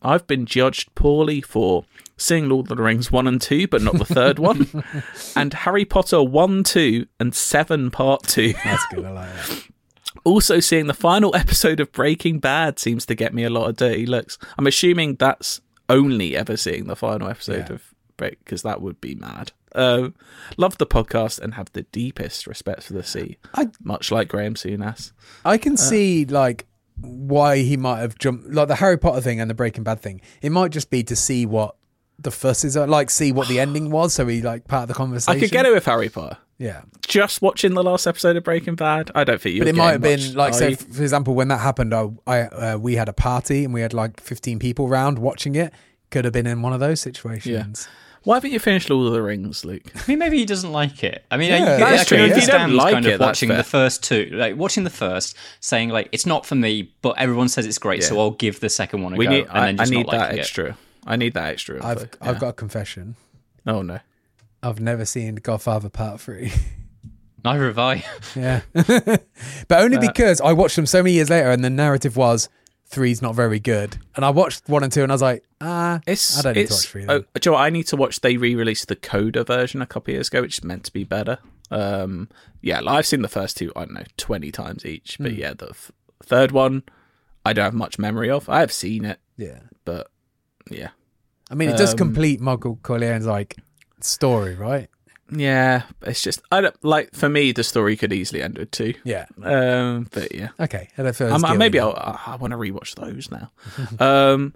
[0.02, 1.84] I've been judged poorly for
[2.16, 4.84] seeing Lord of the Rings 1 and 2, but not the third one,
[5.36, 8.54] and Harry Potter 1, 2, and 7 Part 2.
[8.64, 9.66] that's good i like that
[10.26, 13.76] Also, seeing the final episode of Breaking Bad seems to get me a lot of
[13.76, 14.38] dirty looks.
[14.58, 17.74] I'm assuming that's only ever seeing the final episode Yeah.
[17.76, 19.52] of Break because that would be mad.
[19.74, 20.08] Uh,
[20.56, 24.54] love the podcast and have the deepest respect for the sea, I- much like Graham
[24.54, 25.12] Souness.
[25.44, 26.66] i can see like
[26.98, 30.18] why he might have jumped like the harry potter thing and the breaking bad thing
[30.40, 31.76] it might just be to see what
[32.18, 34.94] the fusses is like see what the ending was so he like part of the
[34.94, 36.38] conversation I could get it with Harry Potter.
[36.58, 39.60] Yeah Just watching the last episode of Breaking Bad, I don't think you.
[39.60, 42.40] but it might have been like say, say for example when that happened I, I
[42.42, 45.72] uh, we had a party and we had like 15 people round watching it
[46.10, 47.88] could have been in one of those situations
[48.22, 49.84] Why haven't you finished Lord of the Rings, Luke?
[49.94, 51.24] I mean, maybe he doesn't like it.
[51.30, 52.16] I mean, Yeah, that's I true.
[52.18, 53.58] can If you don't understand like kind it, of watching fair.
[53.58, 57.48] the first two, like watching the first, saying like it's not for me, but everyone
[57.48, 59.46] says it's great, so I'll give the second one a We go, need.
[59.46, 60.40] and I, then I need not that liking it.
[60.40, 60.78] extra.
[61.06, 61.84] I need that extra.
[61.86, 63.14] I've I've got a confession.
[63.64, 64.00] Oh no.
[64.62, 66.52] I've never seen Godfather Part Three.
[67.44, 68.04] Neither have I.
[68.34, 69.28] yeah, but
[69.70, 72.48] only Uh, because I watched them so many years later, and the narrative was
[72.88, 76.00] three's not very good, and I watched one and two, and I was like, ah,
[76.06, 77.02] It's I don't need it's, to watch three.
[77.04, 77.20] Oh, Then.
[77.20, 77.62] do you know what?
[77.62, 78.20] I need to watch.
[78.20, 81.04] They re-released the Coda version a couple of years ago, which is meant to be
[81.04, 81.38] better.
[81.70, 82.28] Um,
[82.62, 83.70] yeah, like, I've seen the first two.
[83.76, 85.16] I don't know, twenty times each.
[85.20, 85.38] But Hmm.
[85.38, 85.92] yeah, the f-
[86.24, 86.82] third one,
[87.44, 88.48] I don't have much memory of.
[88.48, 90.10] I have seen it, yeah, but
[90.68, 90.90] yeah,
[91.48, 93.56] I mean, it does Um, complete Michael Corleone's like
[94.00, 94.88] story, right?
[95.30, 98.94] yeah, it's just I don't like for me the story could easily end with two.
[99.04, 99.26] Yeah.
[99.42, 100.50] Um, but yeah.
[100.60, 100.88] Okay.
[100.96, 101.80] And I feel Um, it's maybe.
[101.80, 103.50] I'll, I, I want to rewatch those now.
[104.32, 104.54] um,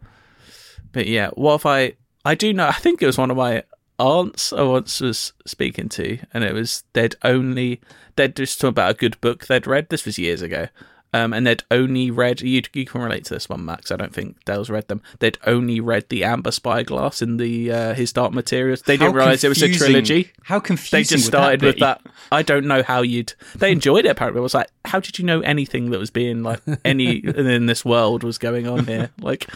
[0.93, 1.95] but yeah, what if I?
[2.25, 2.69] I do know.
[2.69, 3.65] I think it was one of my
[3.99, 7.81] aunts I once was speaking to, and it was they'd only
[8.17, 9.89] they'd just talk about a good book they'd read.
[9.89, 10.69] This was years ago.
[11.13, 12.63] Um, and they'd only read you.
[12.73, 13.91] You can relate to this one, Max.
[13.91, 15.03] I don't think Dale's read them.
[15.19, 18.83] They'd only read the Amber Spyglass in the uh, His Dark Materials.
[18.83, 20.31] They How didn't realize it was a trilogy.
[20.45, 20.99] How confusing!
[20.99, 22.01] They just would that started with that.
[22.31, 23.35] I don't know how you'd.
[23.57, 24.11] They enjoyed it.
[24.11, 27.67] Apparently, it was like, how did you know anything that was being like any in
[27.67, 29.11] this world was going on here?
[29.21, 29.49] Like,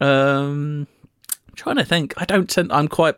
[0.00, 0.86] um,
[1.48, 2.14] I'm trying to think.
[2.16, 2.48] I don't.
[2.48, 3.16] Tend, I'm quite.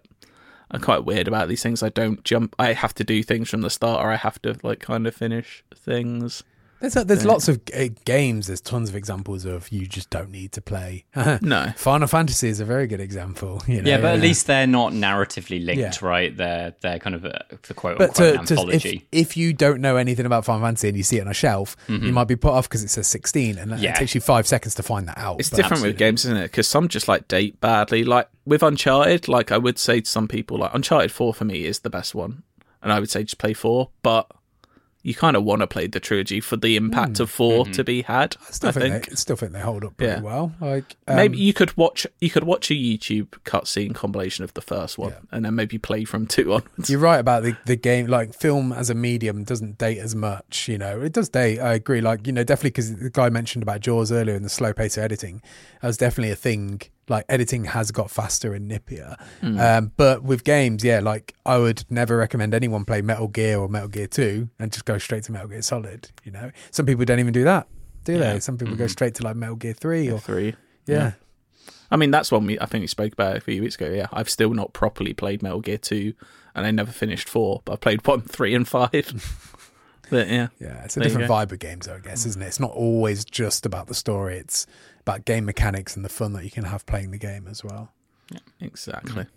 [0.72, 1.84] I'm quite weird about these things.
[1.84, 2.56] I don't jump.
[2.58, 5.14] I have to do things from the start, or I have to like kind of
[5.14, 6.42] finish things.
[6.80, 7.30] There's a, there's Yeah.
[7.32, 8.46] lots of uh, games.
[8.46, 11.04] There's tons of examples of you just don't need to play.
[11.42, 11.72] No.
[11.76, 13.62] Final Fantasy is a very good example.
[13.68, 16.08] You know, yeah, but at least they're not narratively linked, Yeah.
[16.08, 16.36] right?
[16.36, 19.06] They're they're kind of a, the quote But unquote to, to, if, anthology.
[19.12, 21.76] if you don't know anything about Final Fantasy and you see it on a shelf,
[21.88, 22.12] you Mhm.
[22.12, 23.92] might be put off because it says 16, and Yeah.
[23.92, 25.40] it takes you five seconds to find that out.
[25.40, 26.50] It's But- different with games, isn't it?
[26.50, 28.04] Because some just like date badly.
[28.04, 31.64] Like with Uncharted, like I would say to some people, like Uncharted Four for me
[31.64, 32.42] is the best one,
[32.82, 33.90] and I would say just play four.
[34.02, 34.30] But
[35.08, 38.02] you kind of want to play the trilogy for the impact of 4 to be
[38.02, 38.36] had.
[38.48, 39.08] I still I think, think.
[39.08, 40.20] they still think they hold up pretty Yeah.
[40.20, 40.52] well.
[40.60, 44.60] Like um, maybe you could watch you could watch a YouTube cutscene compilation of the
[44.62, 46.90] first one, and then maybe play from two onwards.
[46.90, 48.06] You're right about the, the game.
[48.06, 50.68] Like film as a medium doesn't date as much.
[50.68, 51.58] You know, it does date.
[51.58, 52.00] I agree.
[52.00, 54.96] Like you know, definitely because the guy mentioned about Jaws earlier and the slow pace
[54.96, 55.42] of editing.
[55.80, 56.82] That was definitely a thing.
[57.08, 59.16] Like editing has got faster and nippier.
[59.42, 59.58] Mm.
[59.78, 63.68] Um, but with games, yeah, like I would never recommend anyone play Metal Gear or
[63.68, 66.10] Metal Gear Two and just go straight to Metal Gear Solid.
[66.24, 67.66] You know, some people don't even do that,
[68.04, 68.34] do Yeah.
[68.34, 68.40] they?
[68.40, 68.90] Some people go Mhm.
[68.90, 70.54] straight to like Metal Gear Three or Three,
[70.86, 71.12] Yeah.
[71.90, 73.88] I mean, that's one we I think we spoke about a few weeks ago.
[73.90, 76.12] Yeah, I've still not properly played Metal Gear Two,
[76.54, 78.92] and I never finished four, but I played one, three, and five.
[80.10, 82.46] but yeah, Yeah, it's a There different vibe of games, though, I guess, isn't it?
[82.46, 84.38] It's not always just about the story.
[84.38, 84.66] It's
[85.00, 87.92] about game mechanics and the fun that you can have playing the game as well.
[88.30, 89.24] Yeah, Exactly.
[89.24, 89.34] Mm-hmm.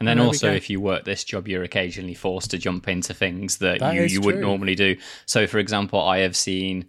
[0.00, 3.14] And then There also, if you work this job, you're occasionally forced to jump into
[3.14, 4.96] things that, That you, you wouldn't normally do.
[5.26, 6.86] So, for example, I have seen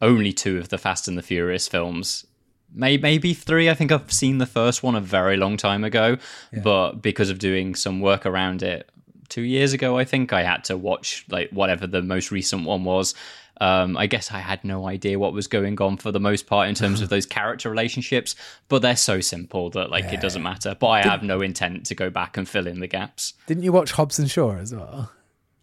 [0.00, 2.24] only two of the Fast and the Furious films.
[2.72, 3.68] Maybe three.
[3.68, 6.16] I think I've seen the first one a very long time ago,
[6.62, 8.90] but because of doing some work around it
[9.28, 12.84] two years ago, I think I had to watch like whatever the most recent one
[12.84, 13.14] was.
[13.58, 16.68] Um, I guess I had no idea what was going on for the most part
[16.68, 18.36] in terms of those character relationships,
[18.68, 20.76] but they're so simple that like it doesn't matter.
[20.78, 23.32] But I have no intent to go back and fill in the gaps.
[23.46, 25.10] Didn't you watch Hobbs and Shaw as well?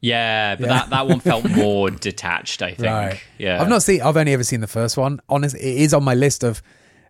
[0.02, 0.80] Yeah, but Yeah.
[0.80, 2.90] that, that one felt more detached, I think.
[2.92, 3.22] Right.
[3.38, 3.62] Yeah.
[3.62, 4.02] I've not seen.
[4.02, 5.22] I've only ever seen the first one.
[5.30, 6.62] Honestly, it is on my list of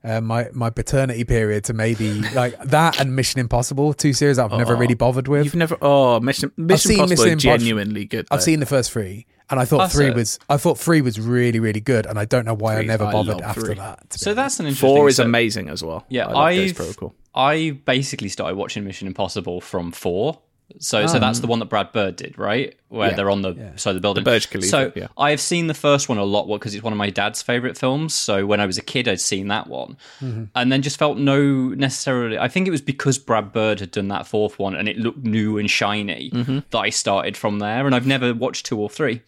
[0.03, 4.51] uh, my my paternity period to maybe like that and Mission Impossible, two series I've
[4.51, 5.45] never Oh, really bothered with.
[5.45, 5.77] You've never.
[5.81, 8.27] Oh, Mission Mission seen Impossible Mission Impos- genuinely good.
[8.29, 10.15] I've seen the first three, and I thought That's three it.
[10.15, 10.39] was.
[10.49, 13.05] I thought three was really really good, and I don't know why Three, I never
[13.05, 13.75] bothered love after three.
[13.75, 14.13] that.
[14.13, 14.95] So that's an interesting.
[14.95, 16.05] Four is so- amazing as well.
[16.09, 17.15] Yeah, I love Ghost I've Protocol.
[17.35, 20.39] I basically started watching Mission Impossible from four.
[20.79, 21.51] So so that's the hmm.
[21.51, 22.75] one that Brad Bird did, right?
[22.89, 24.23] Where Yeah, they're on the side of the building.
[24.23, 25.07] The Burj Khalifa, So yeah.
[25.17, 27.77] I have seen the first one a lot because it's one of my dad's favorite
[27.77, 28.13] films.
[28.13, 30.45] So when I was a kid, I'd seen that one, mm-hmm.
[30.55, 32.37] and then just felt no necessarily.
[32.37, 35.23] I think it was because Brad Bird had done that fourth one and it looked
[35.23, 36.59] new and shiny mm-hmm.
[36.71, 37.85] that I started from there.
[37.85, 39.21] And I've never watched two or three.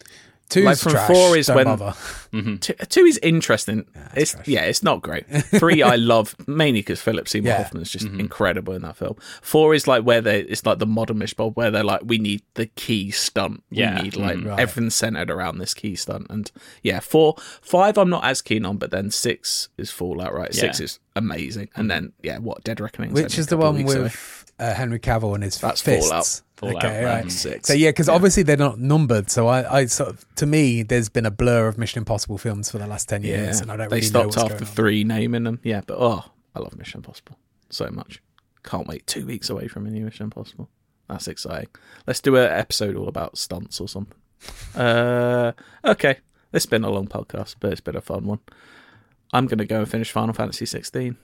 [0.48, 1.96] Two's like from trash, four is don't when bother.
[2.32, 2.56] Mm-hmm.
[2.56, 3.84] two, two is interesting.
[4.14, 5.26] it's yeah, it's not great.
[5.30, 7.56] Three I love mainly because Philip Seymour Yeah.
[7.58, 8.20] Hoffman is just mm-hmm.
[8.20, 9.16] incredible in that film.
[9.42, 12.18] Four is like where they it's like the modern Mission Bob where they're like we
[12.18, 13.64] need the key stunt.
[13.70, 14.00] Yeah.
[14.00, 14.48] Need like mm-hmm.
[14.48, 14.60] Right.
[14.60, 16.28] everything's centered around this key stunt.
[16.30, 16.50] And
[16.82, 20.54] yeah, four five I'm not as keen on, but then six is Fallout right.
[20.54, 20.84] Six Yeah.
[20.84, 23.12] is amazing, and then yeah, what Dead Reckoning?
[23.12, 26.08] Which is the one with uh, Henry Cavill and his That's fists.
[26.08, 26.42] Fallout.
[26.56, 27.30] Fallout, okay, right.
[27.30, 27.68] Six.
[27.68, 29.30] So yeah, because obviously they're not numbered.
[29.30, 32.70] So I, I sort of, to me, there's been a blur of Mission Impossible films
[32.70, 35.04] for the last ten Yeah, years, and I don't they really know stopped after three
[35.04, 35.60] naming them.
[35.62, 36.24] Yeah, but oh,
[36.54, 37.38] I love Mission Impossible
[37.68, 38.22] so much.
[38.62, 40.68] Can't wait two weeks away from a new Mission Impossible.
[41.08, 41.68] That's exciting.
[42.06, 44.16] Let's do an episode all about stunts or something.
[44.74, 45.52] Uh,
[45.84, 46.18] okay,
[46.52, 48.38] it's been a long podcast, but it's been a fun one.
[49.32, 51.16] I'm gonna go and finish Final Fantasy 16.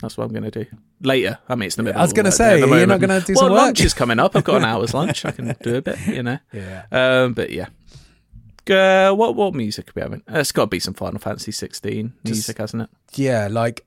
[0.00, 0.66] That's what I'm gonna do
[1.00, 1.38] later.
[1.48, 1.98] I mean, it's the middle.
[2.00, 3.56] I was gonna say, at the you're not gonna do well, some work?
[3.56, 4.36] Well, lunch is coming up.
[4.36, 5.24] I've got an hour's lunch.
[5.24, 6.38] I can do a bit, you know.
[6.52, 6.84] Yeah.
[6.90, 7.66] Um, but yeah.
[8.68, 10.22] Uh, what what music are we having?
[10.32, 12.90] Uh, it's got to be some Final Fantasy 16 music, hasn't it?
[13.14, 13.84] Yeah, like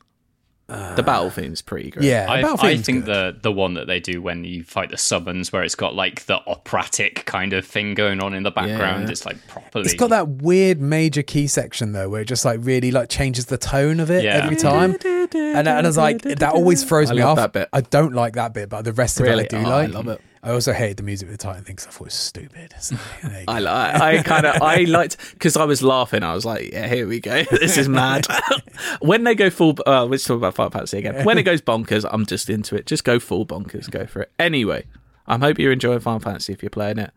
[0.96, 2.06] The battle theme's pretty great.
[2.06, 2.26] yeah.
[2.30, 3.34] I, Battle I think good.
[3.34, 6.26] the the one that they do when you fight the summons, where it's got like
[6.26, 9.12] the operatic kind of thing going on in the background, Yeah.
[9.12, 9.86] it's like properly.
[9.86, 13.46] It's got that weird major key section though, where it just like really like changes
[13.48, 14.42] the tone of it Yeah.
[14.44, 17.38] every time, and, and I was like, that always throws I me love off.
[17.38, 17.70] that bit.
[17.72, 19.44] I don't like that bit, but the rest of Really?
[19.46, 19.90] it I do Oh, like.
[19.90, 20.22] I love it.
[20.46, 22.74] I also hated the music with the Titan thing because I thought it was stupid.
[22.80, 23.52] So, there you go.
[23.54, 23.96] I like.
[24.02, 24.62] I kind of.
[24.62, 26.22] I liked because I was laughing.
[26.22, 27.44] I was like, "Yeah, here we go.
[27.52, 28.28] This is mad."
[29.00, 31.24] when they go full, uh, let's talk about Final Fantasy again.
[31.24, 32.86] When it goes bonkers, I'm just into it.
[32.86, 33.90] Just go full bonkers.
[33.90, 34.32] Go for it.
[34.38, 34.86] Anyway,
[35.28, 37.12] I hope you're enjoying Final Fantasy if you're playing it.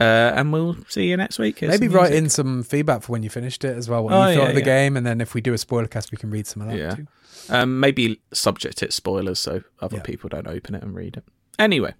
[0.00, 0.04] Uh,
[0.36, 1.58] and we'll see you next week.
[1.60, 4.02] Here's Maybe write in some feedback for when you finished it as well.
[4.04, 4.64] What Oh, you thought yeah, of the yeah.
[4.82, 6.76] game, and then if we do a spoiler cast, we can read some of that
[6.76, 6.94] Yeah.
[6.96, 7.06] too.
[7.48, 11.24] Um, maybe subject it spoilers so other people don't open it and read it.
[11.58, 11.94] Anyway,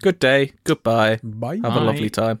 [0.00, 0.52] good day.
[0.64, 1.20] Goodbye.
[1.22, 1.60] Bye.
[1.62, 2.40] Have a lovely time.